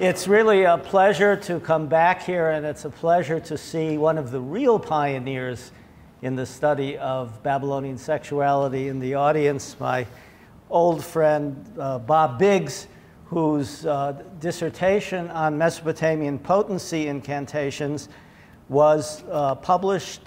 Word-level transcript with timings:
It's 0.00 0.26
really 0.26 0.62
a 0.62 0.78
pleasure 0.78 1.36
to 1.36 1.60
come 1.60 1.86
back 1.86 2.22
here, 2.22 2.52
and 2.52 2.64
it's 2.64 2.86
a 2.86 2.88
pleasure 2.88 3.38
to 3.40 3.58
see 3.58 3.98
one 3.98 4.16
of 4.16 4.30
the 4.30 4.40
real 4.40 4.78
pioneers 4.78 5.72
in 6.22 6.36
the 6.36 6.46
study 6.46 6.96
of 6.96 7.42
Babylonian 7.42 7.98
sexuality 7.98 8.88
in 8.88 8.98
the 8.98 9.12
audience, 9.12 9.76
my 9.78 10.06
old 10.70 11.04
friend 11.04 11.70
uh, 11.78 11.98
Bob 11.98 12.38
Biggs, 12.38 12.86
whose 13.26 13.84
uh, 13.84 14.12
dissertation 14.38 15.28
on 15.32 15.58
Mesopotamian 15.58 16.38
potency 16.38 17.08
incantations 17.08 18.08
was 18.70 19.22
uh, 19.30 19.54
published 19.56 20.22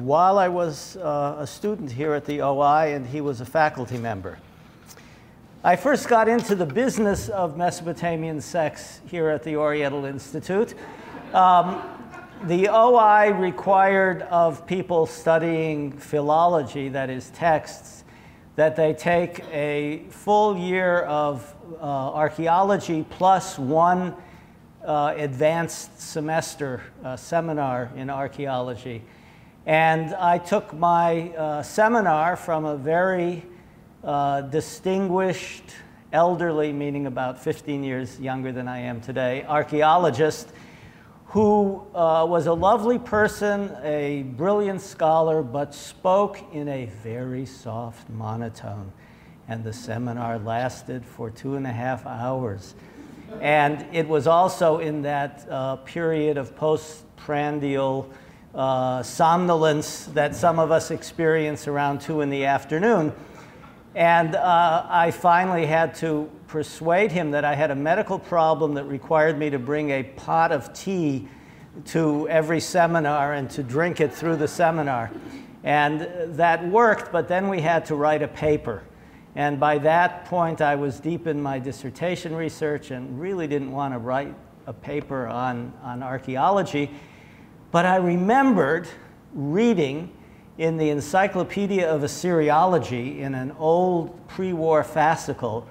while 0.00 0.38
I 0.38 0.48
was 0.48 0.98
uh, 0.98 1.36
a 1.38 1.46
student 1.46 1.90
here 1.90 2.12
at 2.12 2.26
the 2.26 2.42
OI, 2.42 2.92
and 2.92 3.06
he 3.06 3.22
was 3.22 3.40
a 3.40 3.46
faculty 3.46 3.96
member. 3.96 4.36
I 5.66 5.76
first 5.76 6.08
got 6.08 6.28
into 6.28 6.54
the 6.54 6.66
business 6.66 7.30
of 7.30 7.56
Mesopotamian 7.56 8.42
sex 8.42 9.00
here 9.06 9.30
at 9.30 9.42
the 9.44 9.56
Oriental 9.56 10.04
Institute. 10.04 10.74
Um, 11.32 11.82
the 12.42 12.68
OI 12.68 13.30
required 13.30 14.20
of 14.24 14.66
people 14.66 15.06
studying 15.06 15.90
philology, 15.90 16.90
that 16.90 17.08
is, 17.08 17.30
texts, 17.30 18.04
that 18.56 18.76
they 18.76 18.92
take 18.92 19.42
a 19.50 20.02
full 20.10 20.54
year 20.54 20.98
of 21.04 21.54
uh, 21.80 21.82
archaeology 21.82 23.06
plus 23.08 23.58
one 23.58 24.14
uh, 24.84 25.14
advanced 25.16 25.98
semester 25.98 26.82
uh, 27.02 27.16
seminar 27.16 27.90
in 27.96 28.10
archaeology. 28.10 29.00
And 29.64 30.14
I 30.16 30.36
took 30.36 30.74
my 30.74 31.30
uh, 31.30 31.62
seminar 31.62 32.36
from 32.36 32.66
a 32.66 32.76
very 32.76 33.46
uh, 34.04 34.42
distinguished, 34.42 35.64
elderly, 36.12 36.72
meaning 36.72 37.06
about 37.06 37.42
15 37.42 37.82
years 37.82 38.20
younger 38.20 38.52
than 38.52 38.68
I 38.68 38.80
am 38.80 39.00
today, 39.00 39.44
archaeologist 39.48 40.48
who 41.34 41.84
uh, 41.96 42.24
was 42.28 42.46
a 42.46 42.52
lovely 42.52 42.96
person, 42.96 43.76
a 43.82 44.22
brilliant 44.36 44.80
scholar, 44.80 45.42
but 45.42 45.74
spoke 45.74 46.38
in 46.52 46.68
a 46.68 46.86
very 47.02 47.44
soft 47.44 48.08
monotone. 48.08 48.92
And 49.48 49.64
the 49.64 49.72
seminar 49.72 50.38
lasted 50.38 51.04
for 51.04 51.30
two 51.30 51.56
and 51.56 51.66
a 51.66 51.72
half 51.72 52.06
hours. 52.06 52.76
And 53.40 53.84
it 53.92 54.06
was 54.06 54.28
also 54.28 54.78
in 54.78 55.02
that 55.02 55.44
uh, 55.50 55.76
period 55.76 56.36
of 56.36 56.54
postprandial 56.54 58.08
uh, 58.54 59.02
somnolence 59.02 60.06
that 60.06 60.36
some 60.36 60.60
of 60.60 60.70
us 60.70 60.92
experience 60.92 61.66
around 61.66 62.00
two 62.00 62.20
in 62.20 62.30
the 62.30 62.44
afternoon. 62.44 63.12
And 63.94 64.34
uh, 64.34 64.86
I 64.88 65.12
finally 65.12 65.66
had 65.66 65.94
to 65.96 66.28
persuade 66.48 67.12
him 67.12 67.30
that 67.30 67.44
I 67.44 67.54
had 67.54 67.70
a 67.70 67.76
medical 67.76 68.18
problem 68.18 68.74
that 68.74 68.84
required 68.84 69.38
me 69.38 69.50
to 69.50 69.58
bring 69.58 69.90
a 69.90 70.02
pot 70.02 70.50
of 70.50 70.72
tea 70.72 71.28
to 71.86 72.28
every 72.28 72.60
seminar 72.60 73.34
and 73.34 73.48
to 73.50 73.62
drink 73.62 74.00
it 74.00 74.12
through 74.12 74.36
the 74.36 74.48
seminar. 74.48 75.10
And 75.62 76.36
that 76.36 76.66
worked, 76.68 77.12
but 77.12 77.28
then 77.28 77.48
we 77.48 77.60
had 77.60 77.84
to 77.86 77.94
write 77.94 78.22
a 78.22 78.28
paper. 78.28 78.82
And 79.36 79.58
by 79.58 79.78
that 79.78 80.26
point, 80.26 80.60
I 80.60 80.74
was 80.74 81.00
deep 81.00 81.26
in 81.26 81.40
my 81.40 81.58
dissertation 81.58 82.34
research 82.34 82.90
and 82.90 83.20
really 83.20 83.46
didn't 83.46 83.72
want 83.72 83.94
to 83.94 83.98
write 83.98 84.34
a 84.66 84.72
paper 84.72 85.26
on, 85.26 85.72
on 85.82 86.02
archaeology. 86.02 86.90
But 87.70 87.86
I 87.86 87.96
remembered 87.96 88.88
reading 89.32 90.12
in 90.58 90.76
the 90.76 90.90
Encyclopedia 90.90 91.88
of 91.88 92.02
Assyriology 92.02 93.18
in 93.18 93.34
an 93.34 93.52
old 93.58 94.28
pre 94.28 94.52
war 94.52 94.84
fascicle 94.84 95.64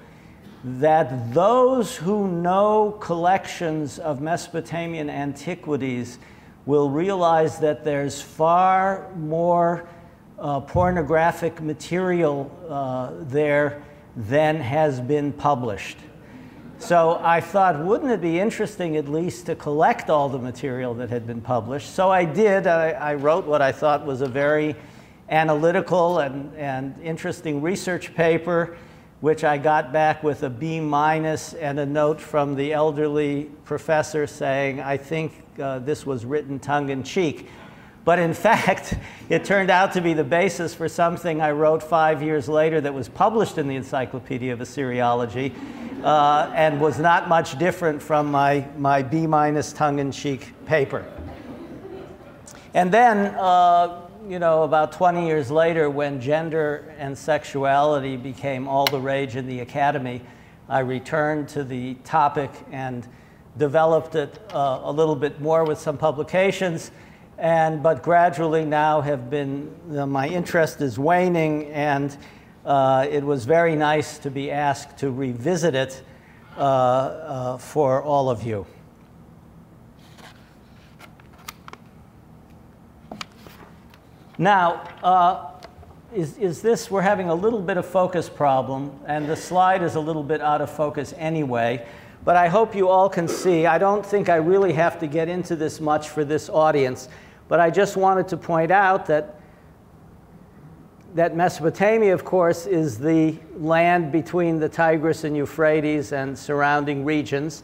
that 0.63 1.33
those 1.33 1.95
who 1.95 2.27
know 2.27 2.97
collections 2.99 3.99
of 3.99 4.21
Mesopotamian 4.21 5.09
antiquities 5.09 6.19
will 6.65 6.89
realize 6.89 7.59
that 7.59 7.83
there's 7.83 8.21
far 8.21 9.09
more 9.15 9.85
uh, 10.39 10.61
pornographic 10.61 11.61
material 11.61 12.49
uh, 12.69 13.11
there 13.23 13.83
than 14.15 14.57
has 14.57 15.01
been 15.01 15.33
published. 15.33 15.97
So 16.83 17.17
I 17.23 17.39
thought, 17.39 17.79
wouldn't 17.79 18.11
it 18.11 18.19
be 18.19 18.41
interesting 18.41 18.97
at 18.97 19.07
least 19.07 19.45
to 19.45 19.55
collect 19.55 20.09
all 20.09 20.27
the 20.27 20.37
material 20.37 20.93
that 20.95 21.09
had 21.09 21.25
been 21.25 21.39
published? 21.39 21.95
So 21.95 22.11
I 22.11 22.25
did. 22.25 22.67
I, 22.67 22.89
I 22.89 23.13
wrote 23.13 23.45
what 23.45 23.61
I 23.61 23.71
thought 23.71 24.05
was 24.05 24.19
a 24.19 24.27
very 24.27 24.75
analytical 25.29 26.19
and, 26.19 26.53
and 26.57 26.93
interesting 27.01 27.61
research 27.61 28.13
paper, 28.15 28.75
which 29.21 29.45
I 29.45 29.57
got 29.57 29.93
back 29.93 30.23
with 30.23 30.43
a 30.43 30.49
B 30.49 30.81
minus 30.81 31.53
and 31.53 31.79
a 31.79 31.85
note 31.85 32.19
from 32.19 32.53
the 32.53 32.73
elderly 32.73 33.45
professor 33.63 34.27
saying, 34.27 34.81
I 34.81 34.97
think 34.97 35.41
uh, 35.61 35.79
this 35.79 36.05
was 36.05 36.25
written 36.25 36.59
tongue 36.59 36.89
in 36.89 37.01
cheek. 37.03 37.47
But 38.05 38.19
in 38.19 38.33
fact, 38.45 38.95
it 39.29 39.45
turned 39.45 39.69
out 39.69 39.93
to 39.93 40.01
be 40.01 40.13
the 40.13 40.23
basis 40.23 40.73
for 40.73 40.87
something 40.87 41.41
I 41.41 41.51
wrote 41.51 41.81
five 41.81 42.21
years 42.21 42.49
later 42.49 42.81
that 42.81 42.93
was 42.93 43.09
published 43.09 43.57
in 43.57 43.67
the 43.67 43.75
Encyclopedia 43.75 44.53
of 44.53 44.59
Assyriology 44.59 45.53
uh, 46.03 46.51
and 46.53 46.81
was 46.81 46.99
not 46.99 47.29
much 47.29 47.57
different 47.57 48.01
from 48.01 48.29
my, 48.29 48.67
my 48.77 49.01
B 49.01 49.25
minus 49.25 49.71
tongue 49.71 49.99
in 49.99 50.11
cheek 50.11 50.53
paper. 50.65 51.05
And 52.73 52.91
then, 52.91 53.35
uh, 53.35 54.01
you 54.27 54.39
know, 54.39 54.63
about 54.63 54.91
20 54.93 55.27
years 55.27 55.51
later, 55.51 55.89
when 55.89 56.19
gender 56.19 56.93
and 56.97 57.17
sexuality 57.17 58.17
became 58.17 58.67
all 58.67 58.85
the 58.85 58.99
rage 58.99 59.35
in 59.35 59.47
the 59.47 59.59
academy, 59.59 60.21
I 60.67 60.79
returned 60.79 61.49
to 61.49 61.63
the 61.63 61.95
topic 62.03 62.49
and 62.71 63.07
developed 63.57 64.15
it 64.15 64.39
uh, 64.53 64.81
a 64.83 64.91
little 64.91 65.15
bit 65.15 65.39
more 65.39 65.63
with 65.63 65.77
some 65.79 65.97
publications. 65.97 66.91
And, 67.43 67.83
but 67.83 68.03
gradually 68.03 68.63
now 68.63 69.01
have 69.01 69.29
been, 69.29 69.69
you 69.89 69.95
know, 69.95 70.05
my 70.05 70.29
interest 70.29 70.79
is 70.79 70.97
waning 70.97 71.65
and 71.73 72.15
uh, 72.65 73.05
it 73.11 73.21
was 73.21 73.43
very 73.43 73.75
nice 73.75 74.17
to 74.19 74.31
be 74.31 74.49
asked 74.49 74.97
to 74.99 75.11
revisit 75.11 75.75
it 75.75 76.01
uh, 76.55 76.61
uh, 76.61 77.57
for 77.57 78.01
all 78.01 78.29
of 78.29 78.43
you. 78.43 78.65
Now, 84.37 84.87
uh, 85.03 85.51
is, 86.15 86.37
is 86.37 86.61
this, 86.61 86.89
we're 86.89 87.01
having 87.01 87.27
a 87.27 87.35
little 87.35 87.61
bit 87.61 87.75
of 87.75 87.85
focus 87.85 88.29
problem, 88.29 88.97
and 89.05 89.27
the 89.27 89.35
slide 89.35 89.83
is 89.83 89.95
a 89.95 89.99
little 89.99 90.23
bit 90.23 90.39
out 90.39 90.61
of 90.61 90.69
focus 90.69 91.13
anyway, 91.17 91.85
but 92.23 92.37
I 92.37 92.47
hope 92.47 92.73
you 92.73 92.87
all 92.87 93.09
can 93.09 93.27
see. 93.27 93.65
I 93.65 93.77
don't 93.77 94.05
think 94.05 94.29
I 94.29 94.37
really 94.37 94.71
have 94.71 94.97
to 94.99 95.07
get 95.07 95.27
into 95.27 95.57
this 95.57 95.81
much 95.81 96.07
for 96.07 96.23
this 96.23 96.49
audience, 96.49 97.09
but 97.47 97.59
I 97.59 97.69
just 97.69 97.97
wanted 97.97 98.27
to 98.29 98.37
point 98.37 98.71
out 98.71 99.05
that 99.07 99.39
that 101.15 101.35
Mesopotamia, 101.35 102.13
of 102.13 102.25
course, 102.25 102.65
is 102.65 102.97
the 102.97 103.37
land 103.55 104.11
between 104.11 104.59
the 104.59 104.67
Tigris 104.67 105.23
and 105.23 105.37
Euphrates 105.37 106.11
and 106.11 106.37
surrounding 106.37 107.05
regions. 107.05 107.61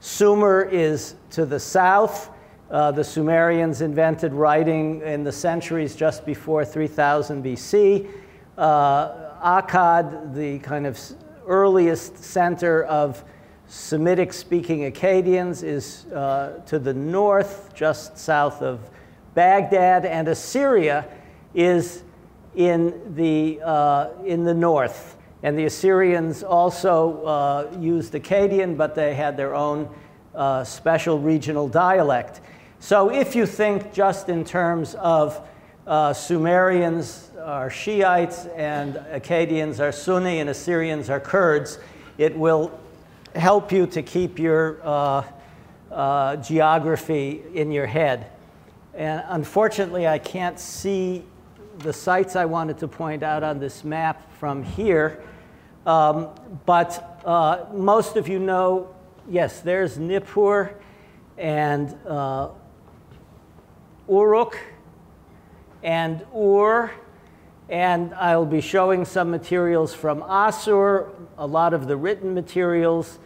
Sumer 0.00 0.64
is 0.64 1.14
to 1.30 1.46
the 1.46 1.60
south. 1.60 2.30
Uh, 2.70 2.90
the 2.90 3.04
Sumerians 3.04 3.82
invented 3.82 4.32
writing 4.32 5.00
in 5.02 5.22
the 5.22 5.30
centuries 5.30 5.94
just 5.94 6.26
before 6.26 6.64
3000 6.64 7.44
BC. 7.44 8.10
Uh, 8.58 9.30
Akkad, 9.40 10.34
the 10.34 10.58
kind 10.58 10.86
of 10.86 10.98
earliest 11.46 12.16
center 12.16 12.84
of 12.84 13.22
Semitic 13.68 14.32
speaking 14.32 14.90
Akkadians, 14.90 15.62
is 15.62 16.06
uh, 16.06 16.60
to 16.66 16.78
the 16.78 16.94
north, 16.94 17.72
just 17.74 18.18
south 18.18 18.60
of 18.60 18.90
Baghdad. 19.34 20.04
And 20.04 20.28
Assyria 20.28 21.06
is 21.54 22.02
in 22.54 23.14
the, 23.14 23.60
uh, 23.64 24.10
in 24.24 24.44
the 24.44 24.54
north. 24.54 25.16
And 25.42 25.58
the 25.58 25.64
Assyrians 25.64 26.42
also 26.42 27.24
uh, 27.24 27.76
used 27.78 28.12
Akkadian, 28.12 28.76
but 28.76 28.94
they 28.94 29.14
had 29.14 29.36
their 29.36 29.54
own 29.54 29.88
uh, 30.34 30.64
special 30.64 31.18
regional 31.18 31.68
dialect. 31.68 32.40
So 32.78 33.12
if 33.12 33.36
you 33.36 33.46
think 33.46 33.92
just 33.92 34.28
in 34.28 34.44
terms 34.44 34.94
of 34.94 35.40
uh, 35.86 36.12
Sumerians 36.12 37.30
are 37.40 37.70
Shiites 37.70 38.46
and 38.56 38.94
Akkadians 38.94 39.80
are 39.80 39.92
Sunni 39.92 40.40
and 40.40 40.50
Assyrians 40.50 41.10
are 41.10 41.20
Kurds, 41.20 41.78
it 42.18 42.36
will 42.36 42.76
help 43.34 43.72
you 43.72 43.86
to 43.86 44.02
keep 44.02 44.38
your 44.38 44.78
uh, 44.82 45.24
uh, 45.90 46.36
geography 46.36 47.42
in 47.54 47.72
your 47.72 47.86
head. 47.86 48.31
And 48.94 49.24
unfortunately, 49.28 50.06
I 50.06 50.18
can't 50.18 50.58
see 50.58 51.24
the 51.78 51.92
sites 51.92 52.36
I 52.36 52.44
wanted 52.44 52.78
to 52.78 52.88
point 52.88 53.22
out 53.22 53.42
on 53.42 53.58
this 53.58 53.84
map 53.84 54.30
from 54.38 54.62
here. 54.62 55.22
Um, 55.86 56.28
but 56.66 57.20
uh, 57.24 57.64
most 57.72 58.16
of 58.16 58.28
you 58.28 58.38
know, 58.38 58.94
yes, 59.28 59.60
there's 59.60 59.98
Nippur 59.98 60.74
and 61.38 61.96
uh, 62.06 62.48
Uruk 64.08 64.58
and 65.82 66.24
Ur. 66.36 66.90
And 67.68 68.12
I'll 68.14 68.44
be 68.44 68.60
showing 68.60 69.06
some 69.06 69.30
materials 69.30 69.94
from 69.94 70.22
Assur, 70.22 71.08
a 71.38 71.46
lot 71.46 71.72
of 71.72 71.88
the 71.88 71.96
written 71.96 72.34
materials 72.34 73.18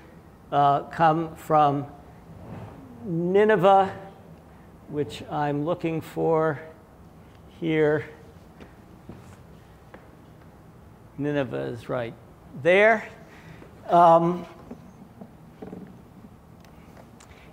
uh, 0.53 0.83
come 0.85 1.35
from 1.35 1.87
Nineveh, 3.05 3.93
which 4.89 5.23
I'm 5.31 5.65
looking 5.65 6.01
for 6.01 6.61
here. 7.61 8.05
Nineveh 11.19 11.73
is 11.73 11.89
right 11.89 12.15
there. 12.63 13.09
Um, 13.89 14.47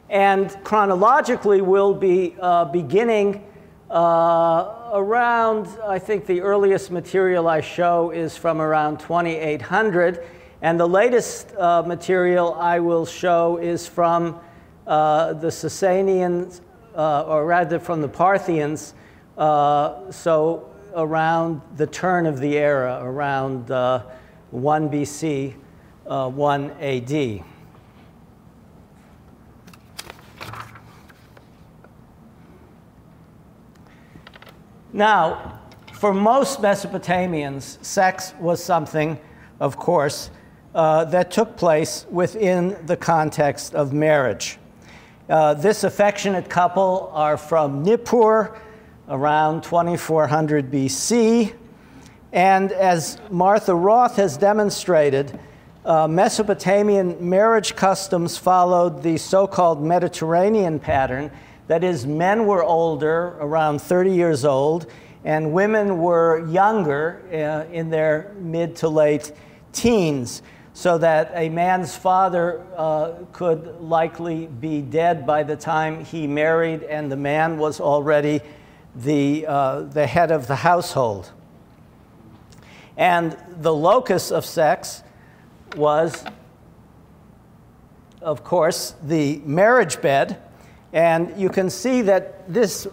and 0.10 0.56
chronologically, 0.64 1.62
we'll 1.62 1.96
be 1.96 2.36
uh, 2.40 2.66
beginning 2.66 3.44
uh, 3.90 4.92
around, 4.94 5.68
I 5.88 5.98
think 5.98 6.28
the 6.28 6.42
earliest 6.42 6.92
material 6.92 7.48
I 7.48 7.62
show 7.62 8.12
is 8.12 8.38
from 8.38 8.62
around 8.62 9.00
2800. 9.00 10.24
And 10.62 10.80
the 10.80 10.88
latest 10.88 11.56
uh, 11.56 11.84
material 11.84 12.54
I 12.54 12.80
will 12.80 13.06
show 13.06 13.58
is 13.58 13.88
from 13.88 14.40
uh, 14.86 15.34
the 15.34 15.48
Sasanians, 15.48 16.62
uh, 16.96 17.24
or 17.24 17.46
rather 17.46 17.80
from 17.80 18.02
the 18.02 18.08
Parthians, 18.08 18.94
uh, 19.38 20.12
so 20.12 20.70
around 20.96 21.62
the 21.78 21.88
turn 21.88 22.26
of 22.26 22.40
the 22.40 22.58
era, 22.58 23.00
around 23.02 23.70
1 23.70 24.90
BC, 24.90 25.54
1 26.06 26.72
AD. 26.80 27.44
Now, 34.96 35.60
for 35.94 36.14
most 36.14 36.62
Mesopotamians, 36.62 37.84
sex 37.84 38.36
was 38.40 38.64
something, 38.64 39.20
of 39.60 39.76
course, 39.76 40.30
uh, 40.76 41.06
that 41.06 41.32
took 41.32 41.58
place 41.58 42.06
within 42.12 42.78
the 42.86 42.96
context 42.96 43.74
of 43.74 43.92
marriage. 43.92 44.60
Uh, 45.30 45.54
this 45.54 45.86
affectionate 45.86 46.50
couple 46.50 47.10
are 47.14 47.38
from 47.38 47.82
Nippur 47.82 48.60
around 49.08 49.64
2400 49.64 50.70
BC. 50.70 51.54
And 52.34 52.74
as 52.74 53.18
Martha 53.30 53.74
Roth 53.74 54.18
has 54.18 54.36
demonstrated, 54.36 55.40
uh, 55.86 56.10
Mesopotamian 56.10 57.30
marriage 57.30 57.74
customs 57.74 58.38
followed 58.38 59.02
the 59.02 59.16
so 59.16 59.48
called 59.48 59.82
Mediterranean 59.82 60.78
pattern 60.78 61.32
that 61.68 61.86
is, 61.86 62.06
men 62.06 62.46
were 62.46 62.62
older, 62.62 63.38
around 63.40 63.82
30 63.82 64.12
years 64.12 64.44
old, 64.44 64.88
and 65.24 65.54
women 65.54 66.00
were 66.00 66.46
younger 66.48 67.22
uh, 67.32 67.72
in 67.74 67.90
their 67.90 68.34
mid 68.40 68.76
to 68.76 68.90
late 68.90 69.32
teens, 69.72 70.42
so 70.74 70.98
that 70.98 71.32
a 71.36 71.50
man's 71.50 71.96
father 71.96 72.66
uh, 72.76 73.14
could 73.32 73.80
likely 73.80 74.48
be 74.48 74.82
dead 74.82 75.26
by 75.26 75.44
the 75.44 75.56
time 75.56 76.04
he 76.04 76.28
married, 76.28 76.84
and 76.84 77.12
the 77.12 77.18
man 77.18 77.58
was 77.58 77.80
already 77.80 78.42
the, 78.96 79.46
uh, 79.48 79.82
the 79.82 80.08
head 80.08 80.32
of 80.32 80.48
the 80.48 80.58
household. 80.58 81.32
And 82.98 83.38
the 83.62 83.74
locus 83.74 84.32
of 84.32 84.46
sex 84.46 85.04
was, 85.76 86.24
of 88.22 88.44
course, 88.44 88.96
the 89.04 89.38
marriage 89.46 90.02
bed 90.02 90.40
and 90.94 91.36
you 91.42 91.50
can 91.50 91.72
see 91.72 92.04
that 92.04 92.52
this 92.54 92.88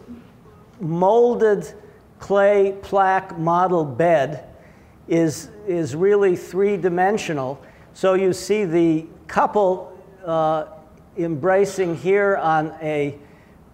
molded 0.81 1.73
clay 2.19 2.75
plaque 2.81 3.39
model 3.39 3.85
bed 3.85 4.49
is, 5.07 5.51
is 5.69 5.95
really 5.95 6.35
three 6.35 6.79
dimensional. 6.79 7.63
So 7.93 8.15
you 8.15 8.33
see 8.33 8.65
the 8.65 9.07
couple 9.27 9.99
uh, 10.25 10.67
embracing 11.17 11.97
here 11.97 12.37
on 12.37 12.75
a, 12.81 13.19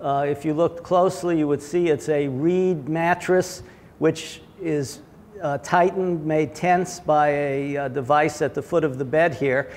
uh, 0.00 0.26
if 0.28 0.44
you 0.44 0.54
looked 0.54 0.82
closely, 0.82 1.38
you 1.38 1.46
would 1.46 1.62
see 1.62 1.88
it's 1.88 2.08
a 2.08 2.28
reed 2.28 2.88
mattress, 2.88 3.62
which 3.98 4.40
is 4.60 5.00
uh, 5.42 5.58
tightened, 5.58 6.24
made 6.24 6.54
tense 6.54 6.98
by 6.98 7.28
a 7.28 7.76
uh, 7.76 7.88
device 7.88 8.40
at 8.40 8.54
the 8.54 8.62
foot 8.62 8.84
of 8.84 8.98
the 8.98 9.04
bed 9.04 9.34
here. 9.34 9.70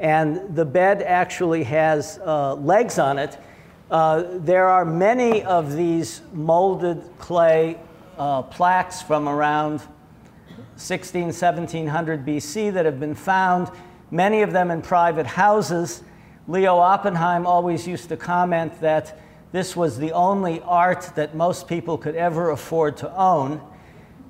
And 0.00 0.54
the 0.54 0.64
bed 0.64 1.02
actually 1.02 1.62
has 1.64 2.18
uh, 2.24 2.54
legs 2.54 2.98
on 2.98 3.18
it 3.18 3.38
uh, 3.88 4.24
there 4.38 4.66
are 4.66 4.84
many 4.84 5.44
of 5.44 5.76
these 5.76 6.22
molded 6.32 7.08
clay 7.18 7.78
plaques 8.50 9.00
from 9.00 9.28
around 9.28 9.80
16, 10.76 11.24
1700 11.24 12.26
BC 12.26 12.72
that 12.72 12.84
have 12.84 13.00
been 13.00 13.14
found, 13.14 13.70
many 14.10 14.42
of 14.42 14.52
them 14.52 14.70
in 14.70 14.82
private 14.82 15.26
houses. 15.26 16.02
Leo 16.48 16.76
Oppenheim 16.76 17.46
always 17.46 17.86
used 17.86 18.08
to 18.08 18.16
comment 18.16 18.80
that 18.80 19.18
this 19.52 19.74
was 19.74 19.98
the 19.98 20.12
only 20.12 20.60
art 20.62 21.10
that 21.14 21.34
most 21.34 21.66
people 21.66 21.96
could 21.96 22.14
ever 22.14 22.50
afford 22.50 22.96
to 22.98 23.16
own. 23.16 23.60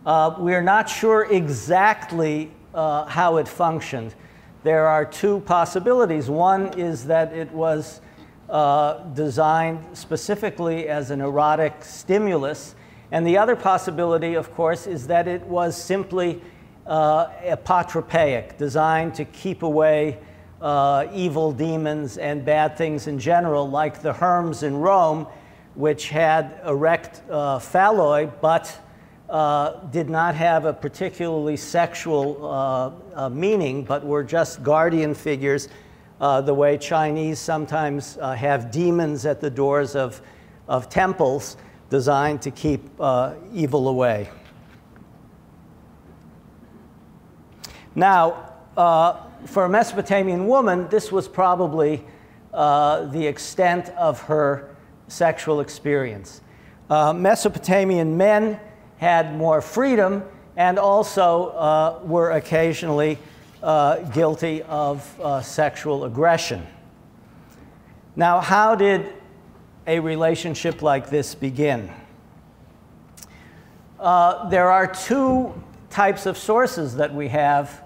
Uh, 0.05 0.37
we're 0.39 0.63
not 0.63 0.89
sure 0.89 1.27
exactly 1.31 2.53
uh, 2.75 3.05
how 3.07 3.39
it 3.39 3.49
functioned. 3.49 4.15
There 4.63 4.87
are 4.87 5.05
two 5.05 5.41
possibilities. 5.41 6.31
One 6.31 6.79
is 6.79 7.07
that 7.07 7.33
it 7.33 7.51
was 7.53 8.01
uh, 8.49 8.99
designed 9.15 9.85
specifically 9.97 10.89
as 10.89 11.11
an 11.11 11.21
erotic 11.21 11.85
stimulus. 11.85 12.75
And 13.13 13.27
the 13.27 13.39
other 13.39 13.57
possibility, 13.57 14.35
of 14.35 14.53
course, 14.55 14.87
is 14.87 15.07
that 15.07 15.29
it 15.29 15.43
was 15.43 15.81
simply 15.81 16.41
uh, 16.87 17.29
apotropaic, 17.45 18.57
designed 18.57 19.15
to 19.15 19.25
keep 19.25 19.63
away 19.63 20.19
uh, 20.61 21.07
evil 21.13 21.53
demons 21.53 22.19
and 22.19 22.45
bad 22.45 22.77
things 22.77 23.07
in 23.07 23.19
general, 23.19 23.69
like 23.69 24.03
the 24.03 24.13
Herms 24.13 24.63
in 24.63 24.77
Rome, 24.77 25.27
which 25.75 26.09
had 26.09 26.61
erect 26.67 27.23
uh, 27.31 27.59
phalloi 27.59 28.33
but 28.41 28.81
uh, 29.29 29.81
did 29.91 30.09
not 30.09 30.35
have 30.35 30.65
a 30.65 30.73
particularly 30.73 31.57
sexual 31.57 32.47
uh, 32.47 32.91
uh, 33.15 33.29
meaning, 33.29 33.85
but 33.85 34.05
were 34.05 34.23
just 34.23 34.63
guardian 34.63 35.15
figures 35.15 35.69
uh, 36.21 36.41
the 36.41 36.55
way 36.55 36.79
Chinese 36.79 37.39
sometimes 37.39 38.15
have 38.15 38.71
demons 38.71 39.27
at 39.27 39.41
the 39.41 39.51
doors 39.51 39.95
of, 39.95 40.23
of 40.69 40.89
temples 40.89 41.57
designed 41.91 42.43
to 42.43 42.51
keep 42.51 42.83
uh, 43.01 43.35
evil 43.53 43.89
away. 43.89 44.29
Now, 47.95 48.53
uh, 48.77 49.23
for 49.47 49.65
a 49.65 49.69
Mesopotamian 49.69 50.47
woman, 50.47 50.89
this 50.89 51.11
was 51.11 51.29
probably 51.29 52.05
uh, 52.53 53.07
the 53.07 53.27
extent 53.27 53.89
of 53.91 54.21
her 54.23 54.75
sexual 55.09 55.61
experience. 55.61 56.41
Uh, 56.91 57.13
Mesopotamian 57.13 58.17
men 58.17 58.61
had 58.99 59.35
more 59.37 59.61
freedom 59.61 60.23
and 60.57 60.79
also 60.79 62.01
were 62.05 62.33
occasionally 62.33 63.19
uh, 63.63 63.97
guilty 64.11 64.63
of 64.63 65.21
uh, 65.21 65.41
sexual 65.41 66.05
aggression. 66.05 66.67
Now, 68.15 68.41
how 68.41 68.75
did 68.75 69.13
a 69.87 70.01
relationship 70.01 70.83
like 70.83 71.11
this 71.11 71.35
begin? 71.35 71.91
Uh, 73.99 74.49
there 74.49 74.71
are 74.71 74.87
two 74.87 75.55
types 75.91 76.27
of 76.27 76.37
sources 76.37 76.97
that 76.97 77.15
we 77.15 77.29
have. 77.29 77.83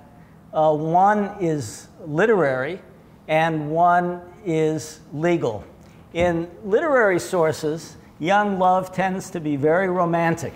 Uh, 0.52 0.74
one 0.74 1.36
is 1.40 1.88
literary, 2.04 2.80
and 3.28 3.70
one 3.70 4.20
is 4.44 5.00
legal. 5.12 5.64
In 6.12 6.50
literary 6.64 7.20
sources, 7.20 7.96
young 8.18 8.58
love 8.58 8.92
tends 8.92 9.30
to 9.30 9.40
be 9.40 9.56
very 9.56 9.88
romantic. 9.88 10.54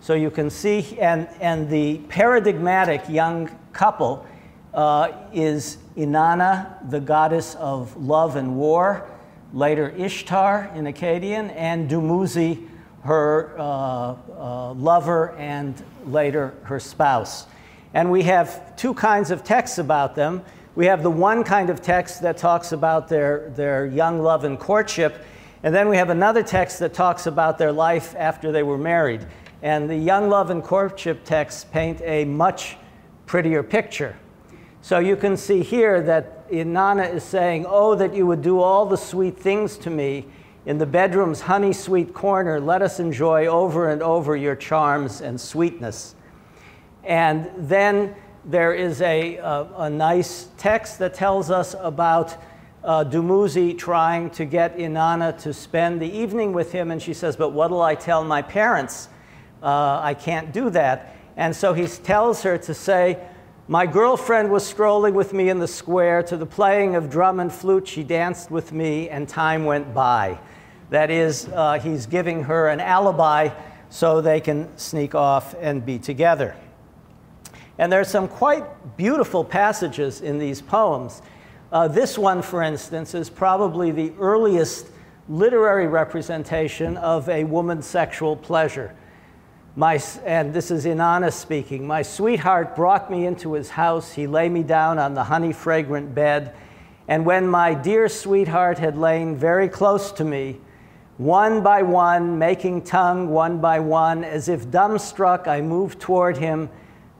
So 0.00 0.14
you 0.14 0.30
can 0.30 0.48
see, 0.48 0.98
and, 0.98 1.28
and 1.40 1.68
the 1.68 1.98
paradigmatic 2.08 3.08
young 3.08 3.50
couple 3.72 4.26
uh, 4.72 5.12
is 5.32 5.78
Inanna, 5.96 6.90
the 6.90 7.00
goddess 7.00 7.54
of 7.56 7.96
love 7.96 8.36
and 8.36 8.56
war, 8.56 9.08
later 9.54 9.90
Ishtar 9.90 10.72
in 10.74 10.84
Akkadian, 10.84 11.54
and 11.56 11.88
Dumuzi, 11.88 12.68
her 13.04 13.54
uh, 13.58 13.62
uh, 13.62 14.72
lover 14.72 15.30
and 15.36 15.80
later 16.06 16.54
her 16.64 16.80
spouse. 16.80 17.46
And 17.94 18.10
we 18.10 18.24
have 18.24 18.74
two 18.76 18.92
kinds 18.92 19.30
of 19.30 19.44
texts 19.44 19.78
about 19.78 20.16
them. 20.16 20.42
We 20.74 20.86
have 20.86 21.04
the 21.04 21.10
one 21.10 21.44
kind 21.44 21.70
of 21.70 21.80
text 21.80 22.22
that 22.22 22.36
talks 22.36 22.72
about 22.72 23.08
their, 23.08 23.50
their 23.50 23.86
young 23.86 24.20
love 24.20 24.42
and 24.44 24.58
courtship, 24.58 25.24
and 25.62 25.74
then 25.74 25.88
we 25.88 25.96
have 25.96 26.10
another 26.10 26.42
text 26.42 26.80
that 26.80 26.92
talks 26.92 27.26
about 27.26 27.56
their 27.56 27.72
life 27.72 28.14
after 28.18 28.50
they 28.50 28.62
were 28.62 28.76
married. 28.76 29.24
And 29.62 29.88
the 29.88 29.96
young 29.96 30.28
love 30.28 30.50
and 30.50 30.62
courtship 30.62 31.24
texts 31.24 31.64
paint 31.64 32.02
a 32.02 32.24
much 32.24 32.76
prettier 33.26 33.62
picture. 33.62 34.16
So 34.84 34.98
you 34.98 35.16
can 35.16 35.38
see 35.38 35.62
here 35.62 36.02
that 36.02 36.46
Inanna 36.50 37.10
is 37.10 37.24
saying, 37.24 37.64
Oh, 37.66 37.94
that 37.94 38.14
you 38.14 38.26
would 38.26 38.42
do 38.42 38.60
all 38.60 38.84
the 38.84 38.98
sweet 38.98 39.38
things 39.38 39.78
to 39.78 39.88
me 39.88 40.26
in 40.66 40.76
the 40.76 40.84
bedroom's 40.84 41.40
honey 41.40 41.72
sweet 41.72 42.12
corner. 42.12 42.60
Let 42.60 42.82
us 42.82 43.00
enjoy 43.00 43.46
over 43.46 43.88
and 43.88 44.02
over 44.02 44.36
your 44.36 44.54
charms 44.54 45.22
and 45.22 45.40
sweetness. 45.40 46.14
And 47.02 47.50
then 47.56 48.14
there 48.44 48.74
is 48.74 49.00
a, 49.00 49.36
a, 49.36 49.66
a 49.78 49.88
nice 49.88 50.50
text 50.58 50.98
that 50.98 51.14
tells 51.14 51.50
us 51.50 51.74
about 51.80 52.36
uh, 52.84 53.04
Dumuzi 53.04 53.78
trying 53.78 54.28
to 54.32 54.44
get 54.44 54.76
Inanna 54.76 55.40
to 55.44 55.54
spend 55.54 56.02
the 56.02 56.12
evening 56.12 56.52
with 56.52 56.72
him, 56.72 56.90
and 56.90 57.00
she 57.00 57.14
says, 57.14 57.36
But 57.36 57.52
what'll 57.52 57.80
I 57.80 57.94
tell 57.94 58.22
my 58.22 58.42
parents? 58.42 59.08
Uh, 59.62 60.00
I 60.02 60.12
can't 60.12 60.52
do 60.52 60.68
that. 60.68 61.16
And 61.38 61.56
so 61.56 61.72
he 61.72 61.86
tells 61.86 62.42
her 62.42 62.58
to 62.58 62.74
say, 62.74 63.26
My 63.66 63.86
girlfriend 63.86 64.50
was 64.50 64.66
strolling 64.66 65.14
with 65.14 65.32
me 65.32 65.48
in 65.48 65.58
the 65.58 65.66
square. 65.66 66.22
To 66.24 66.36
the 66.36 66.44
playing 66.44 66.96
of 66.96 67.08
drum 67.08 67.40
and 67.40 67.50
flute, 67.50 67.88
she 67.88 68.02
danced 68.02 68.50
with 68.50 68.72
me, 68.72 69.08
and 69.08 69.26
time 69.26 69.64
went 69.64 69.94
by. 69.94 70.38
That 70.90 71.10
is, 71.10 71.48
uh, 71.48 71.78
he's 71.82 72.04
giving 72.04 72.42
her 72.42 72.68
an 72.68 72.78
alibi 72.78 73.48
so 73.88 74.20
they 74.20 74.42
can 74.42 74.68
sneak 74.76 75.14
off 75.14 75.54
and 75.58 75.84
be 75.84 75.98
together. 75.98 76.54
And 77.78 77.90
there's 77.90 78.08
some 78.08 78.28
quite 78.28 78.98
beautiful 78.98 79.42
passages 79.42 80.20
in 80.20 80.38
these 80.38 80.60
poems. 80.60 81.22
Uh, 81.72 81.88
this 81.88 82.18
one, 82.18 82.42
for 82.42 82.62
instance, 82.62 83.14
is 83.14 83.30
probably 83.30 83.90
the 83.90 84.12
earliest 84.20 84.88
literary 85.26 85.86
representation 85.86 86.98
of 86.98 87.30
a 87.30 87.44
woman's 87.44 87.86
sexual 87.86 88.36
pleasure. 88.36 88.94
My, 89.76 90.00
and 90.24 90.54
this 90.54 90.70
is 90.70 90.84
Inanna 90.84 91.32
speaking. 91.32 91.86
My 91.86 92.02
sweetheart 92.02 92.76
brought 92.76 93.10
me 93.10 93.26
into 93.26 93.54
his 93.54 93.70
house. 93.70 94.12
He 94.12 94.26
lay 94.26 94.48
me 94.48 94.62
down 94.62 94.98
on 94.98 95.14
the 95.14 95.24
honey 95.24 95.52
fragrant 95.52 96.14
bed. 96.14 96.54
And 97.08 97.26
when 97.26 97.48
my 97.48 97.74
dear 97.74 98.08
sweetheart 98.08 98.78
had 98.78 98.96
lain 98.96 99.36
very 99.36 99.68
close 99.68 100.12
to 100.12 100.24
me, 100.24 100.60
one 101.16 101.62
by 101.62 101.82
one, 101.82 102.38
making 102.38 102.82
tongue 102.82 103.28
one 103.28 103.60
by 103.60 103.80
one, 103.80 104.24
as 104.24 104.48
if 104.48 104.66
dumbstruck, 104.68 105.46
I 105.48 105.60
moved 105.60 106.00
toward 106.00 106.36
him 106.36 106.68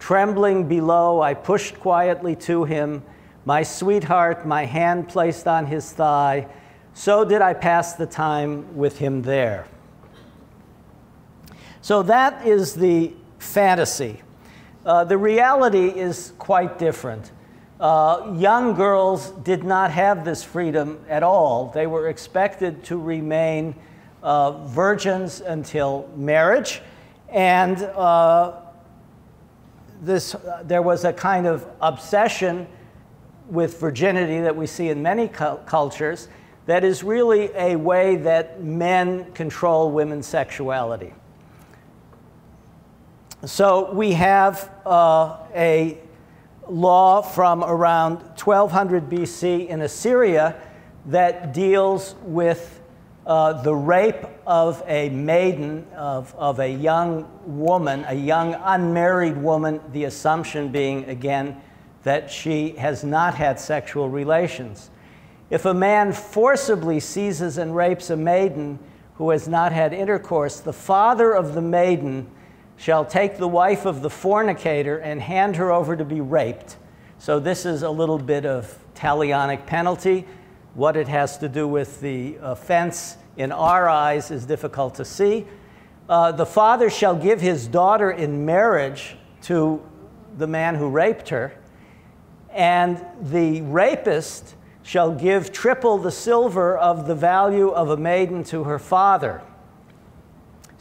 Trembling 0.05 0.69
below, 0.69 1.23
I 1.23 1.33
pushed 1.33 1.81
quietly 1.81 2.37
to 2.37 2.65
him, 2.65 3.03
my 3.47 3.63
sweetheart, 3.63 4.47
my 4.47 4.67
hand 4.67 5.09
placed 5.09 5.49
on 5.49 5.65
his 5.65 5.91
thigh. 5.93 6.47
So 6.93 7.25
did 7.25 7.41
I 7.41 7.55
pass 7.55 7.95
the 7.95 8.05
time 8.05 8.77
with 8.77 8.99
him 8.99 9.23
there. 9.23 9.67
So 11.85 12.03
that 12.05 12.47
is 12.47 12.73
the 12.73 13.13
fantasy. 13.39 14.23
Uh, 14.87 15.05
the 15.05 15.19
reality 15.19 15.89
is 15.89 16.33
quite 16.39 16.79
different. 16.79 17.31
Uh, 17.79 18.33
young 18.39 18.73
girls 18.73 19.33
did 19.43 19.65
not 19.65 19.91
have 19.91 20.25
this 20.25 20.43
freedom 20.43 21.05
at 21.11 21.23
all. 21.23 21.67
They 21.75 21.87
were 21.87 22.09
expected 22.09 22.85
to 22.85 22.97
remain 22.99 23.75
uh, 24.23 24.53
virgins 24.69 25.43
until 25.43 26.09
marriage, 26.17 26.81
and 27.29 27.77
uh, 27.83 28.55
this, 30.01 30.35
uh, 30.37 30.63
there 30.65 30.81
was 30.81 31.05
a 31.05 31.13
kind 31.13 31.47
of 31.47 31.67
obsession 31.83 32.67
with 33.51 33.79
virginity 33.79 34.41
that 34.41 34.57
we 34.57 34.67
see 34.67 34.89
in 34.89 35.03
many 35.03 35.29
cu- 35.29 35.59
cultures 35.67 36.29
that 36.65 36.83
is 36.83 37.05
really 37.05 37.51
a 37.55 37.77
way 37.77 38.17
that 38.17 38.63
men 38.63 39.31
control 39.33 39.91
women's 39.91 40.27
sexuality. 40.27 41.13
So 43.47 43.93
we 43.93 44.13
have 44.13 44.71
uh, 44.87 45.37
a 45.55 45.99
law 46.67 47.21
from 47.21 47.63
around 47.63 48.17
1200 48.39 49.11
BC 49.11 49.69
in 49.69 49.83
Assyria 49.83 50.57
that 51.07 51.53
deals 51.53 52.15
with 52.23 52.81
uh, 53.27 53.53
the 53.63 53.75
rape 53.75 54.25
of 54.47 54.83
a 54.87 55.11
maiden, 55.11 55.87
of, 55.95 56.35
of 56.37 56.59
a 56.59 56.69
young 56.69 57.29
woman, 57.45 58.07
a 58.09 58.15
young 58.15 58.55
unmarried 58.55 59.37
woman, 59.37 59.81
the 59.93 60.05
assumption 60.05 60.73
being, 60.73 61.05
again, 61.11 61.61
that 62.03 62.31
she 62.31 62.71
has 62.77 63.05
not 63.05 63.35
had 63.35 63.61
sexual 63.61 64.09
relations. 64.09 64.91
If 65.51 65.67
a 65.67 65.75
man 65.75 66.15
forcibly 66.15 66.99
seizes 66.99 67.59
and 67.59 67.77
rapes 67.77 68.09
a 68.09 68.17
maiden 68.17 68.79
who 69.17 69.31
has 69.31 69.49
not 69.49 69.73
had 69.73 69.93
intercourse, 69.93 70.61
the 70.61 70.73
father 70.73 71.33
of 71.33 71.53
the 71.53 71.63
maiden 71.63 72.27
shall 72.77 73.05
take 73.05 73.39
the 73.39 73.49
wife 73.49 73.85
of 73.87 74.03
the 74.03 74.11
fornicator 74.11 74.99
and 74.99 75.21
hand 75.21 75.57
her 75.57 75.71
over 75.71 75.97
to 75.97 76.05
be 76.05 76.21
raped. 76.21 76.77
So, 77.19 77.39
this 77.39 77.65
is 77.65 77.83
a 77.83 77.91
little 77.91 78.19
bit 78.19 78.45
of 78.45 78.79
talionic 78.95 79.67
penalty. 79.67 80.27
What 80.75 80.97
it 80.97 81.09
has 81.09 81.39
to 81.39 81.49
do 81.49 81.69
with 81.69 82.01
the 82.01 82.37
offense 82.43 83.17
in 83.37 83.53
our 83.53 83.89
eyes 83.89 84.31
is 84.31 84.45
difficult 84.45 84.97
to 84.97 85.05
see. 85.05 85.47
Uh, 86.09 86.33
the 86.33 86.47
father 86.47 86.91
shall 86.91 87.17
give 87.17 87.41
his 87.41 87.67
daughter 87.67 88.11
in 88.11 88.45
marriage 88.45 89.17
to 89.43 89.83
the 90.37 90.47
man 90.47 90.75
who 90.75 90.89
raped 90.89 91.29
her, 91.31 91.55
and 92.51 93.05
the 93.23 93.63
rapist 93.63 94.55
shall 94.83 95.13
give 95.13 95.51
triple 95.51 95.97
the 95.97 96.11
silver 96.11 96.77
of 96.77 97.07
the 97.07 97.15
value 97.15 97.71
of 97.71 97.89
a 97.89 97.97
maiden 97.97 98.45
to 98.45 98.65
her 98.65 98.79
father. 98.79 99.43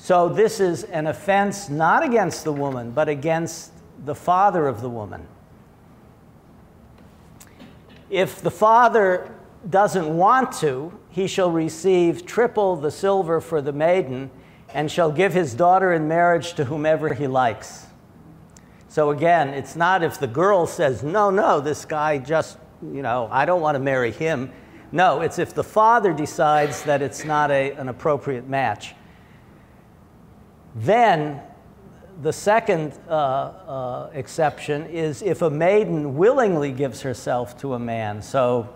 So, 0.03 0.27
this 0.27 0.59
is 0.59 0.83
an 0.83 1.07
offense 1.07 1.69
not 1.69 2.03
against 2.03 2.43
the 2.43 2.51
woman, 2.51 2.91
but 2.91 3.07
against 3.07 3.71
the 4.03 4.13
father 4.13 4.67
of 4.67 4.81
the 4.81 4.89
woman. 4.89 5.25
If 8.09 8.41
the 8.41 8.51
father 8.51 9.33
doesn't 9.69 10.17
want 10.17 10.51
to, 10.59 10.91
he 11.09 11.25
shall 11.25 11.49
receive 11.51 12.25
triple 12.25 12.75
the 12.75 12.91
silver 12.91 13.39
for 13.39 13.61
the 13.61 13.71
maiden 13.71 14.29
and 14.73 14.91
shall 14.91 15.09
give 15.09 15.33
his 15.33 15.53
daughter 15.53 15.93
in 15.93 16.05
marriage 16.05 16.51
to 16.55 16.65
whomever 16.65 17.13
he 17.13 17.25
likes. 17.25 17.85
So 18.89 19.11
again, 19.11 19.51
it's 19.51 19.77
not 19.77 20.03
if 20.03 20.19
the 20.19 20.27
girl 20.27 20.67
says, 20.67 21.01
no, 21.01 21.29
no, 21.29 21.61
this 21.61 21.85
guy 21.85 22.17
just, 22.17 22.57
you 22.81 23.03
know, 23.03 23.29
I 23.31 23.45
don't 23.45 23.61
want 23.61 23.75
to 23.75 23.79
marry 23.79 24.11
him. 24.11 24.51
No, 24.91 25.21
it's 25.21 25.39
if 25.39 25.53
the 25.53 25.63
father 25.63 26.11
decides 26.11 26.83
that 26.83 27.01
it's 27.01 27.23
not 27.23 27.51
a, 27.51 27.71
an 27.71 27.87
appropriate 27.87 28.49
match. 28.49 28.95
Then 30.75 31.41
the 32.21 32.33
second 32.33 32.93
uh, 33.07 33.11
uh, 33.11 34.09
exception 34.13 34.85
is 34.87 35.21
if 35.21 35.41
a 35.41 35.49
maiden 35.49 36.15
willingly 36.15 36.71
gives 36.71 37.01
herself 37.01 37.59
to 37.61 37.73
a 37.73 37.79
man. 37.79 38.21
So 38.21 38.69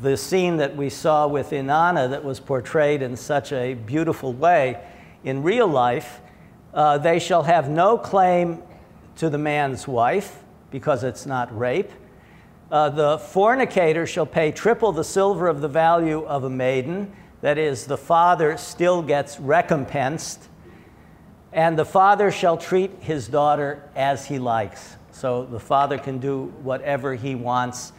the 0.00 0.16
scene 0.16 0.58
that 0.58 0.76
we 0.76 0.90
saw 0.90 1.26
with 1.26 1.50
Inanna 1.50 2.10
that 2.10 2.24
was 2.24 2.40
portrayed 2.40 3.02
in 3.02 3.16
such 3.16 3.52
a 3.52 3.74
beautiful 3.74 4.32
way 4.32 4.82
in 5.24 5.42
real 5.42 5.66
life, 5.66 6.20
uh, 6.72 6.98
they 6.98 7.18
shall 7.18 7.42
have 7.42 7.68
no 7.68 7.98
claim 7.98 8.62
to 9.16 9.28
the 9.28 9.38
man's 9.38 9.88
wife 9.88 10.42
because 10.70 11.02
it's 11.02 11.26
not 11.26 11.56
rape. 11.56 11.90
Uh, 12.70 12.90
the 12.90 13.18
fornicator 13.18 14.06
shall 14.06 14.26
pay 14.26 14.52
triple 14.52 14.92
the 14.92 15.02
silver 15.02 15.48
of 15.48 15.60
the 15.60 15.68
value 15.68 16.24
of 16.24 16.44
a 16.44 16.50
maiden. 16.50 17.10
That 17.40 17.56
is, 17.56 17.86
the 17.86 17.96
father 17.96 18.56
still 18.58 19.02
gets 19.02 19.40
recompensed. 19.40 20.48
And 21.52 21.78
the 21.78 21.84
father 21.84 22.30
shall 22.30 22.56
treat 22.56 22.90
his 23.00 23.28
daughter 23.28 23.82
as 23.96 24.26
he 24.26 24.38
likes. 24.38 24.96
So 25.12 25.44
the 25.44 25.60
father 25.60 25.98
can 25.98 26.18
do 26.18 26.52
whatever 26.62 27.14
he 27.14 27.34
wants 27.34 27.92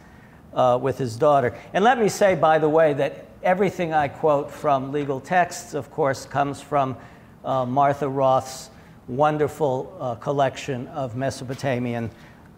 uh, 0.54 0.78
with 0.80 0.98
his 0.98 1.16
daughter. 1.16 1.56
And 1.72 1.84
let 1.84 1.98
me 1.98 2.08
say, 2.08 2.34
by 2.34 2.58
the 2.58 2.68
way, 2.68 2.94
that 2.94 3.26
everything 3.42 3.92
I 3.92 4.08
quote 4.08 4.50
from 4.50 4.92
legal 4.92 5.20
texts, 5.20 5.74
of 5.74 5.90
course, 5.90 6.26
comes 6.26 6.60
from 6.60 6.96
uh, 7.44 7.66
Martha 7.66 8.08
Roth's 8.08 8.70
wonderful 9.08 9.96
uh, 10.00 10.14
collection 10.14 10.86
of 10.88 11.16
Mesopotamian 11.16 12.10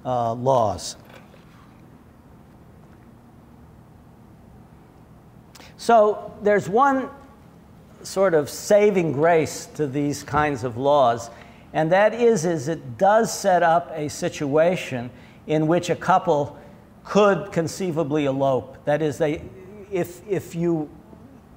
uh, 0.05 0.35
laws. 0.35 0.97
So 5.77 6.33
there's 6.43 6.69
one 6.69 7.11
sort 8.03 8.35
of 8.35 8.51
saving 8.51 9.13
grace 9.13 9.67
to 9.75 9.87
these 9.87 10.23
kinds 10.23 10.65
of 10.65 10.77
laws, 10.77 11.31
and 11.73 11.91
that 11.93 12.15
is, 12.15 12.45
is 12.45 12.69
it 12.69 12.99
does 12.99 13.37
set 13.37 13.63
up 13.63 13.91
a 13.95 14.09
situation 14.09 15.11
in 15.47 15.67
which 15.67 15.91
a 15.91 15.97
couple 15.97 16.59
could 17.05 17.51
conceivably 17.53 18.27
elope. 18.27 18.85
That 18.85 19.03
is, 19.03 19.19
they, 19.19 19.43
if, 19.91 20.27
if 20.29 20.55
you 20.55 20.91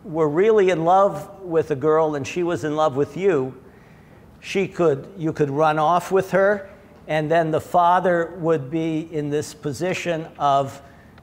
were 0.04 0.30
really 0.30 0.70
in 0.70 0.86
love 0.86 1.42
with 1.42 1.72
a 1.72 1.76
girl 1.76 2.16
and 2.16 2.26
she 2.26 2.44
was 2.44 2.64
in 2.64 2.76
love 2.76 2.96
with 2.96 3.18
you, 3.18 3.56
she 4.40 4.68
could, 4.68 5.12
you 5.18 5.34
could 5.34 5.50
run 5.50 5.80
off 5.80 6.12
with 6.12 6.32
her, 6.32 6.70
and 7.08 7.30
then 7.30 7.52
the 7.52 7.62
father 7.62 8.34
would 8.38 8.70
be 8.70 9.10
in 9.12 9.30
this 9.30 9.54
position 9.54 10.28
of 10.38 10.82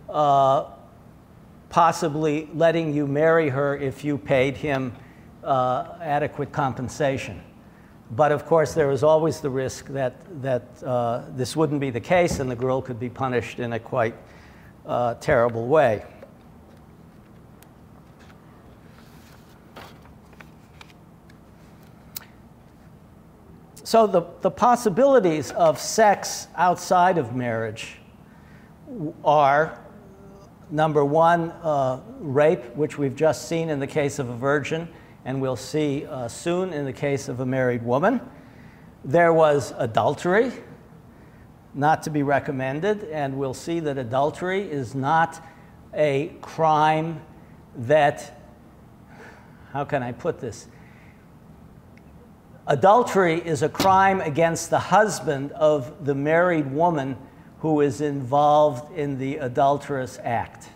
uh, 0.09 0.65
possibly 1.71 2.49
letting 2.55 2.93
you 2.93 3.07
marry 3.07 3.49
her 3.49 3.77
if 3.77 4.05
you 4.05 4.19
paid 4.19 4.57
him 4.57 4.93
uh, 5.45 5.97
adequate 6.01 6.53
compensation. 6.53 7.43
But 8.11 8.31
of 8.31 8.45
course, 8.45 8.75
there 8.75 8.91
is 8.91 9.03
always 9.03 9.41
the 9.41 9.51
risk 9.51 9.87
that, 9.89 10.15
that 10.43 10.63
uh, 10.85 11.23
this 11.31 11.57
wouldn't 11.57 11.81
be 11.81 11.91
the 11.91 12.01
case 12.01 12.41
and 12.41 12.51
the 12.51 12.57
girl 12.57 12.83
could 12.83 13.01
be 13.01 13.09
punished 13.09 13.59
in 13.59 13.73
a 13.73 13.79
quite 13.79 14.15
uh, 14.85 15.15
terrible 15.15 15.67
way. 15.67 16.05
So, 23.85 24.07
the, 24.07 24.23
the 24.41 24.51
possibilities 24.51 25.51
of 25.51 25.79
sex 25.79 26.49
outside 26.57 27.19
of 27.19 27.35
marriage 27.35 27.99
are 29.25 29.79
number 30.71 31.05
one, 31.05 31.51
uh, 31.63 32.01
rape, 32.19 32.75
which 32.75 32.97
we've 32.97 33.15
just 33.15 33.49
seen 33.49 33.69
in 33.69 33.79
the 33.79 33.87
case 33.87 34.19
of 34.19 34.31
a 34.31 34.37
virgin, 34.37 34.89
and 35.25 35.41
we'll 35.41 35.57
see 35.57 36.07
uh, 36.07 36.29
soon 36.29 36.73
in 36.73 36.85
the 36.85 36.93
case 36.93 37.29
of 37.29 37.41
a 37.41 37.47
married 37.47 37.83
woman. 37.83 38.21
There 39.05 39.33
was 39.33 39.73
adultery, 39.77 40.53
not 41.75 42.03
to 42.05 42.11
be 42.11 42.23
recommended, 42.23 43.05
and 43.05 43.39
we'll 43.39 43.55
see 43.55 43.81
that 43.81 43.99
adultery 43.99 44.63
is 44.63 44.95
not 44.95 45.45
a 45.95 46.33
crime 46.41 47.23
that, 47.77 48.41
how 49.73 49.85
can 49.85 50.03
I 50.03 50.13
put 50.13 50.41
this? 50.41 50.67
Adultery 52.67 53.41
is 53.45 53.63
a 53.63 53.69
crime 53.69 54.21
against 54.21 54.71
the 54.71 54.79
husband 54.79 55.51
of 55.53 56.05
the 56.05 56.15
married 56.15 56.71
woman 56.71 57.17
who 57.59 57.81
is 57.81 58.01
involved 58.01 58.93
in 58.97 59.19
the 59.19 59.37
adulterous 59.37 60.19
act. 60.23 60.69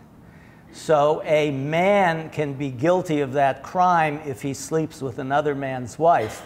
So 0.76 1.22
a 1.24 1.50
man 1.52 2.28
can 2.28 2.52
be 2.52 2.70
guilty 2.70 3.22
of 3.22 3.32
that 3.32 3.62
crime 3.62 4.20
if 4.26 4.42
he 4.42 4.52
sleeps 4.52 5.00
with 5.00 5.18
another 5.18 5.54
man's 5.54 5.98
wife. 5.98 6.42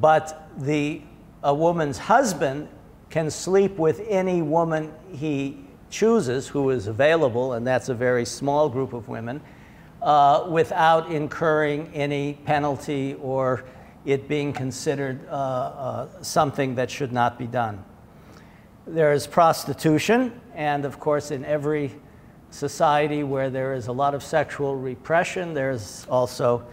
But 0.00 0.48
the, 0.56 1.02
a 1.42 1.52
woman's 1.52 1.98
husband 1.98 2.68
can 3.10 3.28
sleep 3.28 3.76
with 3.76 4.06
any 4.08 4.40
woman 4.40 4.92
he 5.10 5.58
chooses 5.90 6.46
who 6.46 6.70
is 6.70 6.86
available, 6.86 7.54
and 7.54 7.66
that's 7.66 7.88
a 7.88 7.94
very 7.94 8.24
small 8.24 8.68
group 8.68 8.92
of 8.92 9.08
women, 9.08 9.40
uh, 10.00 10.46
without 10.48 11.10
incurring 11.10 11.90
any 11.94 12.34
penalty 12.44 13.14
or 13.14 13.64
it 14.06 14.28
being 14.28 14.52
considered 14.52 15.26
uh, 15.28 15.32
uh, 15.32 16.22
something 16.22 16.76
that 16.76 16.88
should 16.88 17.12
not 17.12 17.36
be 17.36 17.48
done. 17.48 17.84
There 18.86 19.12
is 19.12 19.26
prostitution, 19.26 20.40
and 20.54 20.84
of 20.84 21.00
course, 21.00 21.32
in 21.32 21.44
every 21.44 21.96
society 22.50 23.22
where 23.22 23.50
there 23.50 23.74
is 23.74 23.88
a 23.88 23.92
lot 23.92 24.14
of 24.14 24.22
sexual 24.22 24.76
repression, 24.76 25.54
there's 25.54 26.06
also 26.08 26.64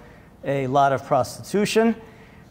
a 0.43 0.67
lot 0.67 0.93
of 0.93 1.05
prostitution. 1.05 1.95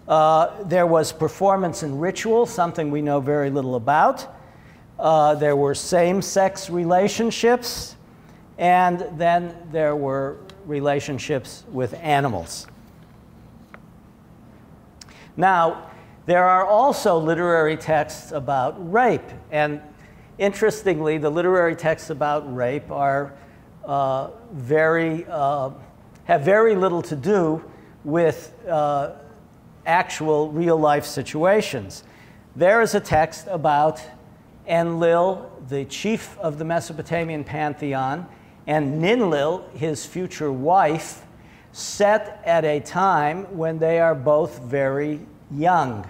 Uh, 0.07 0.63
there 0.65 0.87
was 0.87 1.13
performance 1.13 1.83
and 1.83 2.01
ritual, 2.01 2.45
something 2.45 2.91
we 2.91 3.01
know 3.01 3.21
very 3.21 3.51
little 3.51 3.77
about. 3.77 4.27
Uh, 4.99 5.35
there 5.35 5.57
were 5.57 5.75
same 5.75 6.21
sex 6.21 6.69
relationships, 6.69 7.97
and 8.59 9.07
then 9.17 9.57
there 9.73 9.97
were 9.97 10.37
relationships 10.67 11.65
with 11.73 11.95
animals. 11.95 12.67
Now, 15.37 15.91
there 16.27 16.45
are 16.45 16.65
also 16.67 17.19
literary 17.19 17.77
texts 17.77 18.33
about 18.33 18.93
rape, 18.93 19.29
and 19.51 19.81
interestingly, 20.39 21.19
the 21.19 21.31
literary 21.31 21.77
texts 21.77 22.11
about 22.11 22.55
rape 22.55 22.91
are 22.91 23.33
uh, 23.85 24.31
very, 24.53 25.27
uh, 25.29 25.71
have 26.25 26.43
very 26.43 26.75
little 26.75 27.03
to 27.03 27.17
do 27.17 27.65
with 28.05 28.55
uh, 28.69 29.13
actual 29.87 30.51
real 30.51 30.77
life 30.77 31.05
situations. 31.05 32.05
There 32.57 32.81
is 32.83 32.95
a 32.95 33.01
text 33.01 33.47
about 33.51 34.01
Enlil, 34.67 35.51
the 35.69 35.85
chief 35.85 36.39
of 36.39 36.59
the 36.59 36.65
Mesopotamian 36.65 37.45
pantheon, 37.45 38.27
and 38.67 39.03
Ninlil, 39.03 39.71
his 39.77 40.07
future 40.07 40.51
wife, 40.51 41.23
set 41.73 42.41
at 42.47 42.65
a 42.65 42.81
time 42.81 43.45
when 43.57 43.79
they 43.79 43.99
are 43.99 44.15
both 44.15 44.61
very 44.63 45.21
young. 45.51 46.09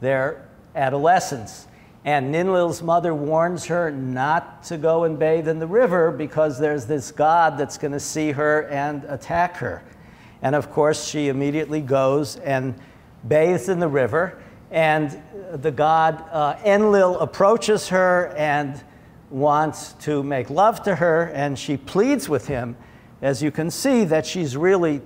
They're 0.00 0.48
adolescents. 0.74 1.66
And 2.04 2.34
Ninlil's 2.34 2.82
mother 2.82 3.14
warns 3.14 3.64
her 3.66 3.90
not 3.90 4.62
to 4.64 4.76
go 4.76 5.04
and 5.04 5.18
bathe 5.18 5.48
in 5.48 5.58
the 5.58 5.66
river 5.66 6.10
because 6.10 6.58
there's 6.58 6.84
this 6.86 7.10
god 7.10 7.56
that's 7.56 7.78
going 7.78 7.92
to 7.92 8.00
see 8.00 8.32
her 8.32 8.68
and 8.68 9.04
attack 9.04 9.56
her. 9.56 9.82
And 10.42 10.54
of 10.54 10.70
course, 10.70 11.06
she 11.06 11.28
immediately 11.28 11.80
goes 11.80 12.36
and 12.36 12.74
bathes 13.26 13.68
in 13.68 13.78
the 13.78 13.88
river. 13.88 14.38
And 14.70 15.18
the 15.54 15.70
god 15.70 16.22
uh, 16.30 16.56
Enlil 16.64 17.18
approaches 17.20 17.88
her 17.88 18.34
and 18.36 18.82
wants 19.30 19.94
to 19.94 20.22
make 20.22 20.50
love 20.50 20.82
to 20.82 20.94
her, 20.96 21.30
and 21.34 21.58
she 21.58 21.76
pleads 21.76 22.28
with 22.28 22.46
him 22.46 22.76
as 23.24 23.42
you 23.42 23.50
can 23.50 23.70
see, 23.70 24.04
that 24.04 24.26
she's 24.26 24.54
really 24.54 25.00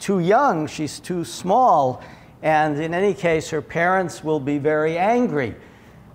too 0.00 0.18
young, 0.18 0.66
she's 0.66 0.98
too 0.98 1.24
small, 1.24 2.02
and 2.42 2.80
in 2.80 2.92
any 2.92 3.14
case, 3.14 3.50
her 3.50 3.62
parents 3.62 4.24
will 4.24 4.40
be 4.40 4.58
very 4.58 4.98
angry. 4.98 5.54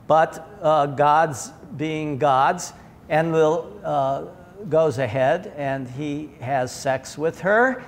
But 0.07 0.47
uh, 0.61 0.87
God's 0.87 1.51
being 1.77 2.17
God's, 2.17 2.73
Enlil 3.09 3.71
uh, 3.83 4.25
goes 4.69 4.97
ahead 4.97 5.53
and 5.57 5.87
he 5.87 6.29
has 6.39 6.71
sex 6.71 7.17
with 7.17 7.41
her, 7.41 7.83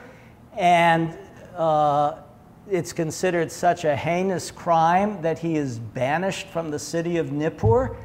and 0.55 1.17
uh, 1.55 2.15
it's 2.69 2.91
considered 2.91 3.51
such 3.51 3.85
a 3.85 3.95
heinous 3.95 4.51
crime 4.51 5.21
that 5.21 5.39
he 5.39 5.55
is 5.55 5.79
banished 5.79 6.47
from 6.47 6.69
the 6.71 6.79
city 6.79 7.17
of 7.17 7.31
Nippur. 7.31 7.95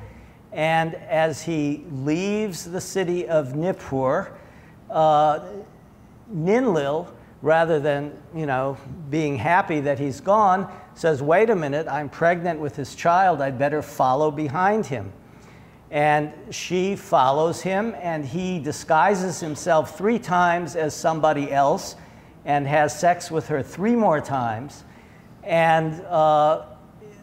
And 0.53 0.95
as 0.95 1.43
he 1.43 1.85
leaves 1.91 2.71
the 2.71 2.81
city 2.81 3.27
of 3.27 3.55
Nippur, 3.55 4.33
uh, 4.91 5.41
Ninlil, 6.33 7.09
rather 7.41 7.81
than 7.81 8.17
you 8.35 8.47
know 8.47 8.77
being 9.11 9.37
happy 9.37 9.81
that 9.81 9.99
he's 9.99 10.21
gone, 10.21 10.71
says, 10.95 11.23
"Wait 11.23 11.51
a 11.51 11.57
minute, 11.57 11.87
I'm 11.89 12.09
pregnant 12.09 12.61
with 12.61 12.77
his 12.77 12.95
child. 12.95 13.41
I'd 13.41 13.59
better 13.59 13.83
follow 13.83 14.31
behind 14.31 14.87
him." 14.87 15.13
And 15.91 16.33
she 16.51 16.97
follows 16.97 17.61
him, 17.61 17.95
and 18.01 18.25
he 18.25 18.59
disguises 18.59 19.41
himself 19.41 19.99
three 19.99 20.19
times 20.19 20.75
as 20.75 20.95
somebody 20.95 21.53
else, 21.53 21.97
and 22.45 22.67
has 22.67 22.99
sex 22.99 23.31
with 23.31 23.49
her 23.49 23.63
three 23.63 23.95
more 23.95 24.21
times. 24.21 24.85
And 25.43 26.01
uh, 26.07 26.65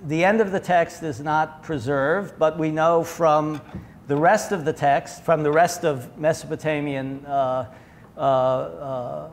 the 0.06 0.24
end 0.24 0.40
of 0.40 0.52
the 0.52 0.60
text 0.60 1.04
is 1.04 1.20
not 1.20 1.64
preserved, 1.64 2.36
but 2.38 2.60
we 2.60 2.72
know 2.72 3.04
from 3.04 3.62
the 4.08 4.16
rest 4.16 4.52
of 4.52 4.66
the 4.66 4.74
text, 4.74 5.24
from 5.24 5.44
the 5.44 5.52
rest 5.52 5.84
of 5.84 6.18
Mesopotamian 6.18 7.26
uh, 7.26 7.66
uh, 8.18 8.20
uh, 8.20 9.30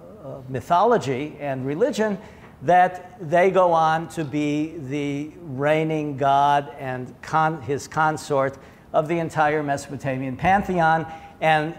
mythology 0.49 1.37
and 1.41 1.65
religion, 1.67 2.19
that 2.67 3.17
they 3.21 3.51
go 3.51 3.73
on 3.73 4.09
to 4.09 4.25
be 4.25 4.75
the 4.77 5.31
reigning 5.41 6.17
god 6.17 6.75
and 6.79 7.15
con- 7.23 7.63
his 7.63 7.87
consort 7.87 8.59
of 8.93 9.09
the 9.09 9.19
entire 9.19 9.63
Mesopotamian 9.63 10.37
pantheon. 10.37 11.07
And 11.41 11.77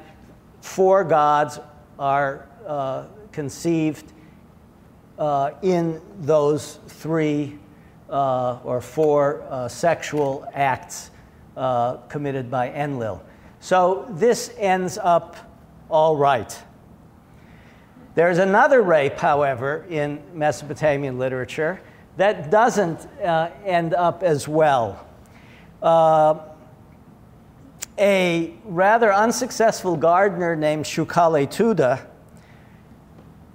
four 0.62 1.04
gods 1.04 1.60
are 2.00 2.47
uh, 2.65 3.06
conceived 3.32 4.13
uh, 5.19 5.52
in 5.62 6.02
those 6.19 6.80
three 6.88 7.58
uh, 8.10 8.60
or 8.63 8.80
four 8.80 9.43
uh, 9.50 9.67
sexual 9.67 10.47
acts 10.54 11.12
uh, 11.58 11.97
committed 12.08 12.50
by 12.50 12.69
Enlil. 12.69 13.21
So 13.60 14.06
this 14.12 14.54
ends 14.58 14.97
up 14.97 15.36
all 15.89 16.15
right. 16.15 16.56
There's 18.17 18.39
another 18.39 18.82
rape, 18.82 19.19
however, 19.19 19.86
in 19.91 20.19
Mesopotamian 20.34 21.19
literature 21.19 21.80
that 22.15 22.49
doesn't 22.49 23.06
uh, 23.21 23.51
end 23.63 23.93
up 23.93 24.23
as 24.23 24.47
well. 24.47 25.06
Uh, 25.84 26.39
a 27.99 28.56
rather 28.65 29.13
unsuccessful 29.13 29.95
gardener 29.95 30.56
named 30.56 30.86
Shukalei 30.86 31.47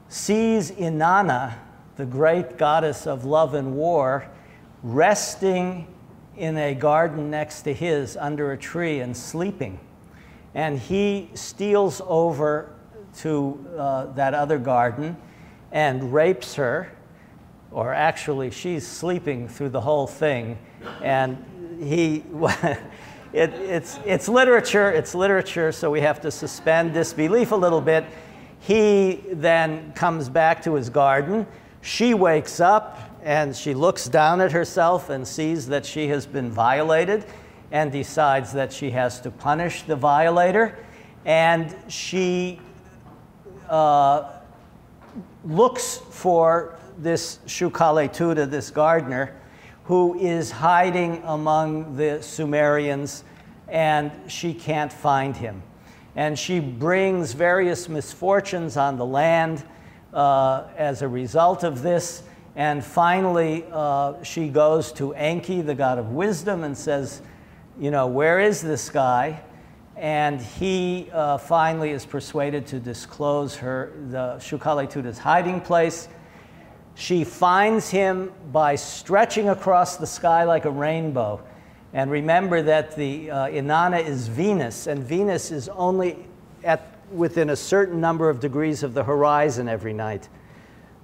sees 0.08 0.70
Inanna, 0.70 1.54
the 1.96 2.06
great 2.06 2.56
goddess 2.56 3.04
of 3.04 3.24
love 3.24 3.54
and 3.54 3.74
war, 3.74 4.28
resting 4.84 5.88
in 6.36 6.56
a 6.56 6.72
garden 6.72 7.30
next 7.32 7.62
to 7.62 7.74
his 7.74 8.16
under 8.16 8.52
a 8.52 8.56
tree 8.56 9.00
and 9.00 9.16
sleeping. 9.16 9.80
And 10.54 10.78
he 10.78 11.30
steals 11.34 12.00
over 12.06 12.70
to 13.18 13.66
uh, 13.76 14.06
that 14.12 14.34
other 14.34 14.58
garden 14.58 15.16
and 15.70 16.12
rapes 16.12 16.54
her, 16.54 16.92
or 17.70 17.94
actually, 17.94 18.50
she's 18.50 18.86
sleeping 18.86 19.48
through 19.48 19.70
the 19.70 19.80
whole 19.80 20.06
thing. 20.06 20.58
And 21.02 21.78
he, 21.82 22.24
it, 23.32 23.50
it's, 23.54 23.98
it's 24.04 24.28
literature, 24.28 24.90
it's 24.90 25.14
literature, 25.14 25.72
so 25.72 25.90
we 25.90 26.00
have 26.00 26.20
to 26.20 26.30
suspend 26.30 26.92
disbelief 26.92 27.52
a 27.52 27.56
little 27.56 27.80
bit. 27.80 28.04
He 28.60 29.22
then 29.32 29.92
comes 29.94 30.28
back 30.28 30.62
to 30.64 30.74
his 30.74 30.90
garden. 30.90 31.46
She 31.80 32.14
wakes 32.14 32.60
up 32.60 32.98
and 33.22 33.56
she 33.56 33.74
looks 33.74 34.08
down 34.08 34.40
at 34.40 34.52
herself 34.52 35.08
and 35.08 35.26
sees 35.26 35.66
that 35.68 35.86
she 35.86 36.08
has 36.08 36.26
been 36.26 36.50
violated 36.50 37.24
and 37.70 37.90
decides 37.90 38.52
that 38.52 38.72
she 38.72 38.90
has 38.90 39.20
to 39.22 39.30
punish 39.30 39.82
the 39.82 39.96
violator. 39.96 40.78
And 41.24 41.74
she 41.88 42.60
uh, 43.72 44.28
looks 45.44 45.96
for 46.10 46.78
this 46.98 47.38
Shukaletuda, 47.46 48.48
this 48.50 48.70
gardener, 48.70 49.34
who 49.84 50.18
is 50.18 50.50
hiding 50.50 51.22
among 51.24 51.96
the 51.96 52.22
Sumerians, 52.22 53.24
and 53.68 54.12
she 54.28 54.52
can't 54.54 54.92
find 54.92 55.36
him. 55.36 55.62
and 56.14 56.38
she 56.38 56.60
brings 56.60 57.32
various 57.32 57.88
misfortunes 57.88 58.76
on 58.76 58.98
the 58.98 59.06
land 59.06 59.64
uh, 60.12 60.64
as 60.76 61.00
a 61.00 61.08
result 61.08 61.64
of 61.64 61.80
this. 61.80 62.22
And 62.54 62.84
finally, 62.84 63.64
uh, 63.72 64.22
she 64.22 64.48
goes 64.48 64.92
to 64.92 65.14
Enki, 65.14 65.62
the 65.62 65.74
god 65.74 65.98
of 65.98 66.12
wisdom, 66.12 66.64
and 66.64 66.76
says, 66.76 67.22
You 67.80 67.90
know, 67.90 68.06
where 68.06 68.38
is 68.40 68.60
this 68.60 68.90
guy? 68.90 69.40
And 70.02 70.40
he 70.40 71.08
uh, 71.12 71.38
finally 71.38 71.90
is 71.90 72.04
persuaded 72.04 72.66
to 72.66 72.80
disclose 72.80 73.54
her, 73.54 73.92
the 74.10 74.34
Shukalai 74.40 75.16
hiding 75.16 75.60
place. 75.60 76.08
She 76.96 77.22
finds 77.22 77.88
him 77.88 78.32
by 78.50 78.74
stretching 78.74 79.48
across 79.48 79.98
the 79.98 80.06
sky 80.08 80.42
like 80.42 80.64
a 80.64 80.70
rainbow. 80.70 81.40
And 81.92 82.10
remember 82.10 82.62
that 82.62 82.96
the 82.96 83.30
uh, 83.30 83.46
Inanna 83.46 84.04
is 84.04 84.26
Venus, 84.26 84.88
and 84.88 85.04
Venus 85.04 85.52
is 85.52 85.68
only 85.68 86.18
at 86.64 86.84
within 87.12 87.50
a 87.50 87.56
certain 87.56 88.00
number 88.00 88.28
of 88.28 88.40
degrees 88.40 88.82
of 88.82 88.94
the 88.94 89.04
horizon 89.04 89.68
every 89.68 89.92
night 89.92 90.28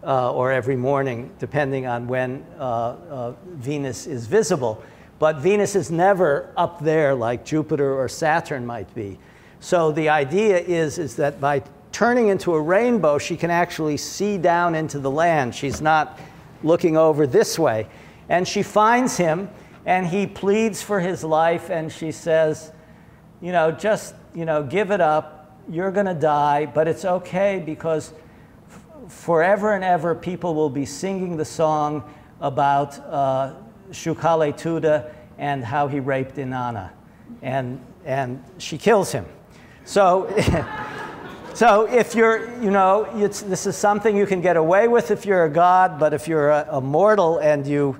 uh, 0.02 0.32
or 0.32 0.50
every 0.50 0.76
morning, 0.76 1.30
depending 1.38 1.86
on 1.86 2.08
when 2.08 2.44
uh, 2.58 2.62
uh, 2.62 3.34
Venus 3.46 4.08
is 4.08 4.26
visible. 4.26 4.82
But 5.18 5.38
Venus 5.38 5.74
is 5.74 5.90
never 5.90 6.52
up 6.56 6.80
there 6.80 7.14
like 7.14 7.44
Jupiter 7.44 7.98
or 7.98 8.08
Saturn 8.08 8.64
might 8.64 8.92
be. 8.94 9.18
So 9.60 9.90
the 9.90 10.08
idea 10.08 10.58
is, 10.58 10.98
is 10.98 11.16
that 11.16 11.40
by 11.40 11.62
turning 11.90 12.28
into 12.28 12.54
a 12.54 12.60
rainbow, 12.60 13.18
she 13.18 13.36
can 13.36 13.50
actually 13.50 13.96
see 13.96 14.38
down 14.38 14.74
into 14.74 15.00
the 15.00 15.10
land. 15.10 15.54
She's 15.54 15.80
not 15.80 16.20
looking 16.62 16.96
over 16.96 17.26
this 17.26 17.58
way. 17.58 17.88
And 18.28 18.46
she 18.46 18.62
finds 18.62 19.16
him, 19.16 19.48
and 19.86 20.06
he 20.06 20.26
pleads 20.26 20.82
for 20.82 21.00
his 21.00 21.24
life, 21.24 21.70
and 21.70 21.90
she 21.90 22.12
says, 22.12 22.72
You 23.40 23.52
know, 23.52 23.72
just, 23.72 24.14
you 24.34 24.44
know, 24.44 24.62
give 24.62 24.90
it 24.90 25.00
up. 25.00 25.58
You're 25.68 25.90
going 25.90 26.06
to 26.06 26.14
die, 26.14 26.66
but 26.66 26.86
it's 26.86 27.04
okay 27.04 27.62
because 27.64 28.12
forever 29.08 29.74
and 29.74 29.82
ever, 29.82 30.14
people 30.14 30.54
will 30.54 30.70
be 30.70 30.84
singing 30.84 31.36
the 31.36 31.44
song 31.44 32.02
about 32.40 32.98
uh, 33.00 33.54
Shukaletuda 33.90 35.12
and 35.38 35.64
how 35.64 35.88
he 35.88 36.00
raped 36.00 36.36
Inanna. 36.36 36.90
And, 37.42 37.80
and 38.04 38.42
she 38.58 38.78
kills 38.78 39.12
him. 39.12 39.26
So, 39.84 40.28
so 41.54 41.86
if 41.86 42.14
you're, 42.14 42.60
you 42.62 42.70
know, 42.70 43.04
this 43.16 43.66
is 43.66 43.76
something 43.76 44.16
you 44.16 44.26
can 44.26 44.40
get 44.40 44.56
away 44.56 44.88
with 44.88 45.10
if 45.10 45.24
you're 45.24 45.44
a 45.44 45.50
god, 45.50 45.98
but 45.98 46.12
if 46.12 46.28
you're 46.28 46.50
a, 46.50 46.66
a 46.70 46.80
mortal 46.80 47.38
and 47.38 47.66
you 47.66 47.98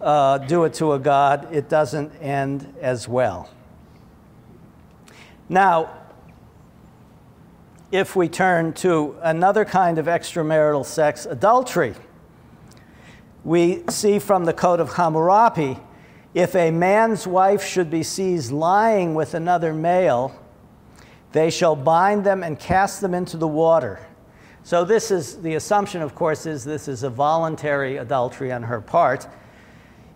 uh, 0.00 0.38
do 0.38 0.64
it 0.64 0.74
to 0.74 0.92
a 0.92 0.98
god, 0.98 1.54
it 1.54 1.68
doesn't 1.68 2.10
end 2.20 2.72
as 2.80 3.06
well. 3.06 3.50
Now, 5.48 5.90
if 7.92 8.14
we 8.14 8.28
turn 8.28 8.72
to 8.74 9.16
another 9.20 9.64
kind 9.64 9.98
of 9.98 10.06
extramarital 10.06 10.86
sex, 10.86 11.26
adultery. 11.26 11.94
We 13.44 13.82
see 13.88 14.18
from 14.18 14.44
the 14.44 14.52
Code 14.52 14.80
of 14.80 14.94
Hammurabi 14.94 15.78
if 16.34 16.54
a 16.54 16.70
man's 16.70 17.26
wife 17.26 17.64
should 17.64 17.90
be 17.90 18.02
seized 18.02 18.52
lying 18.52 19.14
with 19.14 19.34
another 19.34 19.72
male, 19.72 20.38
they 21.32 21.50
shall 21.50 21.74
bind 21.74 22.24
them 22.24 22.42
and 22.42 22.58
cast 22.58 23.00
them 23.00 23.14
into 23.14 23.36
the 23.36 23.48
water. 23.48 24.06
So, 24.62 24.84
this 24.84 25.10
is 25.10 25.40
the 25.40 25.54
assumption, 25.54 26.02
of 26.02 26.14
course, 26.14 26.44
is 26.44 26.64
this 26.64 26.86
is 26.86 27.02
a 27.02 27.10
voluntary 27.10 27.96
adultery 27.96 28.52
on 28.52 28.62
her 28.64 28.80
part. 28.80 29.26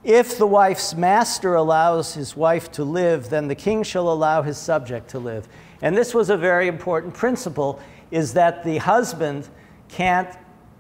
If 0.04 0.37
the 0.37 0.46
wife's 0.46 0.94
master 0.94 1.54
allows 1.54 2.14
his 2.14 2.37
wife 2.37 2.70
to 2.72 2.84
live, 2.84 3.30
then 3.30 3.48
the 3.48 3.54
king 3.54 3.82
shall 3.82 4.12
allow 4.12 4.42
his 4.42 4.58
subject 4.58 5.08
to 5.10 5.18
live. 5.18 5.48
And 5.80 5.96
this 5.96 6.12
was 6.12 6.28
a 6.28 6.37
very 6.37 6.68
important 6.68 7.14
principle 7.14 7.80
is 8.10 8.34
that 8.34 8.64
the 8.64 8.76
husband 8.78 9.48
can't 9.88 10.28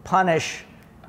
punish 0.04 0.64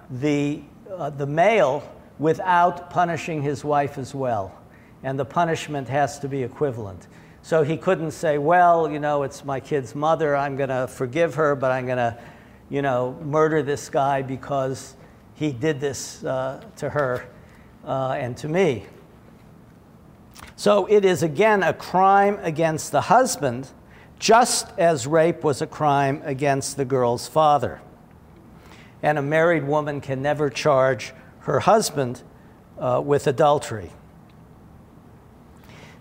the, 0.09 0.63
uh, 0.97 1.09
the 1.09 1.25
male 1.25 1.87
without 2.19 2.89
punishing 2.89 3.41
his 3.41 3.63
wife 3.63 3.97
as 3.97 4.15
well. 4.15 4.57
And 5.03 5.19
the 5.19 5.25
punishment 5.25 5.87
has 5.89 6.19
to 6.19 6.27
be 6.27 6.43
equivalent. 6.43 7.07
So 7.41 7.63
he 7.63 7.77
couldn't 7.77 8.11
say, 8.11 8.37
well, 8.37 8.89
you 8.89 8.99
know, 8.99 9.23
it's 9.23 9.45
my 9.45 9.59
kid's 9.59 9.93
mother, 9.93 10.35
I'm 10.35 10.57
going 10.57 10.69
to 10.69 10.87
forgive 10.87 11.35
her, 11.35 11.55
but 11.55 11.71
I'm 11.71 11.85
going 11.85 11.97
to, 11.97 12.17
you 12.69 12.81
know, 12.81 13.19
murder 13.21 13.61
this 13.61 13.89
guy 13.89 14.23
because 14.23 14.95
he 15.35 15.51
did 15.51 15.79
this 15.79 16.23
uh, 16.23 16.63
to 16.77 16.89
her 16.89 17.27
uh, 17.85 18.15
and 18.17 18.35
to 18.37 18.47
me. 18.47 18.85
So 20.55 20.85
it 20.87 21.05
is 21.05 21.21
again 21.21 21.61
a 21.61 21.73
crime 21.73 22.39
against 22.41 22.91
the 22.91 23.01
husband 23.01 23.69
just 24.17 24.67
as 24.79 25.05
rape 25.05 25.43
was 25.43 25.61
a 25.61 25.67
crime 25.67 26.21
against 26.23 26.77
the 26.77 26.85
girl's 26.85 27.27
father. 27.27 27.81
And 29.05 29.19
a 29.19 29.21
married 29.21 29.67
woman 29.67 30.01
can 30.01 30.23
never 30.23 30.49
charge 30.49 31.13
her 31.41 31.59
husband 31.59 32.23
uh, 32.79 33.03
with 33.05 33.27
adultery. 33.27 33.91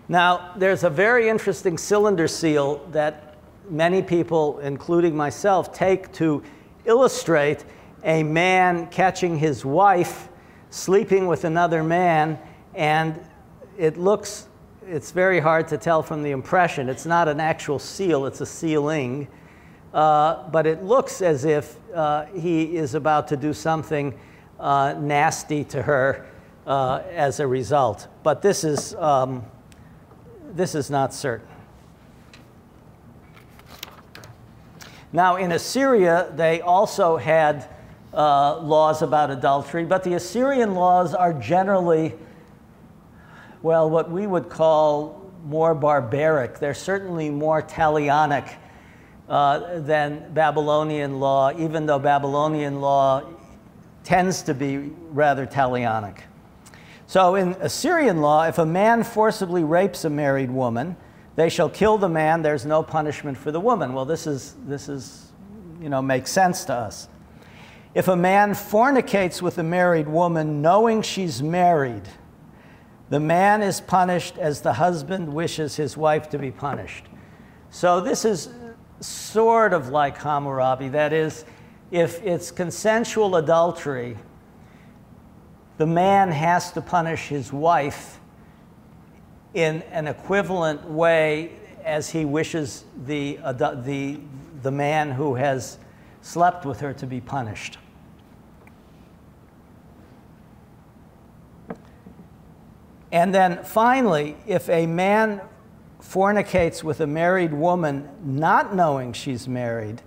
Now, 0.07 0.53
there's 0.55 0.83
a 0.83 0.89
very 0.89 1.29
interesting 1.29 1.77
cylinder 1.77 2.27
seal 2.27 2.83
that 2.93 3.35
many 3.69 4.01
people, 4.01 4.57
including 4.57 5.15
myself, 5.15 5.71
take 5.71 6.11
to 6.13 6.41
illustrate 6.85 7.63
a 8.03 8.23
man 8.23 8.87
catching 8.87 9.37
his 9.37 9.63
wife 9.63 10.27
sleeping 10.71 11.27
with 11.27 11.43
another 11.43 11.83
man, 11.83 12.39
and 12.73 13.23
it 13.77 13.97
looks 13.97 14.47
it's 14.87 15.11
very 15.11 15.39
hard 15.39 15.67
to 15.67 15.77
tell 15.77 16.01
from 16.01 16.23
the 16.23 16.31
impression. 16.31 16.89
It's 16.89 17.05
not 17.05 17.27
an 17.27 17.39
actual 17.39 17.77
seal, 17.77 18.25
it's 18.25 18.41
a 18.41 18.47
sealing. 18.47 19.27
Uh, 19.95 20.49
but 20.49 20.67
it 20.67 20.83
looks 20.83 21.21
as 21.21 21.45
if 21.45 21.77
uh, 21.93 22.25
he 22.25 22.75
is 22.75 22.95
about 22.95 23.29
to 23.29 23.37
do 23.37 23.53
something 23.53 24.13
uh, 24.59 24.93
nasty 24.99 25.63
to 25.63 25.81
her 25.81 26.27
uh, 26.67 27.01
as 27.13 27.39
a 27.39 27.47
result. 27.47 28.09
But 28.21 28.41
this 28.41 28.65
is, 28.65 28.93
um, 28.95 29.45
this 30.53 30.75
is 30.75 30.89
not 30.89 31.13
certain. 31.13 31.47
Now, 35.13 35.37
in 35.37 35.53
Assyria, 35.53 36.29
they 36.35 36.59
also 36.59 37.15
had 37.15 37.69
uh, 38.13 38.57
laws 38.57 39.01
about 39.01 39.31
adultery, 39.31 39.85
but 39.85 40.03
the 40.03 40.15
Assyrian 40.15 40.75
laws 40.75 41.13
are 41.13 41.31
generally 41.31 42.15
well, 43.65 43.89
what 43.89 44.11
we 44.11 44.27
would 44.27 44.47
call 44.47 45.31
more 45.45 45.73
barbaric. 45.73 46.59
They're 46.59 46.75
certainly 46.75 47.31
more 47.31 47.63
Talionic 47.63 48.57
uh, 49.27 49.79
than 49.79 50.33
Babylonian 50.33 51.19
law, 51.19 51.51
even 51.57 51.85
though 51.85 51.99
Babylonian 51.99 52.81
law 52.81 53.23
tends 54.03 54.43
to 54.43 54.53
be 54.53 54.77
rather 55.11 55.47
Talionic. 55.47 56.19
So, 57.07 57.35
in 57.35 57.53
Assyrian 57.59 58.21
law, 58.21 58.43
if 58.43 58.57
a 58.57 58.65
man 58.65 59.03
forcibly 59.03 59.63
rapes 59.63 60.05
a 60.05 60.09
married 60.09 60.51
woman, 60.51 60.95
they 61.35 61.49
shall 61.49 61.69
kill 61.69 61.97
the 61.97 62.09
man, 62.09 62.41
there's 62.41 62.65
no 62.65 62.81
punishment 62.81 63.37
for 63.37 63.51
the 63.51 63.59
woman. 63.59 63.93
Well, 63.93 64.05
this 64.05 64.25
is, 64.25 64.55
this 64.65 64.89
is, 64.89 65.31
you 65.81 65.89
know, 65.89 66.01
makes 66.01 66.31
sense 66.31 66.65
to 66.65 66.73
us. 66.73 67.09
If 67.93 68.07
a 68.07 68.15
man 68.15 68.53
fornicates 68.53 69.41
with 69.41 69.57
a 69.57 69.63
married 69.63 70.07
woman 70.07 70.61
knowing 70.61 71.01
she's 71.01 71.41
married, 71.41 72.03
the 73.09 73.19
man 73.19 73.61
is 73.61 73.81
punished 73.81 74.37
as 74.37 74.61
the 74.61 74.73
husband 74.73 75.33
wishes 75.33 75.75
his 75.75 75.95
wife 75.95 76.29
to 76.29 76.39
be 76.39 76.51
punished. 76.51 77.05
So 77.69 78.01
this 78.01 78.25
is 78.25 78.49
sort 78.99 79.73
of 79.73 79.89
like 79.89 80.17
Hammurabi. 80.17 80.89
That 80.89 81.13
is, 81.13 81.45
if 81.91 82.21
it's 82.23 82.51
consensual 82.51 83.35
adultery, 83.35 84.17
the 85.77 85.85
man 85.85 86.31
has 86.31 86.71
to 86.71 86.81
punish 86.81 87.27
his 87.27 87.51
wife 87.51 88.19
in 89.53 89.81
an 89.91 90.07
equivalent 90.07 90.83
way 90.89 91.51
as 91.83 92.09
he 92.09 92.25
wishes 92.25 92.85
the, 93.05 93.35
the, 93.35 94.19
the 94.63 94.71
man 94.71 95.11
who 95.11 95.35
has 95.35 95.77
slept 96.21 96.65
with 96.65 96.79
her 96.79 96.93
to 96.93 97.05
be 97.05 97.21
punished. 97.21 97.77
And 103.11 103.33
then 103.33 103.63
finally, 103.63 104.35
if 104.45 104.67
a 104.67 104.87
man 104.87 105.41
fornicates 106.05 106.83
with 106.83 107.01
a 107.01 107.07
married 107.07 107.53
woman 107.53 108.07
not 108.23 108.75
knowing 108.75 109.11
she's 109.11 109.47
married, 109.47 110.01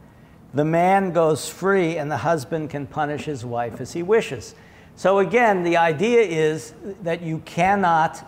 the 0.54 0.64
man 0.64 1.12
goes 1.12 1.48
free 1.48 1.98
and 1.98 2.10
the 2.10 2.18
husband 2.18 2.70
can 2.70 2.86
punish 2.86 3.24
his 3.24 3.44
wife 3.44 3.80
as 3.80 3.92
he 3.92 4.02
wishes. 4.02 4.54
So 4.94 5.18
again, 5.18 5.64
the 5.64 5.76
idea 5.76 6.20
is 6.22 6.72
that 7.02 7.22
you 7.22 7.38
cannot 7.40 8.24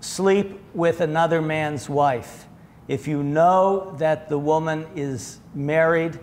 sleep 0.00 0.60
with 0.74 1.00
another 1.00 1.42
man's 1.42 1.88
wife. 1.88 2.46
If 2.86 3.08
you 3.08 3.22
know 3.22 3.94
that 3.98 4.28
the 4.28 4.38
woman 4.38 4.86
is 4.94 5.40
married, 5.54 6.18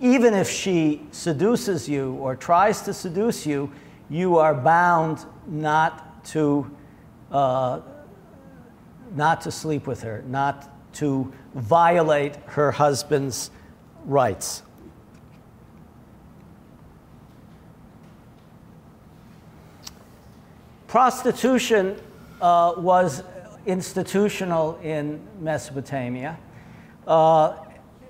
even 0.00 0.32
if 0.32 0.48
she 0.48 1.06
seduces 1.10 1.88
you 1.88 2.14
or 2.14 2.36
tries 2.36 2.82
to 2.82 2.94
seduce 2.94 3.46
you, 3.46 3.70
you 4.08 4.38
are 4.38 4.54
bound 4.54 5.24
not 5.46 6.24
to 6.26 6.70
uh, 7.30 7.80
not 9.14 9.40
to 9.42 9.50
sleep 9.50 9.86
with 9.86 10.02
her, 10.02 10.22
not 10.26 10.68
to 10.94 11.32
violate 11.54 12.36
her 12.46 12.70
husband's 12.70 13.50
rights. 14.04 14.62
Prostitution 20.86 21.96
uh, 22.40 22.74
was 22.76 23.22
institutional 23.66 24.78
in 24.82 25.20
Mesopotamia. 25.40 26.38
Uh, 27.06 27.54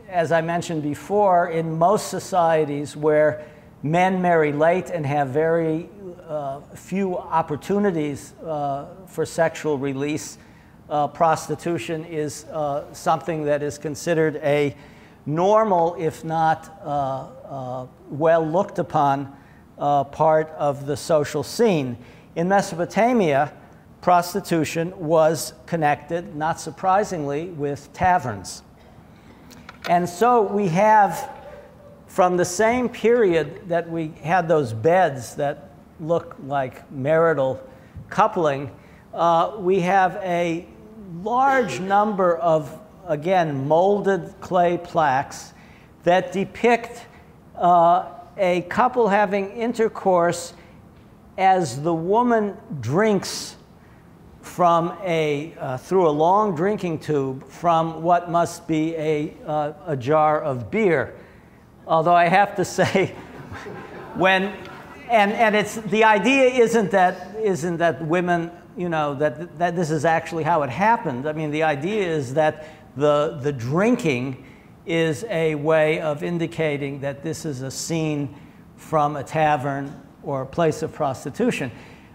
as 0.09 0.33
I 0.33 0.41
mentioned 0.41 0.83
before, 0.83 1.51
in 1.51 1.79
most 1.79 2.09
societies 2.09 2.97
where 2.97 3.45
men 3.83 4.21
marry 4.21 4.53
late 4.53 4.91
and 4.91 5.05
have 5.07 5.29
very 5.29 5.89
uh, 6.27 6.61
few 6.75 7.17
opportunities 7.19 8.35
uh, 8.45 8.87
for 9.07 9.27
sexual 9.27 9.79
release, 9.79 10.39
uh, 10.91 11.07
prostitution 11.07 12.05
is 12.05 12.45
uh, 12.47 12.93
something 12.93 13.45
that 13.45 13.63
is 13.63 13.79
considered 13.79 14.37
a 14.43 14.75
normal, 15.25 15.95
if 15.99 16.25
not 16.25 16.81
uh, 16.83 17.29
uh, 17.49 17.87
well 18.11 18.45
looked 18.47 18.79
upon, 18.79 19.37
part 19.79 20.51
of 20.59 20.85
the 20.85 20.97
social 20.97 21.43
scene. 21.43 21.97
In 22.37 22.49
Mesopotamia, 22.49 23.53
prostitution 24.03 24.93
was 24.99 25.55
connected, 25.65 26.37
not 26.37 26.61
surprisingly, 26.61 27.47
with 27.51 27.91
taverns. 27.95 28.63
And 29.89 30.07
so 30.07 30.43
we 30.43 30.69
have, 30.69 31.31
from 32.07 32.37
the 32.37 32.45
same 32.45 32.89
period 32.89 33.69
that 33.69 33.89
we 33.89 34.09
had 34.23 34.49
those 34.49 34.75
beds 34.75 35.35
that 35.37 35.71
look 35.99 36.37
like 36.47 36.91
marital 36.91 37.63
coupling, 38.11 38.71
uh, 39.15 39.57
we 39.59 39.81
have 39.81 40.17
a 40.17 40.67
large 41.23 41.81
number 41.81 42.37
of, 42.37 42.79
again, 43.07 43.67
molded 43.67 44.35
clay 44.41 44.79
plaques 44.79 45.53
that 46.05 46.33
depict 46.33 47.07
uh, 47.57 48.09
a 48.37 48.63
couple 48.63 49.09
having 49.09 49.51
intercourse 49.51 50.55
as 51.37 51.83
the 51.83 51.95
woman 51.95 52.57
drinks 52.81 53.57
from 54.43 54.97
a, 55.03 55.55
uh, 55.59 55.77
through 55.77 56.09
a 56.09 56.11
long 56.11 56.55
drinking 56.55 56.99
tube 56.99 57.47
from 57.47 58.03
what 58.03 58.31
must 58.31 58.67
be 58.67 58.95
a, 58.97 59.35
uh, 59.47 59.73
a 59.87 59.97
jar 59.97 60.41
of 60.43 60.71
beer. 60.71 61.15
Although 61.87 62.15
I 62.15 62.27
have 62.27 62.57
to 62.57 62.65
say, 62.77 63.15
when, 64.15 64.55
and, 65.09 65.33
and 65.33 65.55
it's, 65.55 65.77
the 65.77 66.05
idea 66.05 66.45
isn't 66.45 66.91
that, 66.91 67.37
isn't 67.43 67.77
that 67.79 68.05
women, 68.05 68.51
you 68.81 68.89
know, 68.89 69.15
that, 69.15 69.59
that 69.59 69.77
this 69.77 69.91
is 69.91 70.07
actually 70.07 70.43
how 70.43 70.63
it 70.63 70.71
happened. 70.71 71.29
I 71.29 71.35
mean, 71.35 71.51
the 71.51 71.65
idea 71.65 72.03
is 72.03 72.33
that 72.33 72.67
the, 72.97 73.39
the 73.43 73.53
drinking 73.53 74.43
is 74.87 75.23
a 75.29 75.55
way 75.55 76.01
of 76.01 76.23
indicating 76.23 77.01
that 77.01 77.23
this 77.23 77.45
is 77.45 77.61
a 77.61 77.71
scene 77.71 78.35
from 78.77 79.17
a 79.17 79.23
tavern 79.23 80.01
or 80.23 80.43
a 80.43 80.47
place 80.47 80.81
of 80.81 80.95
prostitution. 80.95 81.71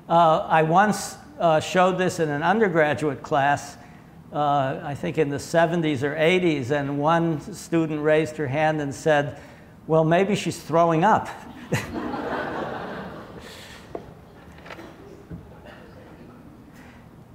Uh, 0.10 0.40
I 0.40 0.64
once 0.64 1.18
uh, 1.40 1.60
showed 1.60 2.00
this 2.00 2.20
in 2.20 2.30
an 2.30 2.42
undergraduate 2.42 3.22
class, 3.22 3.78
uh, 4.34 4.82
I 4.84 4.96
think 4.96 5.20
in 5.20 5.30
the 5.30 5.38
70s 5.38 6.02
or 6.02 6.16
80s, 6.16 6.72
and 6.72 6.98
one 6.98 7.42
student 7.54 8.02
raised 8.02 8.38
her 8.38 8.48
hand 8.48 8.82
and 8.82 8.94
said, 8.94 9.40
Well, 9.86 10.04
maybe 10.04 10.36
she's 10.36 10.60
throwing 10.60 11.04
up. 11.04 11.30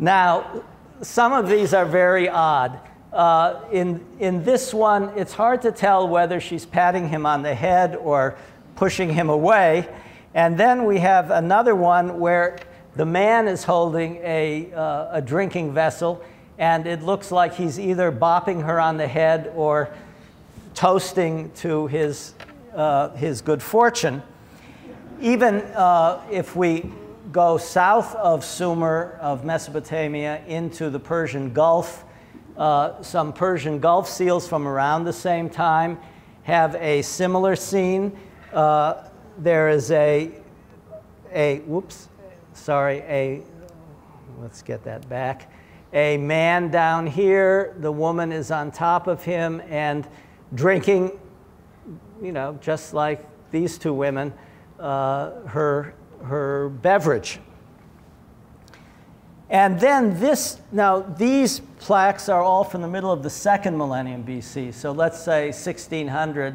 now, 0.01 0.63
some 1.03 1.35
of 1.35 1.47
these 1.47 1.75
are 1.75 1.85
very 1.85 2.27
odd. 2.27 2.81
Uh, 3.13 3.61
in, 3.71 4.01
in 4.19 4.43
this 4.45 4.73
one, 4.73 5.11
it's 5.15 5.35
hard 5.35 5.61
to 5.61 5.73
tell 5.73 6.09
whether 6.09 6.41
she's 6.41 6.65
patting 6.65 7.11
him 7.11 7.27
on 7.27 7.43
the 7.43 7.55
head 7.55 7.97
or 7.97 8.35
pushing 8.77 9.11
him 9.13 9.29
away. 9.29 9.87
And 10.33 10.57
then 10.57 10.87
we 10.87 11.01
have 11.01 11.31
another 11.31 11.75
one 11.75 12.19
where 12.19 12.59
the 12.97 13.05
man 13.05 13.47
is 13.47 13.63
holding 13.65 14.17
a, 14.23 14.73
uh, 14.73 15.19
a 15.19 15.21
drinking 15.21 15.75
vessel, 15.75 16.25
and 16.57 16.87
it 16.87 17.03
looks 17.03 17.31
like 17.31 17.55
he's 17.55 17.79
either 17.79 18.11
bopping 18.11 18.65
her 18.65 18.81
on 18.81 18.97
the 18.97 19.07
head 19.07 19.53
or 19.55 19.91
toasting 20.75 21.51
to 21.57 21.89
his, 21.89 22.33
uh, 22.75 23.11
his 23.11 23.43
good 23.43 23.63
fortune. 23.63 24.23
Even 25.21 25.57
uh, 25.57 26.23
if 26.31 26.57
we 26.57 26.91
go 27.33 27.59
south 27.59 28.15
of 28.17 28.45
Sumer, 28.45 29.19
of 29.21 29.45
Mesopotamia, 29.45 30.43
into 30.47 30.91
the 30.91 30.99
Persian 30.99 31.53
Gulf, 31.53 32.05
uh, 32.57 33.01
some 33.03 33.33
Persian 33.33 33.79
Gulf 33.79 34.09
seals 34.09 34.49
from 34.49 34.67
around 34.67 35.05
the 35.05 35.13
same 35.13 35.49
time 35.49 35.99
have 36.43 36.75
a 36.77 37.03
similar 37.03 37.55
scene. 37.57 38.17
Uh, 38.53 39.05
there 39.39 39.69
is 39.69 39.91
a, 39.91 40.31
a 41.33 41.59
whoops, 41.61 42.09
sorry, 42.53 42.99
a, 43.01 43.43
let's 44.41 44.63
get 44.63 44.83
that 44.85 45.09
back. 45.09 45.53
A 45.93 46.17
man 46.17 46.71
down 46.71 47.07
here, 47.07 47.75
the 47.79 47.91
woman 47.91 48.33
is 48.33 48.51
on 48.51 48.71
top 48.71 49.07
of 49.07 49.23
him 49.25 49.63
and 49.69 50.07
drinking, 50.55 51.19
you 52.23 52.33
know, 52.33 52.59
just 52.61 52.95
like 52.95 53.25
these 53.51 53.79
two 53.79 53.95
women, 53.95 54.33
uh, 54.79 55.31
her, 55.47 55.95
her 56.25 56.69
beverage. 56.69 57.39
And 59.49 59.81
then 59.81 60.19
this, 60.21 60.61
now 60.71 61.01
these 61.01 61.61
plaques 61.79 62.29
are 62.29 62.43
all 62.43 62.63
from 62.63 62.83
the 62.83 62.89
middle 62.89 63.11
of 63.11 63.23
the 63.23 63.31
second 63.31 63.77
millennium 63.77 64.25
BC, 64.25 64.73
so 64.73 64.93
let's 64.93 65.21
say 65.21 65.47
1600, 65.47 66.55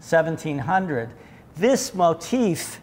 1700. 0.00 1.10
This 1.56 1.94
motif 1.94 2.80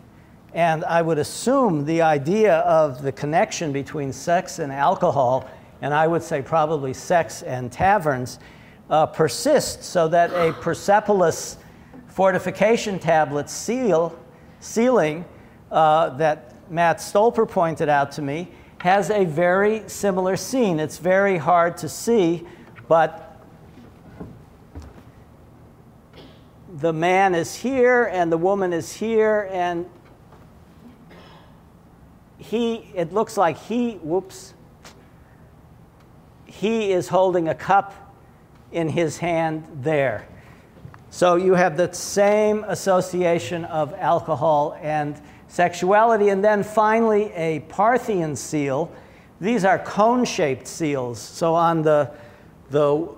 and 0.54 0.84
I 0.86 1.02
would 1.02 1.20
assume 1.20 1.86
the 1.86 2.02
idea 2.02 2.58
of 2.60 3.02
the 3.02 3.12
connection 3.12 3.72
between 3.72 4.12
sex 4.12 4.60
and 4.60 4.72
alcohol, 4.72 5.50
and 5.82 5.94
I 5.94 6.08
would 6.08 6.24
say 6.24 6.42
probably 6.42 6.94
sex 6.94 7.44
and 7.44 7.72
taverns, 7.72 8.40
uh, 8.90 9.06
persists 9.06 9.86
so 9.86 10.08
that 10.08 10.32
a 10.32 10.54
Persepolis 10.54 11.58
fortification 12.08 12.98
tablet 12.98 13.50
seal, 13.50 14.18
sealing 14.60 15.24
uh, 15.72 16.10
that 16.18 16.54
Matt 16.72 16.98
Stolper 16.98 17.50
pointed 17.50 17.90
out 17.90 18.12
to 18.14 18.22
me 18.22 18.50
has 18.80 19.10
a 19.10 19.26
very 19.26 19.88
similar 19.88 20.38
scene. 20.38 20.80
It's 20.80 20.98
very 20.98 21.38
hard 21.38 21.78
to 21.78 21.90
see, 21.90 22.48
but 22.88 23.26
the 26.78 26.94
man 26.94 27.36
is 27.36 27.56
here 27.56 28.06
and 28.06 28.32
the 28.32 28.38
woman 28.38 28.72
is 28.72 28.94
here, 28.94 29.50
and 29.52 29.86
he, 32.38 32.90
it 32.96 33.12
looks 33.12 33.36
like 33.36 33.58
he, 33.58 33.96
whoops, 33.96 34.54
he 36.46 36.92
is 36.92 37.10
holding 37.10 37.50
a 37.50 37.56
cup 37.56 38.16
in 38.72 38.88
his 38.88 39.18
hand 39.18 39.68
there. 39.82 40.28
So 41.10 41.36
you 41.36 41.56
have 41.56 41.76
the 41.76 41.92
same 41.92 42.64
association 42.66 43.66
of 43.66 43.94
alcohol 43.96 44.78
and 44.82 45.20
sexuality. 45.50 46.30
And 46.30 46.44
then 46.44 46.64
finally, 46.64 47.34
a 47.34 47.60
Parthian 47.62 48.36
seal. 48.36 48.90
These 49.42 49.66
are 49.66 49.80
cone 49.80 50.24
shaped 50.24 50.68
seals. 50.68 51.20
So 51.20 51.54
on 51.54 51.82
the, 51.82 52.12
the 52.70 53.10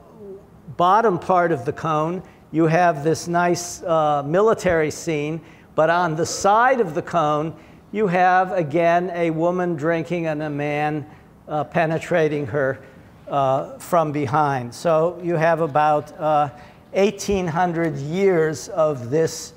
bottom 0.77 1.19
part 1.19 1.51
of 1.51 1.65
the 1.65 1.73
cone, 1.73 2.23
you 2.51 2.65
have 2.65 3.03
this 3.03 3.27
nice 3.27 3.83
uh, 3.83 4.23
military 4.25 4.91
scene, 4.91 5.41
but 5.75 5.89
on 5.89 6.15
the 6.15 6.25
side 6.25 6.81
of 6.81 6.95
the 6.95 7.01
cone, 7.01 7.55
you 7.91 8.07
have 8.07 8.51
again 8.53 9.11
a 9.13 9.29
woman 9.31 9.75
drinking 9.75 10.27
and 10.27 10.41
a 10.43 10.49
man 10.49 11.05
uh, 11.47 11.63
penetrating 11.63 12.45
her 12.47 12.79
uh, 13.27 13.77
from 13.77 14.11
behind. 14.11 14.73
So 14.73 15.19
you 15.23 15.35
have 15.35 15.61
about 15.61 16.11
uh, 16.19 16.49
1800 16.93 17.97
years 17.97 18.67
of 18.69 19.09
this 19.09 19.53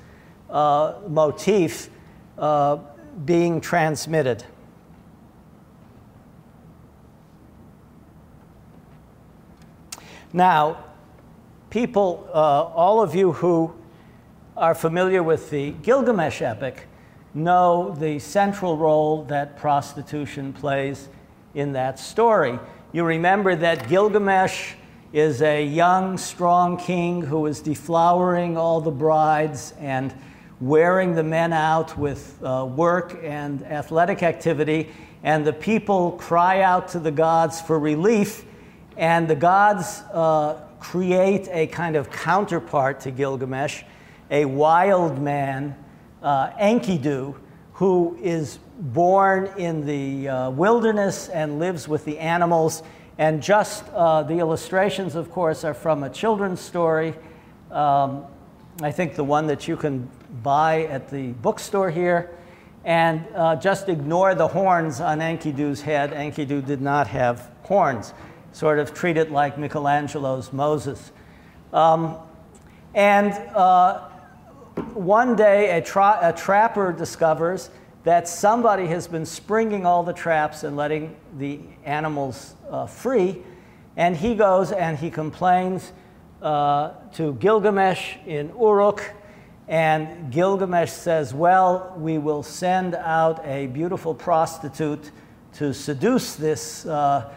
uh, 0.51 0.95
motif 1.09 1.91
uh, 2.39 2.79
being 3.25 3.61
transmitted. 3.61 4.45
Now, 10.33 10.85
people, 11.71 12.29
uh, 12.33 12.35
all 12.35 13.01
of 13.01 13.15
you 13.15 13.33
who 13.33 13.73
are 14.57 14.75
familiar 14.75 15.23
with 15.23 15.51
the 15.51 15.71
Gilgamesh 15.71 16.43
epic, 16.43 16.89
know 17.35 17.95
the 17.99 18.19
central 18.19 18.77
role 18.77 19.25
that 19.25 19.57
prostitution 19.57 20.53
plays 20.53 21.09
in 21.55 21.73
that 21.73 21.99
story. 21.99 22.59
You 22.93 23.05
remember 23.05 23.57
that 23.57 23.89
Gilgamesh 23.89 24.75
is 25.13 25.43
a 25.43 25.65
young, 25.65 26.19
strong 26.19 26.77
king 26.77 27.23
who 27.23 27.47
is 27.47 27.61
deflowering 27.63 28.57
all 28.57 28.81
the 28.81 28.91
brides 28.91 29.73
and 29.79 30.13
wearing 30.65 31.15
the 31.15 31.23
men 31.23 31.53
out 31.53 31.99
with 31.99 32.43
uh, 32.43 32.65
work 32.65 33.21
and 33.23 33.63
athletic 33.65 34.23
activity, 34.23 34.91
and 35.23 35.47
the 35.47 35.53
people 35.53 36.13
cry 36.13 36.63
out 36.63 36.89
to 36.89 36.99
the 36.99 37.11
gods 37.11 37.61
for 37.61 37.79
relief, 37.79 38.45
And 38.97 39.27
the 39.27 39.35
gods 39.35 40.03
uh, 40.13 40.61
create 40.79 41.49
a 41.51 41.67
kind 41.67 41.97
of 41.97 42.11
counterpart 42.11 43.01
to 43.01 43.11
Gilgamesh, 43.11 43.83
a 44.31 44.45
wild 44.45 45.21
man, 45.21 45.77
uh, 46.23 46.51
Enkidu, 46.51 47.35
who 47.75 48.17
is 48.23 48.59
born 48.79 49.51
in 49.59 49.85
the 49.85 50.29
uh, 50.29 50.51
wilderness 50.51 51.29
and 51.29 51.59
lives 51.59 51.89
with 51.89 52.05
the 52.05 52.19
animals. 52.21 52.83
And 53.19 53.43
just 53.43 53.85
uh, 53.93 54.23
the 54.23 54.39
illustrations, 54.39 55.17
of 55.17 55.31
course, 55.31 55.65
are 55.65 55.75
from 55.75 56.05
a 56.05 56.11
children's 56.11 56.61
story. 56.61 57.15
Um, 57.71 58.25
I 58.81 58.93
think 58.93 59.17
the 59.17 59.25
one 59.25 59.49
that 59.49 59.67
you 59.67 59.77
can 59.77 60.09
buy 60.45 60.85
at 60.85 61.11
the 61.11 61.33
bookstore 61.33 61.91
here. 61.91 62.31
And 62.85 63.27
uh, 63.35 63.57
just 63.57 63.89
ignore 63.89 64.37
the 64.37 64.47
horns 64.47 65.01
on 65.01 65.19
Enkidu's 65.19 65.81
head. 65.81 66.13
Enkidu 66.13 66.65
did 66.65 66.83
not 66.83 67.09
have 67.09 67.51
horns, 67.63 68.13
sort 68.53 68.79
of 68.79 68.95
treat 68.95 69.17
it 69.17 69.33
like 69.33 69.59
Michelangelo's 69.59 70.53
Moses. 70.53 71.11
Um, 71.73 72.17
and 72.95 73.33
uh, 73.57 74.01
one 74.93 75.35
day, 75.35 75.79
a, 75.79 75.81
tra- 75.81 76.19
a 76.21 76.33
trapper 76.33 76.93
discovers 76.93 77.71
that 78.05 78.29
somebody 78.29 78.87
has 78.87 79.09
been 79.09 79.25
springing 79.25 79.87
all 79.87 80.03
the 80.03 80.13
traps 80.13 80.63
and 80.63 80.77
letting 80.77 81.17
the 81.39 81.61
animals 81.85 82.55
uh, 82.71 82.87
free. 82.87 83.43
And 83.97 84.15
he 84.15 84.35
goes 84.35 84.73
and 84.73 84.99
he 84.99 85.11
complains 85.11 85.91
uh, 86.43 86.93
to 87.15 87.33
Gilgamesh 87.35 88.17
in 88.27 88.51
Uruk. 88.61 89.15
And 89.69 90.31
Gilgamesh 90.31 90.91
says, 90.91 91.33
Well, 91.33 91.95
we 91.97 92.19
will 92.19 92.43
send 92.43 92.95
out 92.95 93.45
a 93.47 93.67
beautiful 93.69 94.15
prostitute 94.15 95.11
to 95.55 95.73
seduce 95.73 96.35
this, 96.35 96.85
uh, 96.85 97.33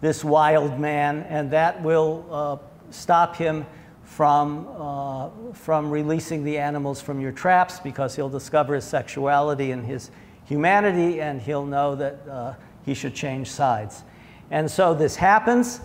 this 0.00 0.24
wild 0.24 0.80
man, 0.80 1.24
and 1.28 1.50
that 1.52 1.82
will 1.82 2.26
uh, 2.30 2.56
stop 2.90 3.36
him 3.36 3.64
from, 4.02 4.66
uh, 4.76 5.28
from 5.52 5.90
releasing 5.90 6.42
the 6.42 6.58
animals 6.58 7.00
from 7.00 7.20
your 7.20 7.30
traps 7.30 7.78
because 7.78 8.16
he'll 8.16 8.28
discover 8.28 8.74
his 8.74 8.84
sexuality 8.84 9.70
and 9.70 9.84
his 9.84 10.10
humanity 10.46 11.20
and 11.20 11.42
he'll 11.42 11.66
know 11.66 11.94
that 11.94 12.26
uh, 12.28 12.54
he 12.84 12.94
should 12.94 13.14
change 13.14 13.50
sides. 13.50 14.02
And 14.50 14.68
so 14.68 14.94
this 14.94 15.14
happens, 15.14 15.80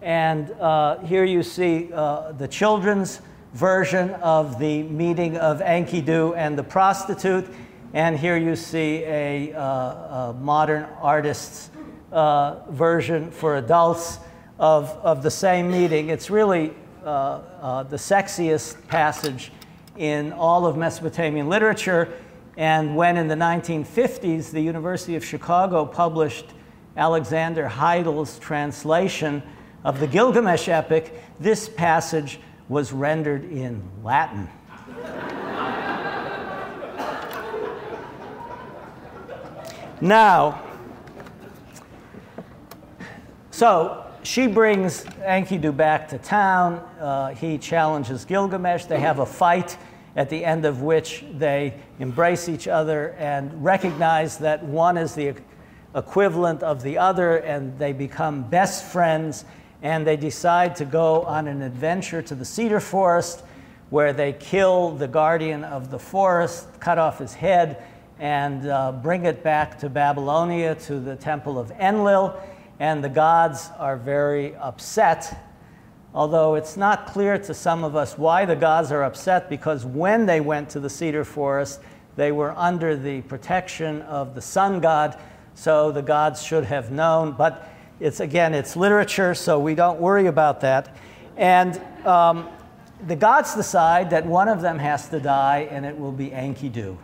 and 0.00 0.50
uh, 0.52 0.98
here 1.00 1.24
you 1.24 1.42
see 1.42 1.90
uh, 1.92 2.32
the 2.32 2.48
children's 2.48 3.20
version 3.56 4.10
of 4.16 4.58
the 4.58 4.82
meeting 4.82 5.38
of 5.38 5.60
Enkidu 5.60 6.36
and 6.36 6.58
the 6.58 6.62
prostitute, 6.62 7.46
and 7.94 8.18
here 8.18 8.36
you 8.36 8.54
see 8.54 9.02
a, 9.04 9.50
uh, 9.54 9.62
a 9.62 10.36
modern 10.38 10.84
artist's 11.00 11.70
uh, 12.12 12.56
version 12.68 13.30
for 13.30 13.56
adults 13.56 14.18
of, 14.58 14.90
of 15.02 15.22
the 15.22 15.30
same 15.30 15.70
meeting. 15.70 16.10
It's 16.10 16.28
really 16.28 16.74
uh, 17.02 17.08
uh, 17.08 17.82
the 17.84 17.96
sexiest 17.96 18.86
passage 18.88 19.52
in 19.96 20.34
all 20.34 20.66
of 20.66 20.76
Mesopotamian 20.76 21.48
literature. 21.48 22.12
And 22.58 22.94
when 22.94 23.16
in 23.16 23.26
the 23.26 23.36
1950s, 23.36 24.50
the 24.50 24.60
University 24.60 25.16
of 25.16 25.24
Chicago 25.24 25.86
published 25.86 26.44
Alexander 26.94 27.68
Heidel's 27.68 28.38
translation 28.38 29.42
of 29.82 29.98
the 29.98 30.06
Gilgamesh 30.06 30.68
epic, 30.68 31.14
this 31.40 31.70
passage 31.70 32.38
was 32.68 32.92
rendered 32.92 33.44
in 33.44 33.82
Latin. 34.02 34.48
now, 40.00 40.62
so 43.50 44.04
she 44.22 44.46
brings 44.48 45.04
Enkidu 45.04 45.74
back 45.74 46.08
to 46.08 46.18
town. 46.18 46.74
Uh, 47.00 47.28
he 47.28 47.58
challenges 47.58 48.24
Gilgamesh. 48.24 48.86
They 48.86 49.00
have 49.00 49.20
a 49.20 49.26
fight 49.26 49.78
at 50.16 50.28
the 50.30 50.44
end 50.44 50.64
of 50.64 50.82
which 50.82 51.24
they 51.32 51.74
embrace 52.00 52.48
each 52.48 52.66
other 52.66 53.10
and 53.18 53.64
recognize 53.64 54.38
that 54.38 54.64
one 54.64 54.96
is 54.96 55.14
the 55.14 55.34
equivalent 55.94 56.62
of 56.62 56.82
the 56.82 56.98
other, 56.98 57.36
and 57.36 57.78
they 57.78 57.92
become 57.92 58.42
best 58.42 58.84
friends. 58.84 59.44
And 59.86 60.04
they 60.04 60.16
decide 60.16 60.74
to 60.76 60.84
go 60.84 61.22
on 61.22 61.46
an 61.46 61.62
adventure 61.62 62.20
to 62.20 62.34
the 62.34 62.44
cedar 62.44 62.80
forest 62.80 63.44
where 63.90 64.12
they 64.12 64.32
kill 64.32 64.90
the 64.90 65.06
guardian 65.06 65.62
of 65.62 65.92
the 65.92 65.98
forest, 66.00 66.66
cut 66.80 66.98
off 66.98 67.20
his 67.20 67.32
head, 67.32 67.84
and 68.18 68.68
uh, 68.68 68.90
bring 68.90 69.26
it 69.26 69.44
back 69.44 69.78
to 69.78 69.88
Babylonia 69.88 70.74
to 70.74 70.98
the 70.98 71.14
temple 71.14 71.56
of 71.56 71.70
Enlil 71.70 72.36
and 72.80 73.04
the 73.04 73.08
gods 73.08 73.70
are 73.78 73.96
very 73.96 74.56
upset. 74.56 75.38
Although 76.12 76.56
it's 76.56 76.76
not 76.76 77.06
clear 77.06 77.38
to 77.38 77.54
some 77.54 77.84
of 77.84 77.94
us 77.94 78.18
why 78.18 78.44
the 78.44 78.56
gods 78.56 78.90
are 78.90 79.04
upset, 79.04 79.48
because 79.48 79.86
when 79.86 80.26
they 80.26 80.40
went 80.40 80.68
to 80.70 80.80
the 80.80 80.90
cedar 80.90 81.24
forest, 81.24 81.80
they 82.16 82.32
were 82.32 82.50
under 82.56 82.96
the 82.96 83.20
protection 83.22 84.02
of 84.02 84.34
the 84.34 84.42
sun 84.42 84.80
god, 84.80 85.16
so 85.54 85.92
the 85.92 86.02
gods 86.02 86.42
should 86.42 86.64
have 86.64 86.90
known. 86.90 87.36
But 87.38 87.68
it's 88.00 88.20
again, 88.20 88.54
it's 88.54 88.76
literature, 88.76 89.34
so 89.34 89.58
we 89.58 89.74
don't 89.74 90.00
worry 90.00 90.26
about 90.26 90.60
that. 90.60 90.94
And 91.36 91.80
um, 92.06 92.48
the 93.06 93.16
gods 93.16 93.54
decide 93.54 94.10
that 94.10 94.26
one 94.26 94.48
of 94.48 94.60
them 94.60 94.78
has 94.78 95.08
to 95.08 95.20
die, 95.20 95.68
and 95.70 95.84
it 95.84 95.98
will 95.98 96.12
be 96.12 96.30
Enkidu. 96.30 96.96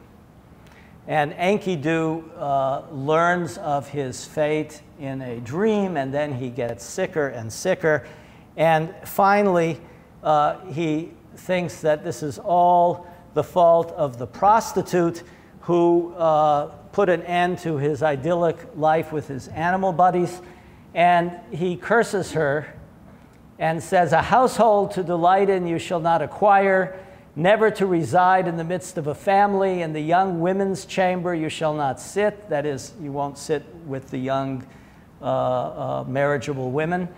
And 1.07 1.33
Enkidu 1.33 2.25
uh, 2.39 2.83
learns 2.93 3.59
of 3.59 3.89
his 3.89 4.25
fate 4.25 4.83
in 5.01 5.21
a 5.23 5.41
dream, 5.41 5.97
and 5.97 6.15
then 6.15 6.33
he 6.33 6.49
gets 6.49 6.85
sicker 6.85 7.29
and 7.29 7.53
sicker. 7.53 8.07
And 8.57 8.95
finally, 9.05 9.81
uh, 10.23 10.61
he 10.67 11.11
thinks 11.37 11.81
that 11.81 12.05
this 12.05 12.23
is 12.23 12.39
all 12.39 13.07
the 13.35 13.43
fault 13.43 13.93
of 13.93 14.19
the 14.19 14.27
prostitute 14.27 15.23
who 15.63 16.13
uh, 16.15 16.67
put 16.93 17.09
an 17.09 17.23
end 17.23 17.59
to 17.59 17.79
his 17.79 18.03
idyllic 18.03 18.57
life 18.77 19.13
with 19.13 19.27
his 19.29 19.49
animal 19.49 19.93
buddies. 19.93 20.41
And 20.95 21.33
he 21.51 21.77
curses 21.77 22.33
her 22.33 22.75
and 23.59 23.83
says, 23.83 24.13
A 24.13 24.23
household 24.23 24.93
to 24.93 25.03
delight 25.03 25.49
in 25.49 25.67
you 25.67 25.79
shall 25.79 26.01
not 26.01 26.23
acquire 26.23 26.99
never 27.35 27.71
to 27.71 27.87
reside 27.87 28.47
in 28.47 28.57
the 28.57 28.65
midst 28.65 28.99
of 28.99 29.07
a 29.07 29.15
family. 29.15 29.83
In 29.83 29.93
the 29.93 30.01
young 30.01 30.41
women's 30.41 30.85
chamber 30.85 31.35
you 31.35 31.49
shall 31.49 31.75
not 31.75 32.01
sit. 32.01 32.49
That 32.51 32.67
is, 32.67 32.93
you 33.01 33.13
won't 33.13 33.39
sit 33.39 33.65
with 33.87 34.11
the 34.11 34.19
young 34.19 34.67
uh, 35.21 35.25
uh, 35.25 36.05
marriageable 36.07 36.71
women. 36.71 37.09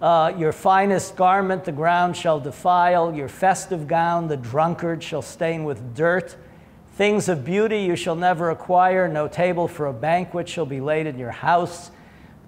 Uh, 0.00 0.32
your 0.36 0.52
finest 0.52 1.14
garment 1.14 1.64
the 1.64 1.72
ground 1.72 2.16
shall 2.16 2.40
defile. 2.40 3.14
Your 3.14 3.28
festive 3.28 3.86
gown 3.86 4.28
the 4.28 4.36
drunkard 4.36 5.02
shall 5.02 5.22
stain 5.22 5.64
with 5.64 5.94
dirt. 5.94 6.36
Things 6.94 7.28
of 7.28 7.44
beauty 7.44 7.82
you 7.82 7.96
shall 7.96 8.16
never 8.16 8.50
acquire. 8.50 9.06
No 9.06 9.28
table 9.28 9.68
for 9.68 9.86
a 9.86 9.92
banquet 9.92 10.48
shall 10.48 10.66
be 10.66 10.80
laid 10.80 11.06
in 11.06 11.18
your 11.18 11.30
house. 11.30 11.90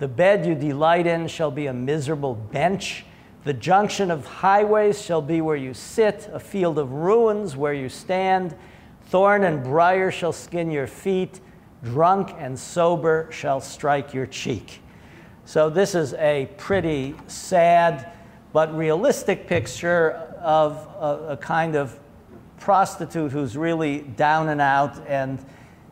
The 0.02 0.08
bed 0.08 0.44
you 0.44 0.56
delight 0.56 1.06
in 1.06 1.28
shall 1.28 1.52
be 1.52 1.68
a 1.68 1.72
miserable 1.72 2.34
bench. 2.34 3.04
The 3.44 3.52
junction 3.52 4.10
of 4.10 4.26
highways 4.26 5.00
shall 5.00 5.22
be 5.22 5.40
where 5.40 5.54
you 5.54 5.74
sit, 5.74 6.28
a 6.32 6.40
field 6.40 6.76
of 6.80 6.90
ruins 6.90 7.54
where 7.54 7.72
you 7.72 7.88
stand. 7.88 8.56
Thorn 9.02 9.44
and 9.44 9.62
briar 9.62 10.10
shall 10.10 10.32
skin 10.32 10.72
your 10.72 10.88
feet, 10.88 11.38
drunk 11.84 12.34
and 12.36 12.58
sober 12.58 13.28
shall 13.30 13.60
strike 13.60 14.12
your 14.12 14.26
cheek. 14.26 14.80
So, 15.44 15.70
this 15.70 15.94
is 15.94 16.14
a 16.14 16.48
pretty 16.56 17.14
sad 17.28 18.10
but 18.52 18.76
realistic 18.76 19.46
picture 19.46 20.14
of 20.40 20.84
a, 20.98 21.34
a 21.34 21.36
kind 21.36 21.76
of 21.76 21.96
prostitute 22.58 23.30
who's 23.30 23.56
really 23.56 24.00
down 24.00 24.48
and 24.48 24.60
out 24.60 25.00
and, 25.06 25.38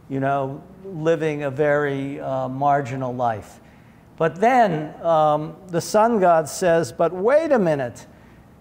you 0.09 0.19
know, 0.19 0.65
living 0.85 1.45
a 1.45 1.51
very 1.53 2.19
uh, 2.19 2.49
marginal 2.49 3.15
life. 3.15 3.60
But 4.21 4.37
then 4.39 4.95
um, 5.03 5.57
the 5.69 5.81
sun 5.81 6.21
god 6.21 6.47
says, 6.47 6.93
But 6.93 7.11
wait 7.11 7.53
a 7.53 7.59
minute. 7.59 8.07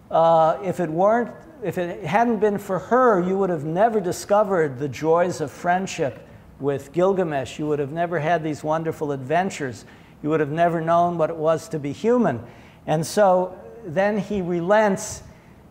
Uh, 0.10 0.57
if 0.64 0.80
it 0.80 0.89
weren't, 0.89 1.36
if 1.62 1.78
it 1.78 2.05
hadn't 2.05 2.39
been 2.39 2.57
for 2.57 2.80
her, 2.80 3.20
you 3.20 3.38
would 3.38 3.49
have 3.49 3.66
never 3.66 3.99
discovered 3.99 4.80
the 4.80 4.88
joys 4.88 5.41
of 5.41 5.51
friendship 5.51 6.26
with 6.62 6.93
Gilgamesh. 6.93 7.60
You 7.60 7.68
would 7.68 7.80
have 7.80 7.91
never 7.91 8.20
had 8.20 8.41
these 8.41 8.64
wonderful 8.64 9.12
adventures. 9.12 9.84
You 10.24 10.30
would 10.30 10.39
have 10.39 10.49
never 10.49 10.80
known 10.80 11.18
what 11.18 11.30
it 11.30 11.36
was 11.36 11.68
to 11.70 11.78
be 11.78 11.91
human. 11.91 12.41
And 12.88 13.05
so 13.05 13.60
then 13.86 14.18
he 14.18 14.41
relents 14.41 15.24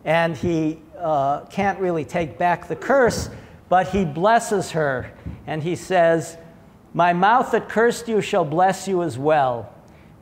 and 0.05 0.37
he 0.37 0.81
uh, 0.99 1.45
can't 1.45 1.79
really 1.79 2.05
take 2.05 2.37
back 2.37 2.67
the 2.67 2.75
curse, 2.75 3.31
but 3.69 3.87
he 3.87 4.05
blesses 4.05 4.69
her 4.69 5.11
and 5.47 5.63
he 5.63 5.75
says, 5.75 6.37
My 6.93 7.11
mouth 7.11 7.49
that 7.53 7.69
cursed 7.69 8.07
you 8.07 8.21
shall 8.21 8.45
bless 8.45 8.87
you 8.87 9.01
as 9.01 9.17
well. 9.17 9.73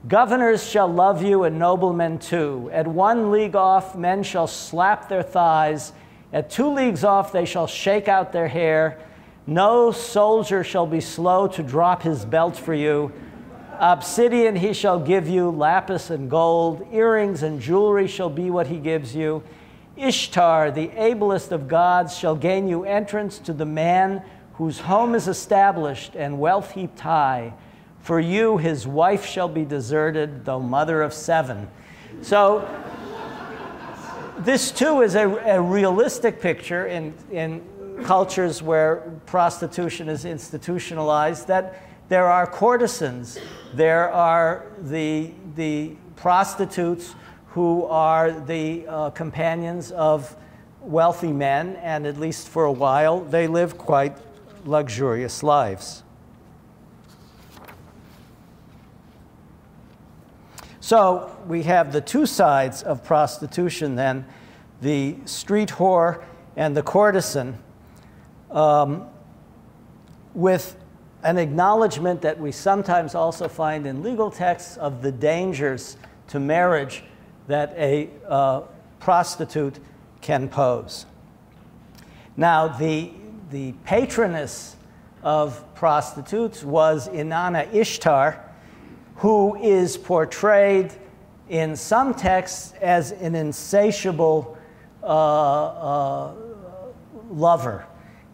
Governors 0.08 0.66
shall 0.66 0.88
love 0.88 1.22
you, 1.22 1.44
and 1.44 1.60
noblemen 1.60 2.20
too. 2.20 2.70
At 2.72 2.88
one 2.88 3.32
league 3.32 3.56
off, 3.56 3.96
men 3.96 4.24
shall 4.24 4.48
slap 4.48 5.10
their 5.10 5.24
thighs. 5.24 5.92
At 6.32 6.50
two 6.50 6.74
leagues 6.74 7.04
off, 7.04 7.32
they 7.32 7.46
shall 7.46 7.68
shake 7.68 8.08
out 8.08 8.32
their 8.32 8.48
hair. 8.48 9.00
No 9.46 9.92
soldier 9.92 10.64
shall 10.64 10.86
be 10.86 11.02
slow 11.02 11.48
to 11.48 11.64
drop 11.64 12.04
his 12.04 12.24
belt 12.24 12.56
for 12.56 12.74
you. 12.74 13.12
Obsidian 13.80 14.56
he 14.56 14.74
shall 14.74 15.00
give 15.00 15.28
you, 15.28 15.50
lapis 15.50 16.10
and 16.10 16.30
gold, 16.30 16.88
earrings 16.92 17.44
and 17.44 17.60
jewelry 17.60 18.08
shall 18.08 18.30
be 18.30 18.50
what 18.50 18.68
he 18.68 18.78
gives 18.78 19.16
you. 19.16 19.44
Ishtar, 19.98 20.72
the 20.72 20.90
ablest 20.92 21.52
of 21.52 21.68
gods, 21.68 22.16
shall 22.16 22.36
gain 22.36 22.68
you 22.68 22.86
entrance 22.86 23.40
to 23.40 23.54
the 23.54 23.66
man 23.66 24.24
whose 24.54 24.80
home 24.80 25.16
is 25.16 25.28
established 25.28 26.16
and 26.16 26.40
wealth 26.40 26.72
heaped 26.72 27.00
high. 27.00 27.54
For 28.08 28.22
you, 28.22 28.56
his 28.58 28.88
wife 28.88 29.26
shall 29.26 29.50
be 29.50 29.66
deserted, 29.66 30.46
though 30.46 30.62
mother 30.62 31.02
of 31.02 31.14
seven. 31.14 31.68
So, 32.22 32.66
this 34.40 34.72
too 34.72 35.02
is 35.02 35.16
a, 35.16 35.28
a 35.28 35.62
realistic 35.62 36.40
picture 36.40 36.88
in, 36.88 37.14
in 37.32 37.62
cultures 38.06 38.64
where 38.64 39.12
prostitution 39.26 40.08
is 40.08 40.24
institutionalized 40.24 41.50
that 41.50 41.84
there 42.08 42.28
are 42.28 42.48
courtesans, 42.48 43.40
there 43.74 44.10
are 44.10 44.68
the, 44.84 45.34
the 45.58 45.98
prostitutes 46.16 47.14
who 47.48 47.84
are 47.88 48.32
the 48.32 48.88
uh, 48.88 49.10
companions 49.10 49.92
of 49.92 50.34
wealthy 50.80 51.34
men, 51.34 51.76
and 51.82 52.08
at 52.08 52.18
least 52.18 52.48
for 52.48 52.64
a 52.64 52.72
while, 52.72 53.20
they 53.20 53.48
live 53.48 53.78
quite 53.78 54.16
luxurious 54.64 55.44
lives. 55.44 56.04
So 60.88 61.36
we 61.46 61.64
have 61.64 61.92
the 61.92 62.00
two 62.00 62.26
sides 62.26 62.82
of 62.82 63.04
prostitution 63.04 63.96
then 63.96 64.26
the 64.80 65.18
street 65.26 65.68
whore 65.68 66.24
and 66.56 66.78
the 66.78 66.82
courtesan, 66.82 67.58
um, 68.52 69.06
with 70.34 70.78
an 71.24 71.38
acknowledgement 71.40 72.22
that 72.22 72.40
we 72.40 72.54
sometimes 72.54 73.16
also 73.16 73.50
find 73.50 73.86
in 73.86 74.02
legal 74.02 74.32
texts 74.32 74.78
of 74.78 75.02
the 75.02 75.12
dangers 75.12 75.98
to 76.30 76.40
marriage 76.40 77.04
that 77.48 77.74
a 77.76 78.10
uh, 78.26 78.62
prostitute 79.02 79.80
can 80.22 80.48
pose. 80.48 81.06
Now, 82.38 82.70
the, 82.70 83.12
the 83.52 83.74
patroness 83.84 84.78
of 85.22 85.62
prostitutes 85.76 86.64
was 86.64 87.10
Inanna 87.10 87.74
Ishtar, 87.74 88.47
who 89.18 89.56
is 89.56 89.98
portrayed 89.98 90.94
in 91.50 91.76
some 91.76 92.14
texts 92.14 92.74
as 92.82 93.12
an 93.12 93.36
insatiable 93.36 94.58
uh, 95.04 95.08
uh, 95.08 96.34
lover. 97.32 97.86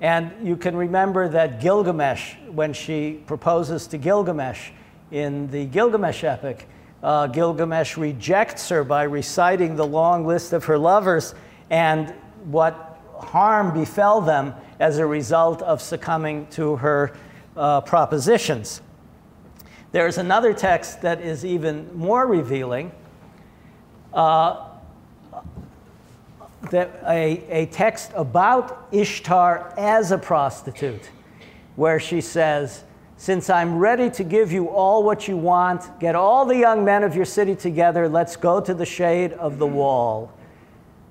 And 0.01 0.31
you 0.45 0.57
can 0.57 0.75
remember 0.75 1.29
that 1.29 1.61
Gilgamesh, 1.61 2.35
when 2.51 2.73
she 2.73 3.21
proposes 3.25 3.87
to 3.87 3.97
Gilgamesh 3.97 4.71
in 5.11 5.49
the 5.51 5.65
Gilgamesh 5.65 6.23
epic, 6.23 6.67
uh, 7.01 7.27
Gilgamesh 7.27 7.97
rejects 7.97 8.67
her 8.69 8.83
by 8.83 9.03
reciting 9.03 9.75
the 9.75 9.85
long 9.85 10.25
list 10.25 10.51
of 10.51 10.65
her 10.65 10.77
lovers 10.77 11.35
and 11.69 12.13
what 12.45 12.99
harm 13.19 13.73
befell 13.73 14.19
them 14.19 14.53
as 14.79 14.97
a 14.97 15.05
result 15.05 15.61
of 15.61 15.81
succumbing 15.81 16.47
to 16.47 16.75
her 16.77 17.15
uh, 17.55 17.81
propositions. 19.93 20.15
There's 20.15 20.17
another 20.17 20.53
text 20.53 21.01
that 21.01 21.21
is 21.21 21.45
even 21.45 21.89
more 21.95 22.25
revealing. 22.25 22.91
Uh, 24.13 24.69
that 26.71 26.89
a, 27.05 27.43
a 27.49 27.65
text 27.67 28.11
about 28.15 28.87
Ishtar 28.91 29.73
as 29.77 30.11
a 30.11 30.17
prostitute, 30.17 31.09
where 31.75 31.99
she 31.99 32.21
says, 32.21 32.83
Since 33.17 33.49
I'm 33.49 33.77
ready 33.77 34.09
to 34.11 34.23
give 34.23 34.51
you 34.51 34.69
all 34.69 35.03
what 35.03 35.27
you 35.27 35.35
want, 35.37 35.99
get 35.99 36.15
all 36.15 36.45
the 36.45 36.55
young 36.55 36.85
men 36.85 37.03
of 37.03 37.15
your 37.15 37.25
city 37.25 37.55
together, 37.55 38.07
let's 38.07 38.37
go 38.37 38.61
to 38.61 38.73
the 38.73 38.85
shade 38.85 39.33
of 39.33 39.57
the 39.59 39.67
wall. 39.67 40.31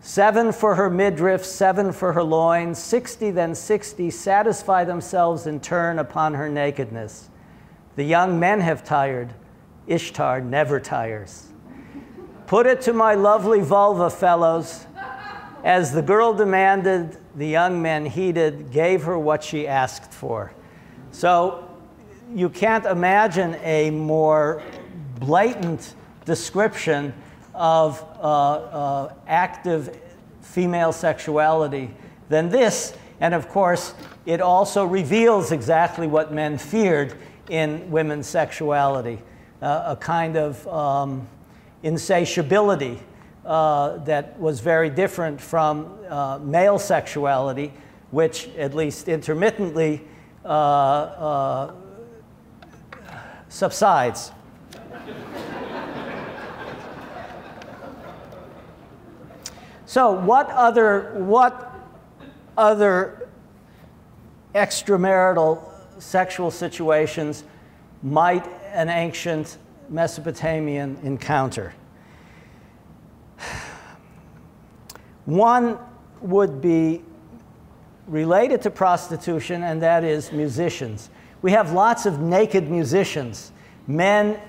Seven 0.01 0.53
for 0.53 0.75
her 0.75 0.91
midriff, 0.91 1.45
seven 1.45 1.93
for 1.93 2.13
her 2.13 2.25
loins, 2.25 2.79
sixty, 2.79 3.31
then 3.31 3.55
sixty 3.55 4.11
satisfy 4.11 4.85
themselves 4.85 5.47
in 5.47 5.61
turn 5.61 5.99
upon 5.99 6.35
her 6.35 6.49
nakedness. 6.49 7.29
The 7.97 8.05
young 8.05 8.41
men 8.41 8.61
have 8.61 8.85
tired, 8.85 9.35
Ishtar 9.87 10.41
never 10.41 10.81
tires. 10.81 11.49
Put 12.47 12.67
it 12.67 12.81
to 12.83 12.93
my 12.93 13.15
lovely 13.15 13.61
vulva, 13.61 14.11
fellows. 14.11 14.87
As 15.65 15.93
the 15.93 16.03
girl 16.03 16.33
demanded, 16.35 17.19
the 17.37 17.47
young 17.47 17.81
men 17.81 18.05
heeded, 18.07 18.73
gave 18.73 19.05
her 19.05 19.19
what 19.19 19.45
she 19.45 19.67
asked 19.67 20.13
for. 20.13 20.53
So 21.13 21.69
you 22.35 22.49
can't 22.49 22.85
imagine 22.85 23.57
a 23.63 23.91
more 23.91 24.63
blatant 25.21 25.95
description 26.25 27.15
of 27.55 28.03
uh, 28.21 28.27
uh, 28.27 29.15
active 29.27 29.99
female 30.41 30.93
sexuality 30.93 31.95
than 32.29 32.49
this. 32.49 32.95
And 33.21 33.35
of 33.35 33.49
course, 33.49 33.95
it 34.27 34.41
also 34.41 34.85
reveals 34.85 35.53
exactly 35.53 36.07
what 36.07 36.33
men 36.33 36.59
feared 36.59 37.17
in 37.53 37.91
women's 37.91 38.27
sexuality 38.27 39.19
uh, 39.61 39.85
a 39.89 39.97
kind 39.97 40.37
of 40.37 40.67
um, 40.67 41.29
insatiability 41.83 42.99
uh, 43.45 43.99
that 43.99 44.41
was 44.41 44.61
very 44.61 44.89
different 44.89 45.39
from 45.39 45.99
uh, 46.09 46.39
male 46.43 46.79
sexuality, 46.79 47.71
which, 48.11 48.49
at 48.57 48.75
least 48.75 49.07
intermittently, 49.07 50.01
uh, 50.45 50.49
uh 50.49 51.73
subsides. 53.51 54.33
so, 59.85 60.13
what 60.13 60.49
other, 60.49 61.13
what 61.19 61.71
other 62.57 63.29
extramarital 64.55 65.72
sexual 66.03 66.51
situations 66.51 67.45
might 68.03 68.47
an 68.73 68.89
ancient 68.89 69.59
Mesopotamian 69.89 70.99
encounter? 71.03 71.73
One 75.25 75.79
would 76.21 76.61
be 76.61 77.03
related 78.09 78.63
to 78.63 78.71
prostitution, 78.71 79.63
and 79.63 79.81
that 79.83 80.03
is 80.03 80.33
musicians. 80.33 81.11
We 81.43 81.53
have 81.53 81.73
lots 81.73 82.07
of 82.07 82.21
naked 82.21 82.69
musicians, 82.69 83.53
men, 83.87 84.41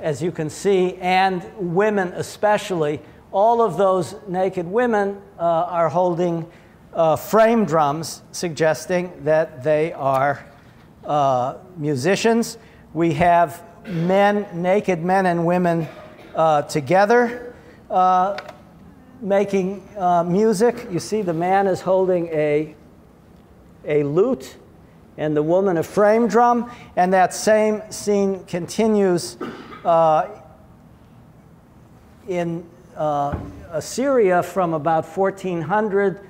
as 0.00 0.20
you 0.22 0.32
can 0.32 0.50
see, 0.50 0.96
and 0.96 1.44
women 1.58 2.08
especially. 2.14 3.00
All 3.30 3.62
of 3.62 3.76
those 3.76 4.16
naked 4.26 4.66
women 4.66 5.20
uh, 5.38 5.42
are 5.42 5.88
holding 5.88 6.50
uh, 6.94 7.16
frame 7.16 7.64
drums, 7.64 8.22
suggesting 8.32 9.12
that 9.24 9.62
they 9.62 9.92
are 9.92 10.44
uh, 11.08 11.56
musicians. 11.76 12.58
We 12.94 13.14
have 13.14 13.64
men, 13.88 14.46
naked 14.54 15.02
men 15.02 15.26
and 15.26 15.44
women 15.44 15.88
uh, 16.36 16.62
together. 16.62 17.54
Uh, 17.90 18.36
making 19.20 19.86
uh, 19.96 20.22
music. 20.22 20.86
You 20.90 20.98
see, 20.98 21.22
the 21.22 21.32
man 21.32 21.66
is 21.66 21.80
holding 21.80 22.28
a, 22.28 22.74
a 23.84 24.02
lute 24.04 24.56
and 25.16 25.36
the 25.36 25.42
woman 25.42 25.76
a 25.78 25.82
frame 25.82 26.28
drum, 26.28 26.70
and 26.94 27.12
that 27.12 27.34
same 27.34 27.82
scene 27.90 28.44
continues 28.44 29.36
uh, 29.84 30.28
in 32.28 32.64
uh, 32.96 33.36
Assyria 33.70 34.42
from 34.42 34.74
about 34.74 35.04
1400, 35.04 36.20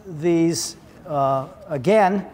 these 0.05 0.78
uh, 1.07 1.47
again, 1.67 2.28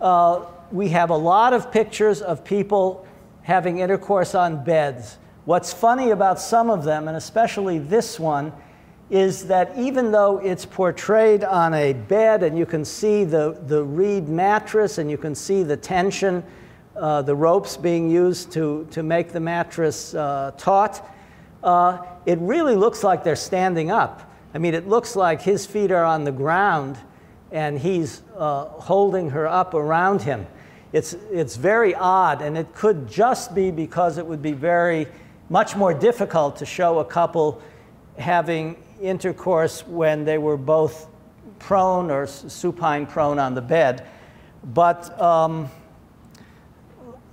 uh, 0.00 0.46
we 0.72 0.88
have 0.88 1.10
a 1.10 1.16
lot 1.16 1.52
of 1.52 1.70
pictures 1.70 2.22
of 2.22 2.44
people 2.44 3.06
having 3.42 3.78
intercourse 3.78 4.34
on 4.34 4.64
beds. 4.64 5.18
What's 5.44 5.72
funny 5.74 6.10
about 6.10 6.40
some 6.40 6.70
of 6.70 6.84
them, 6.84 7.06
and 7.06 7.16
especially 7.18 7.78
this 7.78 8.18
one, 8.18 8.50
is 9.10 9.46
that 9.46 9.76
even 9.76 10.10
though 10.10 10.38
it's 10.38 10.64
portrayed 10.64 11.44
on 11.44 11.74
a 11.74 11.92
bed 11.92 12.42
and 12.42 12.56
you 12.56 12.64
can 12.64 12.82
see 12.82 13.24
the, 13.24 13.60
the 13.66 13.84
reed 13.84 14.26
mattress 14.26 14.96
and 14.96 15.10
you 15.10 15.18
can 15.18 15.34
see 15.34 15.62
the 15.62 15.76
tension, 15.76 16.42
uh, 16.96 17.20
the 17.20 17.34
ropes 17.36 17.76
being 17.76 18.08
used 18.08 18.50
to, 18.52 18.88
to 18.90 19.02
make 19.02 19.32
the 19.32 19.40
mattress 19.40 20.14
uh, 20.14 20.52
taut, 20.56 21.06
uh, 21.62 21.98
it 22.26 22.38
really 22.40 22.74
looks 22.76 23.04
like 23.04 23.24
they're 23.24 23.36
standing 23.36 23.90
up. 23.90 24.30
I 24.54 24.58
mean, 24.58 24.74
it 24.74 24.88
looks 24.88 25.16
like 25.16 25.42
his 25.42 25.66
feet 25.66 25.90
are 25.90 26.04
on 26.04 26.24
the 26.24 26.32
ground 26.32 26.98
and 27.50 27.78
he's 27.78 28.22
uh, 28.36 28.64
holding 28.64 29.30
her 29.30 29.46
up 29.46 29.74
around 29.74 30.22
him. 30.22 30.46
It's, 30.92 31.14
it's 31.32 31.56
very 31.56 31.94
odd, 31.94 32.40
and 32.40 32.56
it 32.56 32.72
could 32.72 33.08
just 33.08 33.54
be 33.54 33.72
because 33.72 34.16
it 34.16 34.24
would 34.24 34.42
be 34.42 34.52
very 34.52 35.08
much 35.50 35.74
more 35.74 35.92
difficult 35.92 36.56
to 36.56 36.66
show 36.66 37.00
a 37.00 37.04
couple 37.04 37.60
having 38.16 38.76
intercourse 39.00 39.86
when 39.86 40.24
they 40.24 40.38
were 40.38 40.56
both 40.56 41.08
prone 41.58 42.10
or 42.10 42.26
supine 42.26 43.06
prone 43.06 43.38
on 43.38 43.54
the 43.54 43.60
bed. 43.60 44.06
But 44.62 45.20
um, 45.20 45.68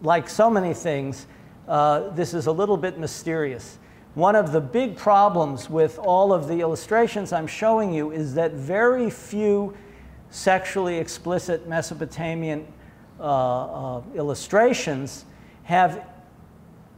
like 0.02 0.28
so 0.28 0.50
many 0.50 0.74
things, 0.74 1.28
uh, 1.68 2.10
this 2.10 2.34
is 2.34 2.48
a 2.48 2.52
little 2.52 2.78
bit 2.78 2.98
mysterious. 2.98 3.78
One 4.16 4.36
of 4.36 4.52
the 4.52 4.60
big 4.60 4.98
problems 4.98 5.70
with 5.70 5.98
all 5.98 6.34
of 6.34 6.48
the 6.48 6.60
illustrations 6.60 7.32
I'm 7.32 7.48
showing 7.48 7.94
you 7.94 8.12
is 8.12 8.34
that 8.34 8.52
very 8.52 9.10
few 9.10 9.76
sexually 10.32 10.98
explicit 10.98 11.68
Mesopotamian 11.68 12.68
uh, 13.20 13.98
uh, 13.98 14.02
illustrations 14.16 15.26
have 15.64 16.06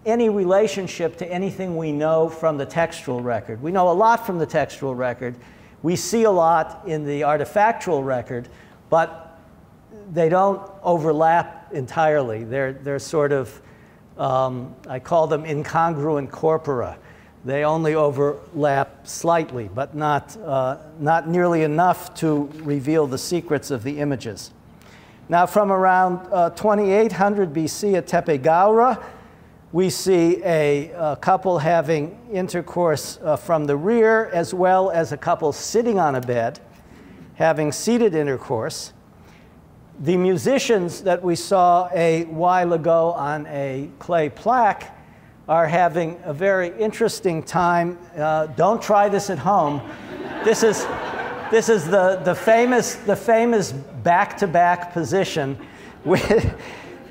any 0.05 0.29
relationship 0.29 1.17
to 1.17 1.31
anything 1.31 1.77
we 1.77 1.91
know 1.91 2.29
from 2.29 2.57
the 2.57 2.65
textual 2.65 3.21
record. 3.21 3.61
We 3.61 3.71
know 3.71 3.89
a 3.89 3.93
lot 3.93 4.25
from 4.25 4.39
the 4.39 4.45
textual 4.45 4.95
record. 4.95 5.35
We 5.81 5.95
see 5.95 6.23
a 6.23 6.31
lot 6.31 6.83
in 6.87 7.05
the 7.05 7.21
artifactual 7.21 8.05
record, 8.05 8.49
but 8.89 9.39
they 10.11 10.29
don't 10.29 10.61
overlap 10.81 11.73
entirely. 11.73 12.43
They're, 12.43 12.73
they're 12.73 12.99
sort 12.99 13.31
of, 13.31 13.61
um, 14.17 14.75
I 14.87 14.99
call 14.99 15.27
them 15.27 15.43
incongruent 15.43 16.31
corpora. 16.31 16.97
They 17.45 17.65
only 17.65 17.95
overlap 17.95 19.05
slightly, 19.05 19.69
but 19.73 19.95
not, 19.95 20.37
uh, 20.37 20.77
not 20.99 21.27
nearly 21.27 21.63
enough 21.63 22.13
to 22.15 22.49
reveal 22.61 23.05
the 23.05 23.17
secrets 23.17 23.69
of 23.69 23.83
the 23.83 23.99
images. 23.99 24.51
Now, 25.27 25.45
from 25.45 25.71
around 25.71 26.27
uh, 26.31 26.51
2800 26.51 27.53
BC 27.53 27.95
at 27.95 28.07
Tepe 28.07 28.41
Gawra, 28.41 29.03
we 29.73 29.89
see 29.89 30.41
a, 30.45 30.91
a 30.91 31.15
couple 31.15 31.57
having 31.57 32.17
intercourse 32.31 33.17
uh, 33.23 33.35
from 33.35 33.65
the 33.65 33.75
rear, 33.75 34.27
as 34.27 34.53
well 34.53 34.91
as 34.91 35.11
a 35.11 35.17
couple 35.17 35.51
sitting 35.51 35.99
on 35.99 36.15
a 36.15 36.21
bed, 36.21 36.59
having 37.35 37.71
seated 37.71 38.13
intercourse. 38.13 38.93
The 39.99 40.17
musicians 40.17 41.01
that 41.01 41.23
we 41.23 41.35
saw 41.35 41.87
a 41.93 42.25
while 42.25 42.73
ago 42.73 43.13
on 43.13 43.45
a 43.47 43.89
clay 43.99 44.29
plaque 44.29 44.97
are 45.47 45.67
having 45.67 46.19
a 46.23 46.33
very 46.33 46.75
interesting 46.79 47.43
time. 47.43 47.99
Uh, 48.17 48.47
don't 48.47 48.81
try 48.81 49.07
this 49.07 49.29
at 49.29 49.37
home. 49.37 49.81
this 50.43 50.63
is, 50.63 50.85
this 51.51 51.69
is 51.69 51.85
the, 51.85 52.21
the 52.23 52.33
famous, 52.33 52.95
the 52.95 53.15
famous 53.15 53.71
back-to-back 53.71 54.93
position. 54.93 55.57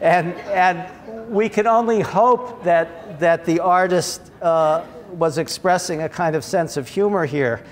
And, 0.00 0.34
and 0.50 1.30
we 1.30 1.48
can 1.48 1.68
only 1.68 2.00
hope 2.00 2.64
that, 2.64 3.20
that 3.20 3.44
the 3.44 3.60
artist 3.60 4.32
uh, 4.42 4.84
was 5.12 5.38
expressing 5.38 6.02
a 6.02 6.08
kind 6.08 6.34
of 6.34 6.42
sense 6.42 6.76
of 6.76 6.88
humor 6.88 7.24
here 7.24 7.62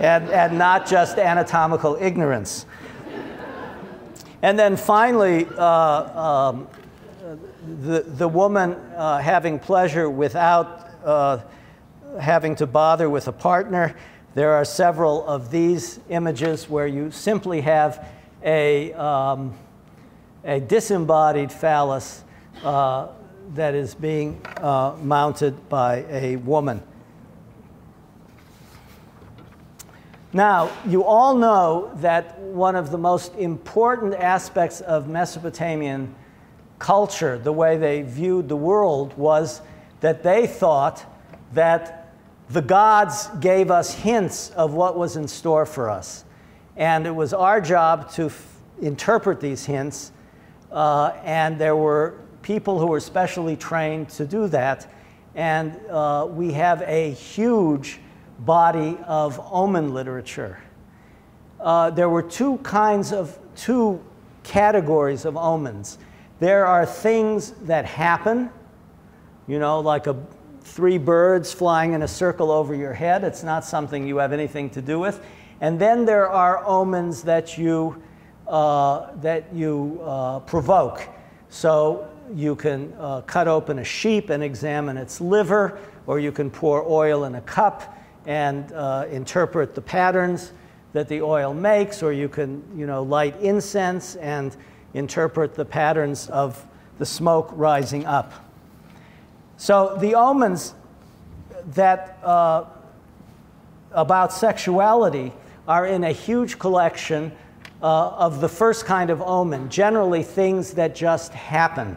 and, 0.00 0.28
and 0.30 0.58
not 0.58 0.86
just 0.86 1.18
anatomical 1.18 1.96
ignorance. 2.00 2.66
And 4.42 4.58
then 4.58 4.76
finally, 4.76 5.46
uh, 5.46 6.20
um, 6.20 6.68
the, 7.82 8.02
the 8.02 8.28
woman 8.28 8.72
uh, 8.72 9.18
having 9.18 9.58
pleasure 9.58 10.08
without 10.08 10.90
uh, 11.04 11.40
having 12.20 12.54
to 12.56 12.66
bother 12.66 13.08
with 13.10 13.28
a 13.28 13.32
partner. 13.32 13.96
There 14.34 14.52
are 14.52 14.64
several 14.64 15.26
of 15.26 15.50
these 15.50 15.98
images 16.08 16.68
where 16.68 16.86
you 16.86 17.10
simply 17.10 17.62
have 17.62 18.06
a, 18.42 18.92
um, 18.92 19.54
a 20.44 20.60
disembodied 20.60 21.50
phallus 21.50 22.22
uh, 22.62 23.08
that 23.54 23.74
is 23.74 23.94
being 23.94 24.40
uh, 24.58 24.96
mounted 25.00 25.68
by 25.68 26.04
a 26.10 26.36
woman. 26.36 26.82
Now, 30.36 30.70
you 30.86 31.02
all 31.02 31.34
know 31.34 31.90
that 32.02 32.38
one 32.38 32.76
of 32.76 32.90
the 32.90 32.98
most 32.98 33.34
important 33.36 34.12
aspects 34.12 34.82
of 34.82 35.08
Mesopotamian 35.08 36.14
culture, 36.78 37.38
the 37.38 37.54
way 37.54 37.78
they 37.78 38.02
viewed 38.02 38.46
the 38.46 38.56
world, 38.56 39.16
was 39.16 39.62
that 40.00 40.22
they 40.22 40.46
thought 40.46 41.02
that 41.54 42.12
the 42.50 42.60
gods 42.60 43.28
gave 43.40 43.70
us 43.70 43.94
hints 43.94 44.50
of 44.50 44.74
what 44.74 44.98
was 44.98 45.16
in 45.16 45.26
store 45.26 45.64
for 45.64 45.88
us. 45.88 46.26
And 46.76 47.06
it 47.06 47.14
was 47.14 47.32
our 47.32 47.58
job 47.58 48.10
to 48.16 48.30
interpret 48.82 49.40
these 49.40 49.64
hints. 49.64 50.12
Uh, 50.70 51.14
and 51.24 51.58
there 51.58 51.76
were 51.76 52.20
people 52.42 52.78
who 52.78 52.88
were 52.88 53.00
specially 53.00 53.56
trained 53.56 54.10
to 54.10 54.26
do 54.26 54.48
that. 54.48 54.86
And 55.34 55.80
uh, 55.88 56.28
we 56.28 56.52
have 56.52 56.82
a 56.82 57.12
huge 57.12 58.00
body 58.38 58.98
of 59.06 59.40
omen 59.52 59.94
literature. 59.94 60.58
Uh, 61.60 61.90
there 61.90 62.08
were 62.08 62.22
two 62.22 62.58
kinds 62.58 63.12
of, 63.12 63.38
two 63.54 64.02
categories 64.42 65.24
of 65.24 65.36
omens. 65.36 65.98
There 66.38 66.66
are 66.66 66.84
things 66.84 67.52
that 67.62 67.86
happen, 67.86 68.50
you 69.48 69.58
know, 69.58 69.80
like 69.80 70.06
a, 70.06 70.16
three 70.60 70.98
birds 70.98 71.52
flying 71.52 71.92
in 71.92 72.02
a 72.02 72.08
circle 72.08 72.50
over 72.50 72.74
your 72.74 72.92
head. 72.92 73.24
It's 73.24 73.42
not 73.42 73.64
something 73.64 74.06
you 74.06 74.18
have 74.18 74.32
anything 74.32 74.68
to 74.70 74.82
do 74.82 74.98
with. 74.98 75.24
And 75.60 75.78
then 75.78 76.04
there 76.04 76.28
are 76.28 76.64
omens 76.66 77.22
that 77.22 77.56
you, 77.56 78.02
uh, 78.46 79.12
that 79.22 79.52
you 79.54 80.00
uh, 80.04 80.40
provoke. 80.40 81.08
So 81.48 82.08
you 82.34 82.54
can 82.56 82.92
uh, 82.98 83.22
cut 83.22 83.48
open 83.48 83.78
a 83.78 83.84
sheep 83.84 84.28
and 84.28 84.42
examine 84.42 84.96
its 84.98 85.20
liver, 85.20 85.78
or 86.06 86.20
you 86.20 86.32
can 86.32 86.50
pour 86.50 86.84
oil 86.86 87.24
in 87.24 87.36
a 87.36 87.40
cup 87.40 87.95
and 88.26 88.72
uh, 88.72 89.06
interpret 89.10 89.74
the 89.74 89.80
patterns 89.80 90.52
that 90.92 91.08
the 91.08 91.22
oil 91.22 91.54
makes, 91.54 92.02
or 92.02 92.12
you 92.12 92.28
can, 92.28 92.62
you 92.76 92.86
know, 92.86 93.02
light 93.02 93.40
incense 93.40 94.16
and 94.16 94.56
interpret 94.94 95.54
the 95.54 95.64
patterns 95.64 96.28
of 96.30 96.64
the 96.98 97.06
smoke 97.06 97.50
rising 97.52 98.06
up. 98.06 98.32
So 99.56 99.96
the 100.00 100.14
omens 100.14 100.74
that 101.74 102.18
uh, 102.22 102.64
about 103.92 104.32
sexuality 104.32 105.32
are 105.68 105.86
in 105.86 106.04
a 106.04 106.12
huge 106.12 106.58
collection 106.58 107.32
uh, 107.82 108.08
of 108.08 108.40
the 108.40 108.48
first 108.48 108.86
kind 108.86 109.10
of 109.10 109.20
omen, 109.22 109.68
generally 109.68 110.22
things 110.22 110.72
that 110.72 110.94
just 110.94 111.32
happen. 111.32 111.96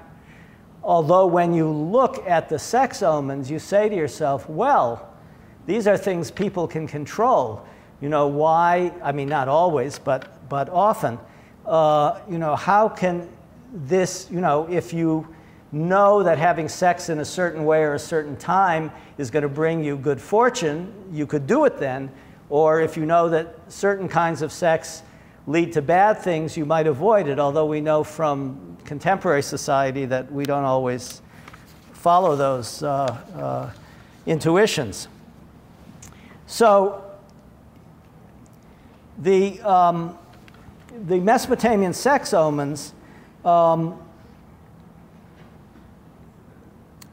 Although, 0.84 1.28
when 1.28 1.54
you 1.54 1.70
look 1.70 2.26
at 2.28 2.50
the 2.50 2.58
sex 2.58 3.04
omens, 3.04 3.52
you 3.52 3.60
say 3.60 3.90
to 3.90 3.96
yourself, 3.96 4.50
well, 4.50 5.09
these 5.70 5.86
are 5.86 5.96
things 5.96 6.32
people 6.32 6.68
can 6.68 6.88
control. 6.88 7.64
You 8.02 8.10
know, 8.10 8.26
why? 8.26 8.92
I 9.04 9.12
mean, 9.12 9.30
not 9.30 9.48
always, 9.48 10.00
but, 10.00 10.50
but 10.50 10.68
often. 10.70 11.20
Uh, 11.64 12.20
you 12.28 12.40
know, 12.40 12.56
how 12.56 12.90
can 12.90 13.30
this, 13.72 14.28
you 14.32 14.42
know, 14.42 14.68
if 14.68 14.94
you 14.94 15.28
know 15.72 16.24
that 16.24 16.40
having 16.40 16.68
sex 16.68 17.10
in 17.10 17.20
a 17.20 17.26
certain 17.26 17.66
way 17.66 17.84
or 17.84 17.94
a 17.94 18.00
certain 18.00 18.36
time 18.36 18.92
is 19.20 19.30
going 19.30 19.44
to 19.44 19.50
bring 19.50 19.84
you 19.84 19.96
good 19.96 20.20
fortune, 20.20 20.92
you 21.12 21.28
could 21.28 21.46
do 21.46 21.66
it 21.66 21.78
then. 21.78 22.10
Or 22.50 22.82
if 22.82 22.98
you 22.98 23.06
know 23.06 23.30
that 23.30 23.56
certain 23.72 24.08
kinds 24.08 24.42
of 24.42 24.52
sex 24.52 25.04
lead 25.46 25.72
to 25.74 25.84
bad 25.84 26.18
things, 26.18 26.58
you 26.58 26.66
might 26.66 26.88
avoid 26.88 27.28
it, 27.28 27.38
although 27.38 27.68
we 27.68 27.80
know 27.80 28.04
from 28.04 28.76
contemporary 28.86 29.44
society 29.44 30.06
that 30.06 30.32
we 30.32 30.46
don't 30.46 30.66
always 30.66 31.22
follow 31.94 32.36
those 32.36 32.82
uh, 32.82 33.06
uh, 33.36 33.72
intuitions. 34.26 35.08
So, 36.52 37.04
the, 39.20 39.62
um, 39.62 40.18
the 41.06 41.20
Mesopotamian 41.20 41.94
sex 41.94 42.34
omens 42.34 42.96
um, 43.46 44.02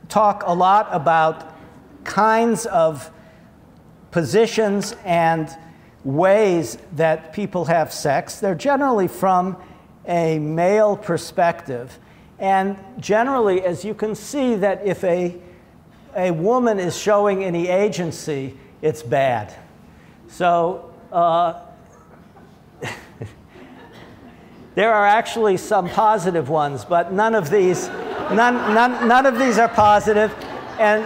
talk 0.09 0.43
a 0.47 0.55
lot 0.55 0.89
about 0.91 1.55
kinds 2.05 2.65
of 2.65 3.11
positions 4.11 4.97
and 5.05 5.51
ways 6.03 6.79
that 6.93 7.35
people 7.35 7.67
have 7.67 7.93
sex. 7.93 8.41
They're 8.41 8.55
generally 8.55 9.07
from 9.07 9.59
a 10.09 10.39
male 10.39 10.97
perspective. 10.97 11.99
And 12.39 12.79
generally, 12.99 13.61
as 13.61 13.85
you 13.85 13.93
can 13.93 14.15
see, 14.15 14.55
that 14.55 14.87
if 14.87 15.05
a, 15.05 15.37
a 16.17 16.31
woman 16.31 16.81
is 16.81 16.97
showing 16.97 17.45
any 17.45 17.69
agency, 17.69 18.57
it's 18.87 19.03
bad. 19.03 19.53
So 20.29 20.93
uh, 21.11 21.61
there 24.77 24.93
are 24.95 25.07
actually 25.07 25.57
some 25.57 25.89
positive 25.91 26.49
ones, 26.49 26.85
but 26.85 27.13
none 27.13 27.35
of 27.35 27.51
these, 27.51 27.89
none, 27.89 28.55
none, 28.75 29.09
none 29.09 29.27
of 29.27 29.39
these 29.39 29.59
are 29.59 29.69
positive. 29.69 30.33
And 30.79 31.05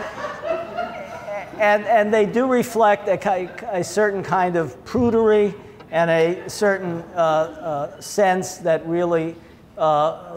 and, 1.59 1.85
and 1.85 2.13
they 2.13 2.25
do 2.25 2.47
reflect 2.47 3.07
a, 3.07 3.79
a 3.79 3.85
certain 3.85 4.23
kind 4.23 4.57
of 4.57 4.83
prudery 4.85 5.55
and 5.91 6.11
a 6.11 6.49
certain 6.49 7.03
uh, 7.15 7.19
uh, 7.19 8.01
sense 8.01 8.57
that 8.59 8.87
really 8.87 9.37
uh, 9.77 10.33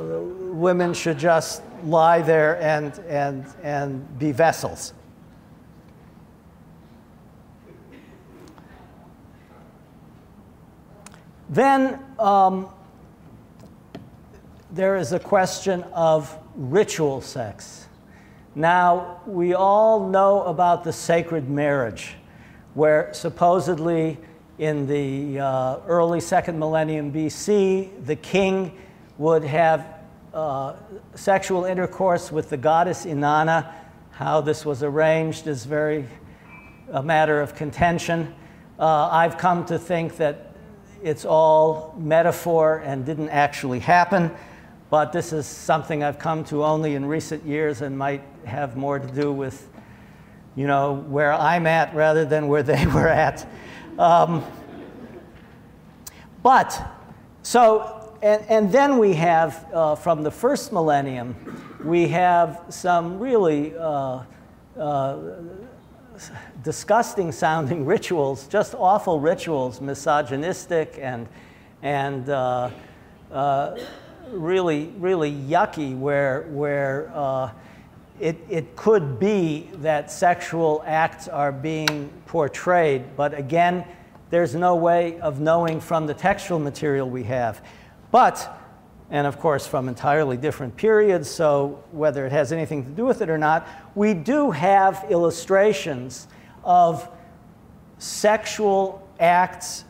women 0.52 0.94
should 0.94 1.18
just 1.18 1.62
lie 1.86 2.22
there 2.22 2.62
and, 2.62 3.00
and, 3.08 3.46
and 3.64 4.20
be 4.20 4.34
vessels. 4.34 4.94
Then 11.54 12.00
um, 12.18 12.68
there 14.72 14.96
is 14.96 15.14
a 15.14 15.20
question 15.20 15.84
of 15.94 16.36
ritual 16.56 17.22
sex. 17.22 17.86
Now, 18.56 19.22
we 19.28 19.54
all 19.54 20.10
know 20.10 20.42
about 20.46 20.84
the 20.84 20.92
sacred 20.92 21.48
marriage, 21.48 22.16
where 22.74 23.14
supposedly 23.14 24.18
in 24.58 24.88
the 24.88 25.40
uh, 25.40 25.78
early 25.86 26.22
second 26.22 26.58
millennium 26.58 27.14
BC, 27.14 28.04
the 28.04 28.16
king 28.16 28.76
would 29.20 29.44
have 29.44 29.86
uh, 30.34 30.74
sexual 31.14 31.66
intercourse 31.66 32.32
with 32.32 32.50
the 32.50 32.58
goddess 32.58 33.06
Inanna. 33.06 33.72
How 34.10 34.42
this 34.42 34.66
was 34.66 34.82
arranged 34.82 35.46
is 35.46 35.66
very 35.66 36.08
a 36.92 37.04
matter 37.04 37.40
of 37.42 37.54
contention. 37.54 38.34
Uh, 38.80 39.10
I've 39.12 39.38
come 39.38 39.66
to 39.66 39.78
think 39.78 40.18
that 40.18 40.53
it's 41.04 41.26
all 41.26 41.94
metaphor 42.00 42.82
and 42.86 43.06
didn't 43.06 43.30
actually 43.30 43.80
happen 43.80 44.32
but 44.94 45.12
this 45.12 45.34
is 45.34 45.48
something 45.48 46.04
I've 46.04 46.20
come 46.20 46.44
to 46.46 46.64
only 46.64 46.94
in 46.94 47.04
recent 47.04 47.44
years 47.48 47.82
and 47.82 47.98
might 47.98 48.22
have 48.46 48.78
more 48.78 49.00
to 49.00 49.08
do 49.08 49.34
with, 49.34 49.68
you 50.56 50.68
know, 50.68 50.98
where 51.08 51.34
I'm 51.34 51.66
at 51.66 51.96
rather 51.96 52.26
than 52.26 52.48
where 52.48 52.62
they 52.62 52.86
were 52.94 53.08
at. 53.08 53.44
Um, 53.98 54.46
but, 56.44 56.80
so, 57.42 58.16
and, 58.22 58.46
and 58.48 58.72
then 58.72 59.00
we 59.00 59.16
have, 59.16 59.66
uh, 59.74 59.96
from 59.96 60.22
the 60.22 60.30
first 60.30 60.72
millennium, 60.72 61.36
we 61.84 62.10
have 62.10 62.62
some 62.70 63.18
really 63.18 63.76
uh, 63.76 64.22
uh, 64.78 65.18
disgusting 66.64 67.32
sounding 67.32 67.86
rituals, 67.96 68.48
just 68.48 68.76
awful 68.76 69.20
rituals, 69.20 69.82
misogynistic 69.82 70.98
and, 71.02 71.28
and 71.82 72.30
uh, 72.30 72.70
uh, 73.32 73.80
really, 74.32 74.88
really 74.98 75.32
yucky 75.32 75.98
where, 75.98 76.44
where 76.50 77.12
uh, 77.14 77.52
it, 78.20 78.38
it 78.50 78.76
could 78.76 79.20
be 79.20 79.70
that 79.76 80.12
sexual 80.12 80.84
acts 80.86 81.28
are 81.28 81.52
being 81.52 82.10
portrayed, 82.26 83.04
but 83.16 83.34
again, 83.34 83.86
there's 84.30 84.56
no 84.56 84.76
way 84.76 85.20
of 85.20 85.40
knowing 85.40 85.80
from 85.80 86.08
the 86.08 86.14
textual 86.14 86.60
material 86.60 87.10
we 87.10 87.24
have. 87.24 87.62
But, 88.12 88.63
and 89.14 89.28
of 89.28 89.40
course 89.40 89.68
from 89.68 89.88
entirely 89.88 90.36
different 90.36 90.76
periods, 90.76 91.30
so 91.30 91.82
whether 91.92 92.26
it 92.26 92.32
has 92.32 92.52
anything 92.52 92.84
to 92.84 92.90
do 92.90 93.06
with 93.06 93.22
it 93.22 93.30
or 93.30 93.38
not, 93.38 93.68
we 93.94 94.16
do 94.16 94.50
have 94.50 95.06
illustrations 95.10 96.28
of 96.64 97.08
sexual 98.00 99.08
acts 99.20 99.86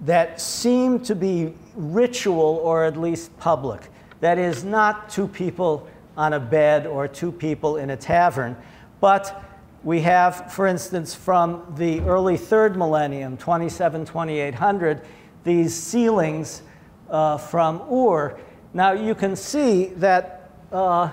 that 0.00 0.40
seem 0.40 0.98
to 1.00 1.14
be 1.14 1.52
ritual 1.76 2.60
or 2.64 2.84
at 2.84 2.96
least 2.96 3.36
public. 3.38 3.90
That 4.20 4.38
is, 4.38 4.64
not 4.64 5.10
two 5.10 5.28
people 5.28 5.86
on 6.16 6.32
a 6.32 6.40
bed 6.40 6.86
or 6.86 7.06
two 7.06 7.30
people 7.30 7.76
in 7.76 7.90
a 7.90 7.96
tavern, 7.96 8.56
but 9.00 9.44
we 9.84 10.00
have, 10.00 10.50
for 10.50 10.66
instance, 10.66 11.14
from 11.14 11.74
the 11.76 12.00
early 12.00 12.38
third 12.38 12.76
millennium, 12.76 13.36
27, 13.36 14.06
2800, 14.06 15.02
these 15.44 15.74
sealings 15.74 16.62
uh, 17.10 17.36
from 17.36 17.82
Ur. 17.92 18.38
Now 18.74 18.92
you 18.92 19.14
can 19.14 19.36
see 19.36 19.86
that, 19.96 20.50
uh, 20.72 21.10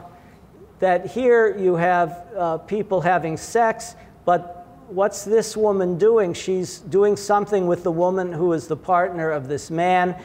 that 0.79 1.07
here 1.07 1.57
you 1.57 1.75
have 1.75 2.25
uh, 2.35 2.57
people 2.59 3.01
having 3.01 3.35
sex, 3.35 3.95
but 4.23 4.65
what's 4.87 5.25
this 5.25 5.57
woman 5.57 5.97
doing? 5.97 6.33
She's 6.33 6.79
doing 6.79 7.17
something 7.17 7.67
with 7.67 7.83
the 7.83 7.91
woman 7.91 8.31
who 8.31 8.53
is 8.53 8.67
the 8.67 8.77
partner 8.77 9.31
of 9.31 9.49
this 9.49 9.69
man. 9.69 10.15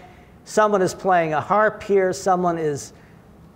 Someone 0.45 0.81
is 0.81 0.95
playing 0.95 1.35
a 1.35 1.41
harp 1.41 1.83
here, 1.83 2.13
someone 2.13 2.57
is 2.57 2.93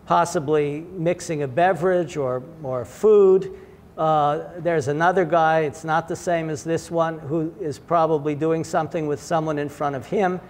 possibly 0.06 0.80
mixing 0.96 1.42
a 1.42 1.48
beverage 1.48 2.16
or, 2.16 2.42
or 2.64 2.84
food. 2.84 3.54
Uh, 3.96 4.44
there's 4.58 4.88
another 4.88 5.24
guy, 5.24 5.60
it's 5.60 5.84
not 5.84 6.08
the 6.08 6.16
same 6.16 6.50
as 6.50 6.64
this 6.64 6.90
one, 6.90 7.18
who 7.20 7.54
is 7.60 7.78
probably 7.78 8.34
doing 8.34 8.64
something 8.64 9.06
with 9.06 9.22
someone 9.22 9.58
in 9.58 9.68
front 9.68 9.94
of 9.94 10.06
him. 10.06 10.40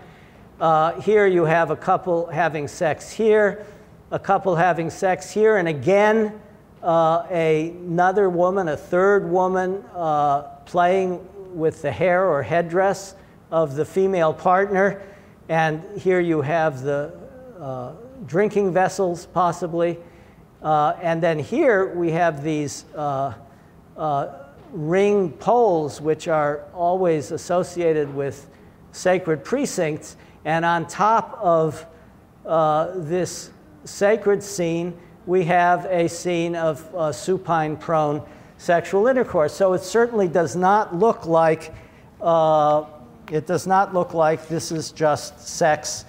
Uh, 0.61 1.01
here 1.03 1.25
you 1.25 1.45
have 1.45 1.71
a 1.71 1.77
couple 1.77 2.27
having 2.27 2.67
sex 2.67 3.13
here, 3.13 3.65
a 4.11 4.19
couple 4.19 4.57
having 4.57 4.91
sex 4.91 5.31
here, 5.31 5.59
and 5.59 5.69
again, 5.69 6.41
uh, 6.83 7.21
another 7.31 8.29
woman, 8.29 8.67
a 8.67 8.77
third 8.77 9.31
woman, 9.31 9.85
uh, 9.95 10.43
playing 10.65 11.25
with 11.57 11.81
the 11.83 11.93
hair 11.93 12.27
or 12.27 12.43
headdress 12.43 13.15
of 13.53 13.77
the 13.77 13.85
female 13.85 14.35
partner. 14.35 15.01
And 15.49 15.85
here 15.97 16.19
you 16.19 16.43
have 16.43 16.83
the 16.83 17.17
uh, 17.61 17.93
drinking 18.27 18.73
vessels, 18.73 19.27
possibly. 19.27 19.97
Uh, 20.61 20.95
and 21.01 21.23
then 21.23 21.39
here 21.39 21.95
we 21.95 22.11
have 22.11 22.43
these 22.43 22.85
uh, 22.97 23.33
uh, 23.97 24.29
ring 24.73 25.31
poles, 25.31 26.01
which 26.01 26.27
are 26.27 26.65
always 26.75 27.31
associated 27.31 28.13
with 28.13 28.51
sacred 28.91 29.45
precincts. 29.45 30.17
And 30.49 30.65
on 30.65 30.87
top 30.87 31.39
of 31.43 31.85
this 33.07 33.51
sacred 33.85 34.43
scene, 34.43 34.99
we 35.27 35.45
have 35.45 35.85
a 35.85 36.09
scene 36.09 36.57
of 36.57 36.95
uh, 36.95 37.13
supine 37.13 37.77
prone 37.77 38.23
sexual 38.57 39.09
intercourse. 39.09 39.53
So 39.53 39.75
it 39.75 39.83
certainly 39.83 40.27
does 40.27 40.57
not 40.57 40.97
look 40.97 41.27
like 41.27 41.75
uh, 42.23 42.87
it 43.31 43.47
does 43.47 43.67
not 43.67 43.93
look 43.93 44.15
like 44.15 44.49
this 44.49 44.73
is 44.73 44.91
just 44.91 45.39
sex 45.39 46.07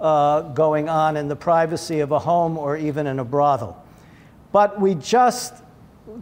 uh, 0.00 0.42
going 0.42 0.90
on 0.90 1.16
in 1.16 1.26
the 1.26 1.36
privacy 1.36 2.00
of 2.00 2.12
a 2.12 2.18
home 2.18 2.58
or 2.58 2.76
even 2.76 3.06
in 3.06 3.20
a 3.20 3.24
brothel. 3.24 3.82
But 4.52 4.78
we 4.78 4.96
just 4.96 5.54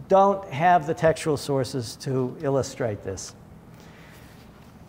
don't 0.07 0.49
have 0.51 0.87
the 0.87 0.93
textual 0.93 1.35
sources 1.35 1.97
to 1.97 2.33
illustrate 2.41 3.03
this. 3.03 3.35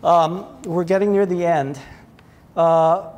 Um, 0.01 0.61
we're 0.63 0.85
getting 0.85 1.11
near 1.11 1.25
the 1.25 1.45
end. 1.45 1.77
Uh, 2.59 3.13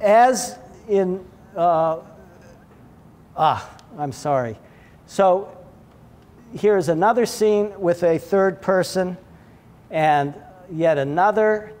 as 0.00 0.58
in, 0.88 1.22
uh, 1.54 1.98
ah, 3.36 3.70
I'm 3.98 4.12
sorry. 4.12 4.56
So 5.04 5.54
here's 6.54 6.88
another 6.88 7.26
scene 7.26 7.78
with 7.78 8.02
a 8.02 8.16
third 8.16 8.62
person, 8.62 9.18
and 9.90 10.32
yet 10.72 10.96
another, 10.96 11.74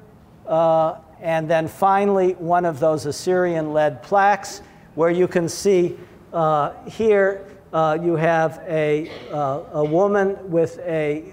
uh, 0.46 0.96
and 1.22 1.48
then 1.48 1.66
finally 1.66 2.32
one 2.34 2.66
of 2.66 2.78
those 2.78 3.06
Assyrian 3.06 3.72
lead 3.72 4.02
plaques 4.02 4.60
where 4.96 5.10
you 5.10 5.26
can 5.26 5.48
see 5.48 5.96
uh, 6.34 6.74
here 6.84 7.46
uh, 7.72 7.96
you 8.02 8.16
have 8.16 8.62
a, 8.68 9.10
uh, 9.32 9.60
a 9.72 9.84
woman 9.84 10.36
with 10.50 10.78
a 10.80 11.24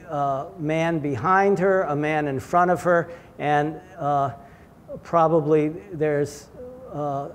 man 0.57 0.99
behind 0.99 1.59
her, 1.59 1.81
a 1.81 1.95
man 1.97 2.29
in 2.29 2.39
front 2.39 2.71
of 2.71 2.81
her, 2.83 3.11
and 3.39 3.77
probably 5.03 5.69
there's, 5.93 6.47
uh, 6.93 7.29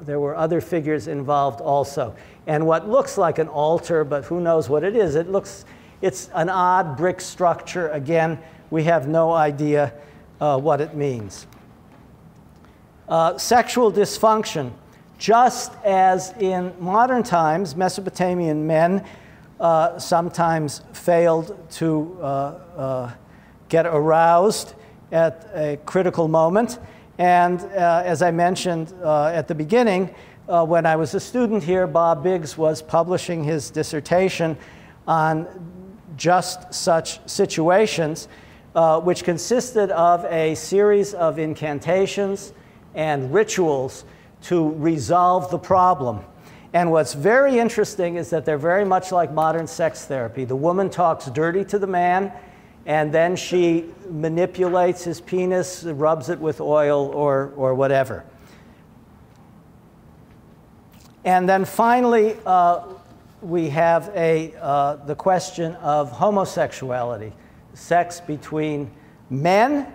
there 0.00 0.20
were 0.20 0.36
other 0.36 0.60
figures 0.60 1.08
involved 1.08 1.60
also. 1.60 2.14
And 2.46 2.66
what 2.66 2.88
looks 2.88 3.16
like 3.16 3.38
an 3.38 3.48
altar, 3.48 4.04
but 4.04 4.24
who 4.24 4.40
knows 4.40 4.68
what 4.68 4.84
it 4.84 4.96
is, 4.96 5.14
it 5.14 5.28
looks, 5.28 5.64
it's 6.02 6.28
an 6.34 6.48
odd 6.48 6.96
brick 6.96 7.20
structure. 7.20 7.88
Again, 7.90 8.38
we 8.70 8.84
have 8.84 9.08
no 9.08 9.32
idea 9.32 9.92
what 10.38 10.80
it 10.82 10.94
means. 10.94 11.46
sexual 13.36 13.90
dysfunction 13.90 14.72
just 15.18 15.72
as 15.84 16.32
in 16.38 16.72
modern 16.78 17.22
times, 17.22 17.76
Mesopotamian 17.76 18.66
men 18.66 19.04
uh, 19.60 19.98
sometimes 19.98 20.82
failed 20.92 21.56
to 21.70 22.18
uh, 22.20 22.24
uh, 22.76 23.12
get 23.68 23.86
aroused 23.86 24.74
at 25.12 25.48
a 25.54 25.78
critical 25.84 26.28
moment. 26.28 26.78
And 27.18 27.60
uh, 27.60 28.02
as 28.04 28.22
I 28.22 28.30
mentioned 28.30 28.92
uh, 29.02 29.26
at 29.26 29.48
the 29.48 29.54
beginning, 29.54 30.14
uh, 30.48 30.64
when 30.64 30.84
I 30.84 30.96
was 30.96 31.14
a 31.14 31.20
student 31.20 31.62
here, 31.62 31.86
Bob 31.86 32.22
Biggs 32.22 32.58
was 32.58 32.82
publishing 32.82 33.44
his 33.44 33.70
dissertation 33.70 34.56
on 35.06 35.46
just 36.16 36.72
such 36.72 37.20
situations, 37.28 38.28
which 39.02 39.24
consisted 39.24 39.90
of 39.90 40.24
a 40.26 40.54
series 40.54 41.14
of 41.14 41.38
incantations 41.38 42.52
and 42.94 43.32
rituals 43.32 44.04
to 44.42 44.70
resolve 44.72 45.50
the 45.50 45.58
problem. 45.58 46.24
And 46.74 46.90
what's 46.90 47.14
very 47.14 47.58
interesting 47.58 48.16
is 48.16 48.30
that 48.30 48.44
they're 48.44 48.58
very 48.58 48.84
much 48.84 49.12
like 49.12 49.32
modern 49.32 49.66
sex 49.66 50.06
therapy. 50.06 50.44
The 50.44 50.56
woman 50.56 50.90
talks 50.90 51.26
dirty 51.26 51.64
to 51.66 51.78
the 51.78 51.86
man, 51.86 52.32
and 52.86 53.12
then 53.12 53.34
she 53.36 53.86
manipulates 54.10 55.04
his 55.04 55.20
penis, 55.20 55.84
rubs 55.84 56.28
it 56.28 56.38
with 56.38 56.60
oil 56.60 57.06
or, 57.14 57.52
or 57.56 57.74
whatever. 57.74 58.24
And 61.24 61.48
then 61.48 61.64
finally, 61.64 62.36
uh, 62.44 62.82
we 63.40 63.70
have 63.70 64.10
a, 64.14 64.54
uh, 64.60 64.96
the 65.06 65.14
question 65.14 65.74
of 65.76 66.10
homosexuality. 66.10 67.32
Sex 67.72 68.20
between 68.20 68.90
men 69.30 69.86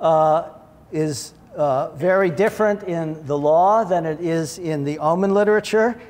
uh, 0.00 0.48
is 0.90 1.34
uh, 1.56 1.90
very 1.90 2.30
different 2.30 2.82
in 2.84 3.24
the 3.26 3.36
law 3.36 3.84
than 3.84 4.06
it 4.06 4.20
is 4.20 4.58
in 4.58 4.84
the 4.84 4.98
omen 4.98 5.34
literature. 5.34 6.00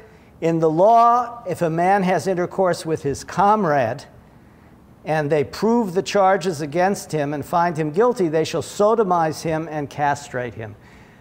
In 0.40 0.60
the 0.60 0.70
law, 0.70 1.42
if 1.48 1.62
a 1.62 1.70
man 1.70 2.04
has 2.04 2.26
intercourse 2.26 2.86
with 2.86 3.02
his 3.02 3.24
comrade 3.24 4.04
and 5.04 5.30
they 5.30 5.44
prove 5.44 5.94
the 5.94 6.02
charges 6.02 6.60
against 6.60 7.12
him 7.12 7.34
and 7.34 7.44
find 7.44 7.76
him 7.76 7.90
guilty, 7.90 8.28
they 8.28 8.44
shall 8.44 8.62
sodomize 8.62 9.42
him 9.42 9.68
and 9.70 9.90
castrate 9.90 10.54
him. 10.54 10.74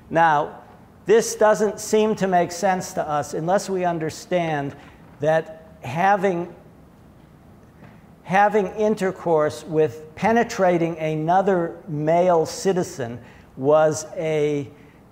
Now, 0.09 0.61
this 1.05 1.35
doesn't 1.35 1.79
seem 1.79 2.15
to 2.15 2.27
make 2.27 2.51
sense 2.51 2.93
to 2.93 3.07
us 3.07 3.33
unless 3.33 3.69
we 3.69 3.83
understand 3.83 4.75
that 5.19 5.67
having 5.81 6.53
having 8.23 8.67
intercourse 8.75 9.65
with 9.65 10.13
penetrating 10.15 10.97
another 10.97 11.77
male 11.87 12.45
citizen 12.45 13.19
was 13.57 14.05
a, 14.15 14.69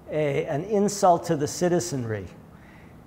a, 0.10 0.46
an 0.46 0.64
insult 0.64 1.26
to 1.26 1.36
the 1.36 1.48
citizenry. 1.48 2.26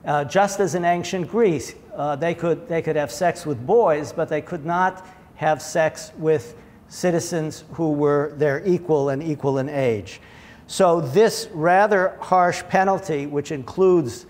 Uh, 0.04 0.22
just 0.22 0.60
as 0.60 0.74
in 0.74 0.84
ancient 0.84 1.28
Greece, 1.28 1.74
uh, 1.94 2.14
they, 2.16 2.34
could, 2.34 2.68
they 2.68 2.82
could 2.82 2.96
have 2.96 3.10
sex 3.10 3.46
with 3.46 3.66
boys, 3.66 4.12
but 4.12 4.28
they 4.28 4.42
could 4.42 4.66
not 4.66 5.06
have 5.36 5.60
sex 5.60 6.12
with 6.18 6.56
citizens 6.88 7.64
who 7.72 7.92
were 7.92 8.32
their 8.36 8.64
equal 8.66 9.08
and 9.08 9.22
equal 9.22 9.58
in 9.58 9.68
age. 9.68 10.20
So, 10.66 11.00
this 11.00 11.48
rather 11.52 12.16
harsh 12.20 12.62
penalty, 12.68 13.26
which 13.26 13.52
includes 13.52 14.26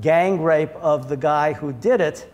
gang 0.00 0.42
rape 0.42 0.74
of 0.76 1.08
the 1.08 1.16
guy 1.16 1.54
who 1.54 1.72
did 1.72 2.00
it, 2.00 2.32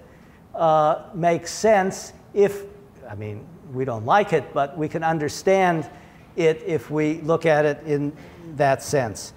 uh, 0.55 1.05
makes 1.15 1.53
sense 1.53 2.13
if, 2.33 2.65
I 3.09 3.15
mean, 3.15 3.47
we 3.73 3.85
don't 3.85 4.05
like 4.05 4.33
it, 4.33 4.53
but 4.53 4.77
we 4.77 4.89
can 4.89 5.05
understand 5.05 5.89
it 6.37 6.63
if 6.67 6.91
we 6.91 7.21
look 7.21 7.47
at 7.47 7.65
it 7.65 7.83
in 7.87 8.13
that 8.57 8.83
sense. 8.83 9.33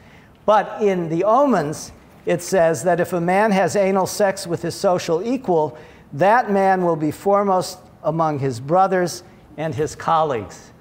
But 0.45 0.81
in 0.81 1.09
the 1.09 1.23
omens, 1.23 1.91
it 2.25 2.41
says 2.41 2.83
that 2.83 2.99
if 2.99 3.13
a 3.13 3.21
man 3.21 3.51
has 3.51 3.75
anal 3.75 4.07
sex 4.07 4.47
with 4.47 4.61
his 4.61 4.75
social 4.75 5.25
equal, 5.25 5.77
that 6.13 6.51
man 6.51 6.83
will 6.83 6.95
be 6.95 7.11
foremost 7.11 7.79
among 8.07 8.39
his 8.39 8.59
brothers 8.61 9.23
and 9.57 9.75
his 9.75 9.95
colleagues. 9.95 10.71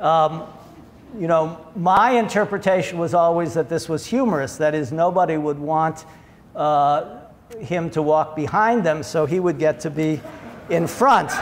Um, 0.00 0.44
you 1.18 1.26
know, 1.26 1.66
my 1.74 2.12
interpretation 2.12 2.96
was 2.96 3.12
always 3.12 3.54
that 3.54 3.68
this 3.68 3.88
was 3.88 4.06
humorous. 4.06 4.56
That 4.56 4.74
is, 4.74 4.92
nobody 4.92 5.36
would 5.36 5.58
want 5.58 6.04
uh, 6.54 7.22
him 7.58 7.90
to 7.90 8.02
walk 8.02 8.36
behind 8.36 8.84
them, 8.84 9.02
so 9.02 9.26
he 9.26 9.40
would 9.40 9.58
get 9.58 9.80
to 9.80 9.90
be 9.90 10.20
in 10.68 10.86
front. 10.86 11.32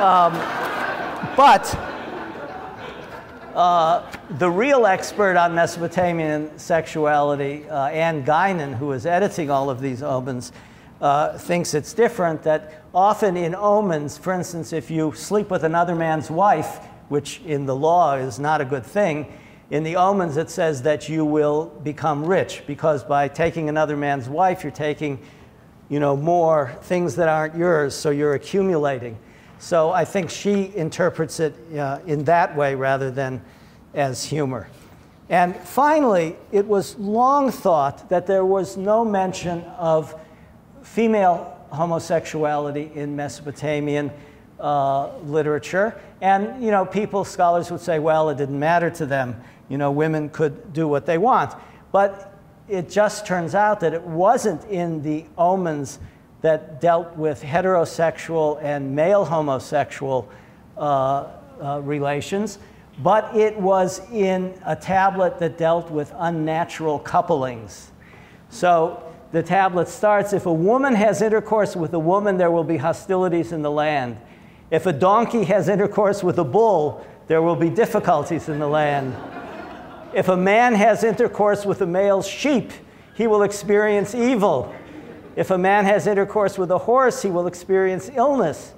Um, 0.00 0.32
but 1.36 1.74
uh, 3.54 4.08
the 4.38 4.48
real 4.48 4.86
expert 4.86 5.36
on 5.36 5.52
Mesopotamian 5.52 6.56
sexuality, 6.56 7.68
uh, 7.68 7.88
Ann 7.88 8.24
Guinan, 8.24 8.74
who 8.74 8.92
is 8.92 9.04
editing 9.04 9.50
all 9.50 9.68
of 9.68 9.80
these 9.80 10.04
omens, 10.04 10.52
uh, 11.00 11.38
thinks 11.38 11.74
it's 11.74 11.92
different. 11.92 12.42
That 12.42 12.82
often 12.94 13.36
in 13.36 13.54
omens, 13.54 14.18
for 14.18 14.32
instance, 14.32 14.72
if 14.72 14.90
you 14.90 15.12
sleep 15.12 15.50
with 15.50 15.64
another 15.64 15.94
man's 15.94 16.30
wife, 16.30 16.84
which 17.08 17.40
in 17.44 17.66
the 17.66 17.74
law 17.74 18.14
is 18.14 18.38
not 18.38 18.60
a 18.60 18.64
good 18.64 18.84
thing, 18.84 19.32
in 19.70 19.84
the 19.84 19.96
omens 19.96 20.36
it 20.36 20.50
says 20.50 20.82
that 20.82 21.08
you 21.08 21.24
will 21.24 21.66
become 21.84 22.24
rich 22.24 22.64
because 22.66 23.04
by 23.04 23.28
taking 23.28 23.68
another 23.68 23.96
man's 23.96 24.28
wife, 24.28 24.62
you're 24.62 24.72
taking 24.72 25.18
you 25.88 25.98
know, 25.98 26.16
more 26.16 26.76
things 26.82 27.16
that 27.16 27.28
aren't 27.28 27.56
yours, 27.56 27.94
so 27.94 28.10
you're 28.10 28.34
accumulating. 28.34 29.18
So 29.58 29.90
I 29.90 30.04
think 30.04 30.30
she 30.30 30.74
interprets 30.74 31.40
it 31.40 31.54
uh, 31.76 31.98
in 32.06 32.24
that 32.24 32.56
way 32.56 32.74
rather 32.76 33.10
than 33.10 33.42
as 33.92 34.24
humor. 34.24 34.68
And 35.28 35.54
finally, 35.56 36.36
it 36.50 36.66
was 36.66 36.96
long 36.96 37.50
thought 37.50 38.08
that 38.08 38.26
there 38.26 38.44
was 38.44 38.76
no 38.76 39.04
mention 39.04 39.62
of 39.78 40.14
female 40.92 41.56
homosexuality 41.70 42.90
in 42.96 43.14
Mesopotamian 43.14 44.10
uh, 44.58 45.16
literature. 45.18 45.98
And, 46.20 46.62
you 46.62 46.72
know, 46.72 46.84
people, 46.84 47.24
scholars 47.24 47.70
would 47.70 47.80
say, 47.80 48.00
well, 48.00 48.28
it 48.28 48.38
didn't 48.38 48.58
matter 48.58 48.90
to 48.90 49.06
them. 49.06 49.40
You 49.68 49.78
know, 49.78 49.92
women 49.92 50.28
could 50.30 50.72
do 50.72 50.88
what 50.88 51.06
they 51.06 51.16
want. 51.16 51.54
But 51.92 52.34
it 52.68 52.90
just 52.90 53.24
turns 53.24 53.54
out 53.54 53.78
that 53.80 53.94
it 53.94 54.02
wasn't 54.02 54.64
in 54.64 55.00
the 55.02 55.24
omens 55.38 56.00
that 56.40 56.80
dealt 56.80 57.16
with 57.16 57.40
heterosexual 57.40 58.60
and 58.60 58.94
male 58.96 59.24
homosexual 59.24 60.28
uh, 60.76 61.26
uh, 61.62 61.80
relations, 61.84 62.58
but 62.98 63.34
it 63.36 63.56
was 63.56 64.00
in 64.10 64.54
a 64.66 64.74
tablet 64.74 65.38
that 65.38 65.56
dealt 65.56 65.88
with 65.90 66.12
unnatural 66.18 66.98
couplings. 66.98 67.92
So 68.48 69.09
the 69.32 69.42
tablet 69.42 69.88
starts 69.88 70.32
if 70.32 70.46
a 70.46 70.52
woman 70.52 70.94
has 70.94 71.22
intercourse 71.22 71.76
with 71.76 71.94
a 71.94 71.98
woman, 71.98 72.36
there 72.36 72.50
will 72.50 72.64
be 72.64 72.78
hostilities 72.78 73.52
in 73.52 73.62
the 73.62 73.70
land. 73.70 74.18
If 74.70 74.86
a 74.86 74.92
donkey 74.92 75.44
has 75.44 75.68
intercourse 75.68 76.22
with 76.22 76.38
a 76.38 76.44
bull, 76.44 77.04
there 77.28 77.40
will 77.40 77.56
be 77.56 77.70
difficulties 77.70 78.48
in 78.48 78.58
the 78.58 78.66
land. 78.66 79.16
If 80.12 80.28
a 80.28 80.36
man 80.36 80.74
has 80.74 81.04
intercourse 81.04 81.64
with 81.64 81.80
a 81.80 81.86
male 81.86 82.22
sheep, 82.22 82.72
he 83.14 83.28
will 83.28 83.42
experience 83.42 84.14
evil. 84.14 84.74
If 85.36 85.50
a 85.50 85.58
man 85.58 85.84
has 85.84 86.08
intercourse 86.08 86.58
with 86.58 86.72
a 86.72 86.78
horse, 86.78 87.22
he 87.22 87.30
will 87.30 87.46
experience 87.46 88.10
illness. 88.14 88.72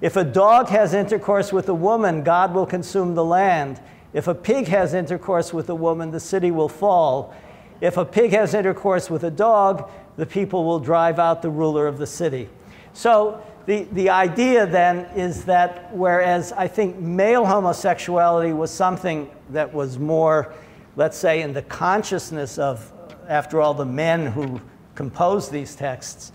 If 0.00 0.16
a 0.16 0.24
dog 0.24 0.68
has 0.68 0.94
intercourse 0.94 1.52
with 1.52 1.68
a 1.68 1.74
woman, 1.74 2.22
God 2.22 2.54
will 2.54 2.66
consume 2.66 3.14
the 3.14 3.24
land. 3.24 3.80
If 4.14 4.26
a 4.26 4.34
pig 4.34 4.68
has 4.68 4.94
intercourse 4.94 5.52
with 5.52 5.68
a 5.68 5.74
woman, 5.74 6.10
the 6.10 6.20
city 6.20 6.50
will 6.50 6.68
fall. 6.68 7.34
If 7.80 7.96
a 7.96 8.04
pig 8.04 8.32
has 8.32 8.54
intercourse 8.54 9.08
with 9.08 9.24
a 9.24 9.30
dog, 9.30 9.90
the 10.16 10.26
people 10.26 10.64
will 10.64 10.80
drive 10.80 11.18
out 11.18 11.42
the 11.42 11.50
ruler 11.50 11.86
of 11.86 11.98
the 11.98 12.06
city. 12.06 12.48
So 12.92 13.40
the, 13.66 13.84
the 13.92 14.10
idea 14.10 14.66
then 14.66 15.06
is 15.14 15.44
that 15.44 15.94
whereas 15.94 16.52
I 16.52 16.66
think 16.66 16.98
male 16.98 17.44
homosexuality 17.44 18.52
was 18.52 18.70
something 18.70 19.30
that 19.50 19.72
was 19.72 19.98
more, 19.98 20.52
let's 20.96 21.16
say, 21.16 21.42
in 21.42 21.52
the 21.52 21.62
consciousness 21.62 22.58
of, 22.58 22.92
after 23.28 23.60
all, 23.60 23.74
the 23.74 23.84
men 23.84 24.26
who 24.26 24.60
composed 24.96 25.52
these 25.52 25.76
texts, 25.76 26.32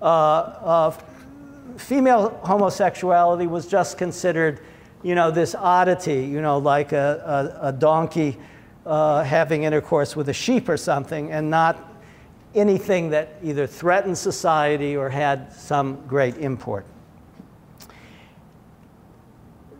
uh, 0.00 0.04
uh, 0.04 0.90
female 1.76 2.38
homosexuality 2.44 3.48
was 3.48 3.66
just 3.66 3.98
considered, 3.98 4.60
you 5.02 5.16
know, 5.16 5.30
this 5.32 5.54
oddity, 5.56 6.24
you 6.24 6.40
know, 6.40 6.58
like 6.58 6.92
a, 6.92 7.58
a, 7.62 7.68
a 7.68 7.72
donkey 7.72 8.38
uh, 8.86 9.24
having 9.24 9.64
intercourse 9.64 10.14
with 10.14 10.28
a 10.28 10.32
sheep 10.32 10.68
or 10.68 10.76
something, 10.76 11.32
and 11.32 11.50
not 11.50 11.92
anything 12.54 13.10
that 13.10 13.36
either 13.42 13.66
threatened 13.66 14.16
society 14.16 14.96
or 14.96 15.08
had 15.08 15.52
some 15.52 16.04
great 16.06 16.36
import. 16.38 16.86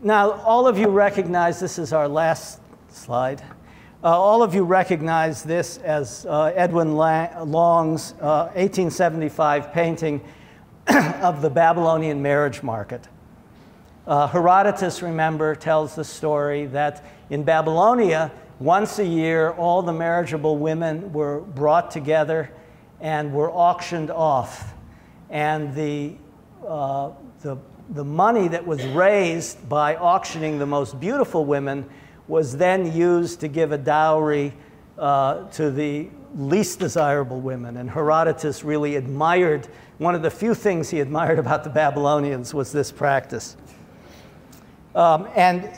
Now, 0.01 0.31
all 0.31 0.67
of 0.67 0.77
you 0.77 0.89
recognize 0.89 1.59
this 1.59 1.79
is 1.79 1.93
our 1.93 2.07
last 2.07 2.59
slide. 2.89 3.41
Uh, 4.03 4.09
all 4.09 4.43
of 4.43 4.53
you 4.53 4.63
recognize 4.63 5.41
this 5.41 5.77
as 5.79 6.27
uh, 6.27 6.51
Edwin 6.55 6.95
Long's 6.95 8.11
uh, 8.21 8.53
1875 8.53 9.73
painting 9.73 10.21
of 10.87 11.41
the 11.41 11.49
Babylonian 11.49 12.21
marriage 12.21 12.61
market. 12.61 13.07
Uh, 14.05 14.27
Herodotus, 14.27 15.01
remember, 15.01 15.55
tells 15.55 15.95
the 15.95 16.03
story 16.03 16.67
that 16.67 17.03
in 17.31 17.43
Babylonia, 17.43 18.31
once 18.59 18.99
a 18.99 19.05
year, 19.05 19.51
all 19.51 19.81
the 19.81 19.93
marriageable 19.93 20.57
women 20.57 21.11
were 21.11 21.41
brought 21.41 21.91
together 21.91 22.51
and 23.01 23.33
were 23.33 23.51
auctioned 23.51 24.09
off. 24.09 24.73
And 25.29 25.75
the, 25.75 26.13
uh, 26.65 27.11
the, 27.41 27.57
the 27.89 28.05
money 28.05 28.47
that 28.47 28.65
was 28.65 28.85
raised 28.87 29.67
by 29.67 29.95
auctioning 29.95 30.57
the 30.57 30.65
most 30.65 30.99
beautiful 30.99 31.43
women 31.43 31.85
was 32.27 32.55
then 32.57 32.95
used 32.95 33.41
to 33.41 33.47
give 33.47 33.71
a 33.71 33.77
dowry 33.77 34.53
uh, 34.97 35.47
to 35.49 35.69
the 35.69 36.09
least 36.35 36.79
desirable 36.79 37.41
women. 37.41 37.77
And 37.77 37.89
Herodotus 37.89 38.63
really 38.63 38.95
admired, 38.95 39.67
one 39.97 40.15
of 40.15 40.21
the 40.21 40.31
few 40.31 40.53
things 40.53 40.89
he 40.89 41.01
admired 41.01 41.39
about 41.39 41.63
the 41.63 41.69
Babylonians 41.69 42.53
was 42.53 42.71
this 42.71 42.91
practice. 42.91 43.57
Um, 44.95 45.27
and 45.35 45.69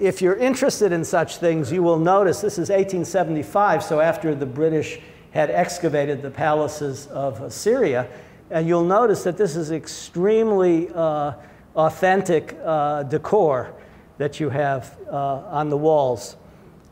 if 0.00 0.22
you're 0.22 0.36
interested 0.36 0.92
in 0.92 1.04
such 1.04 1.36
things, 1.36 1.72
you 1.72 1.82
will 1.82 1.98
notice 1.98 2.40
this 2.40 2.54
is 2.54 2.68
1875, 2.68 3.82
so 3.82 4.00
after 4.00 4.34
the 4.34 4.46
British 4.46 5.00
had 5.32 5.50
excavated 5.50 6.22
the 6.22 6.30
palaces 6.30 7.06
of 7.08 7.40
Assyria. 7.40 8.08
And 8.50 8.68
you'll 8.68 8.84
notice 8.84 9.24
that 9.24 9.36
this 9.36 9.56
is 9.56 9.70
extremely 9.70 10.90
uh, 10.94 11.32
authentic 11.74 12.56
uh, 12.62 13.04
decor 13.04 13.74
that 14.18 14.40
you 14.40 14.50
have 14.50 14.98
uh, 15.10 15.16
on 15.16 15.70
the 15.70 15.76
walls. 15.76 16.36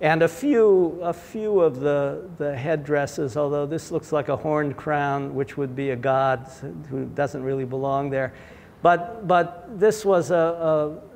And 0.00 0.22
a 0.22 0.28
few, 0.28 0.98
a 1.02 1.12
few 1.12 1.60
of 1.60 1.80
the, 1.80 2.30
the 2.38 2.56
headdresses, 2.56 3.36
although 3.36 3.66
this 3.66 3.90
looks 3.90 4.12
like 4.12 4.30
a 4.30 4.36
horned 4.36 4.78
crown, 4.78 5.34
which 5.34 5.58
would 5.58 5.76
be 5.76 5.90
a 5.90 5.96
god 5.96 6.50
who 6.88 7.04
doesn't 7.04 7.42
really 7.42 7.66
belong 7.66 8.08
there. 8.08 8.32
But, 8.80 9.28
but 9.28 9.78
this 9.78 10.06
was 10.06 10.30
a, 10.30 10.34
a, 10.34 11.09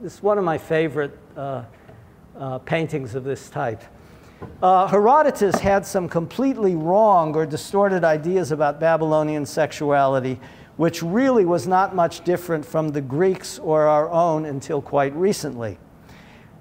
this 0.00 0.14
is 0.14 0.22
one 0.22 0.38
of 0.38 0.44
my 0.44 0.56
favorite 0.56 1.18
uh, 1.36 1.64
uh, 2.38 2.58
paintings 2.58 3.16
of 3.16 3.24
this 3.24 3.48
type. 3.50 3.82
Uh, 4.62 4.86
Herodotus 4.86 5.58
had 5.58 5.84
some 5.84 6.08
completely 6.08 6.76
wrong 6.76 7.34
or 7.34 7.44
distorted 7.44 8.04
ideas 8.04 8.52
about 8.52 8.78
Babylonian 8.78 9.44
sexuality, 9.44 10.38
which 10.76 11.02
really 11.02 11.44
was 11.44 11.66
not 11.66 11.94
much 11.94 12.22
different 12.22 12.64
from 12.64 12.90
the 12.90 13.00
Greeks 13.00 13.58
or 13.58 13.86
our 13.86 14.08
own 14.10 14.44
until 14.44 14.80
quite 14.80 15.14
recently. 15.16 15.78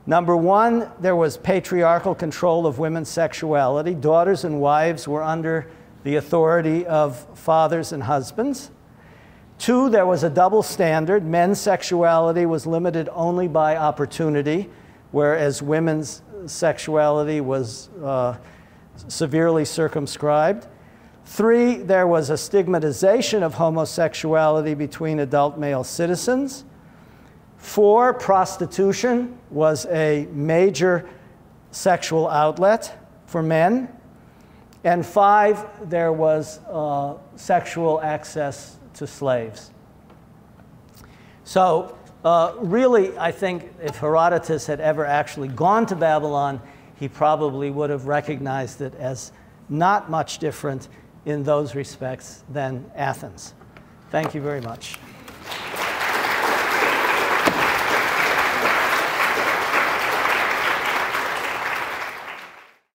Number 0.07 0.36
one, 0.36 0.89
there 0.99 1.16
was 1.16 1.38
patriarchal 1.38 2.16
control 2.16 2.66
of 2.66 2.80
women's 2.80 3.09
sexuality. 3.09 3.93
Daughters 3.93 4.43
and 4.43 4.59
wives 4.59 5.07
were 5.07 5.22
under 5.24 5.70
the 6.03 6.16
authority 6.16 6.86
of 6.88 7.28
fathers 7.38 7.91
and 7.91 8.03
husbands. 8.03 8.72
Two, 9.58 9.89
there 9.89 10.06
was 10.06 10.24
a 10.24 10.30
double 10.30 10.64
standard. 10.64 11.26
Men's 11.26 11.60
sexuality 11.60 12.45
was 12.45 12.66
limited 12.66 13.10
only 13.14 13.47
by 13.47 13.78
opportunity, 13.78 14.70
whereas 15.12 15.62
women's 15.62 16.22
sexuality 16.45 17.39
was 17.41 17.89
uh, 18.04 18.36
severely 19.08 19.66
circumscribed. 19.66 20.68
Three, 21.26 21.76
there 21.76 22.06
was 22.08 22.30
a 22.30 22.38
stigmatization 22.38 23.43
of 23.43 23.54
homosexuality 23.54 24.74
between 24.74 25.20
adult 25.20 25.58
male 25.58 25.84
citizens. 25.84 26.66
Four, 27.58 28.14
prostitution 28.14 29.38
was 29.49 29.86
a 29.86 30.28
major 30.32 31.08
sexual 31.72 32.28
outlet 32.28 33.08
for 33.26 33.41
men. 33.41 33.88
And 34.84 35.06
five, 35.06 35.89
there 35.89 36.12
was 36.12 36.60
uh, 36.70 37.16
sexual 37.38 38.01
access 38.01 38.78
to 38.96 39.08
slaves. 39.08 39.72
So 41.44 41.98
uh, 42.24 42.54
really, 42.60 43.18
I 43.18 43.32
think 43.32 43.74
if 43.82 43.98
Herodotus 43.98 44.66
had 44.66 44.80
ever 44.80 45.06
actually 45.06 45.50
gone 45.50 45.86
to 45.88 45.96
Babylon, 45.96 46.62
he 46.96 47.08
probably 47.08 47.70
would 47.70 47.89
have 47.89 48.08
recognized 48.08 48.82
it 48.82 48.96
as 48.96 49.32
not 49.70 50.10
much 50.10 50.38
different 50.38 50.88
in 51.26 51.44
those 51.44 51.76
respects 51.76 52.44
than 52.50 52.89
Athens. 52.96 53.54
Thank 54.10 54.34
you 54.34 54.41
very 54.41 54.62
much. 54.62 54.98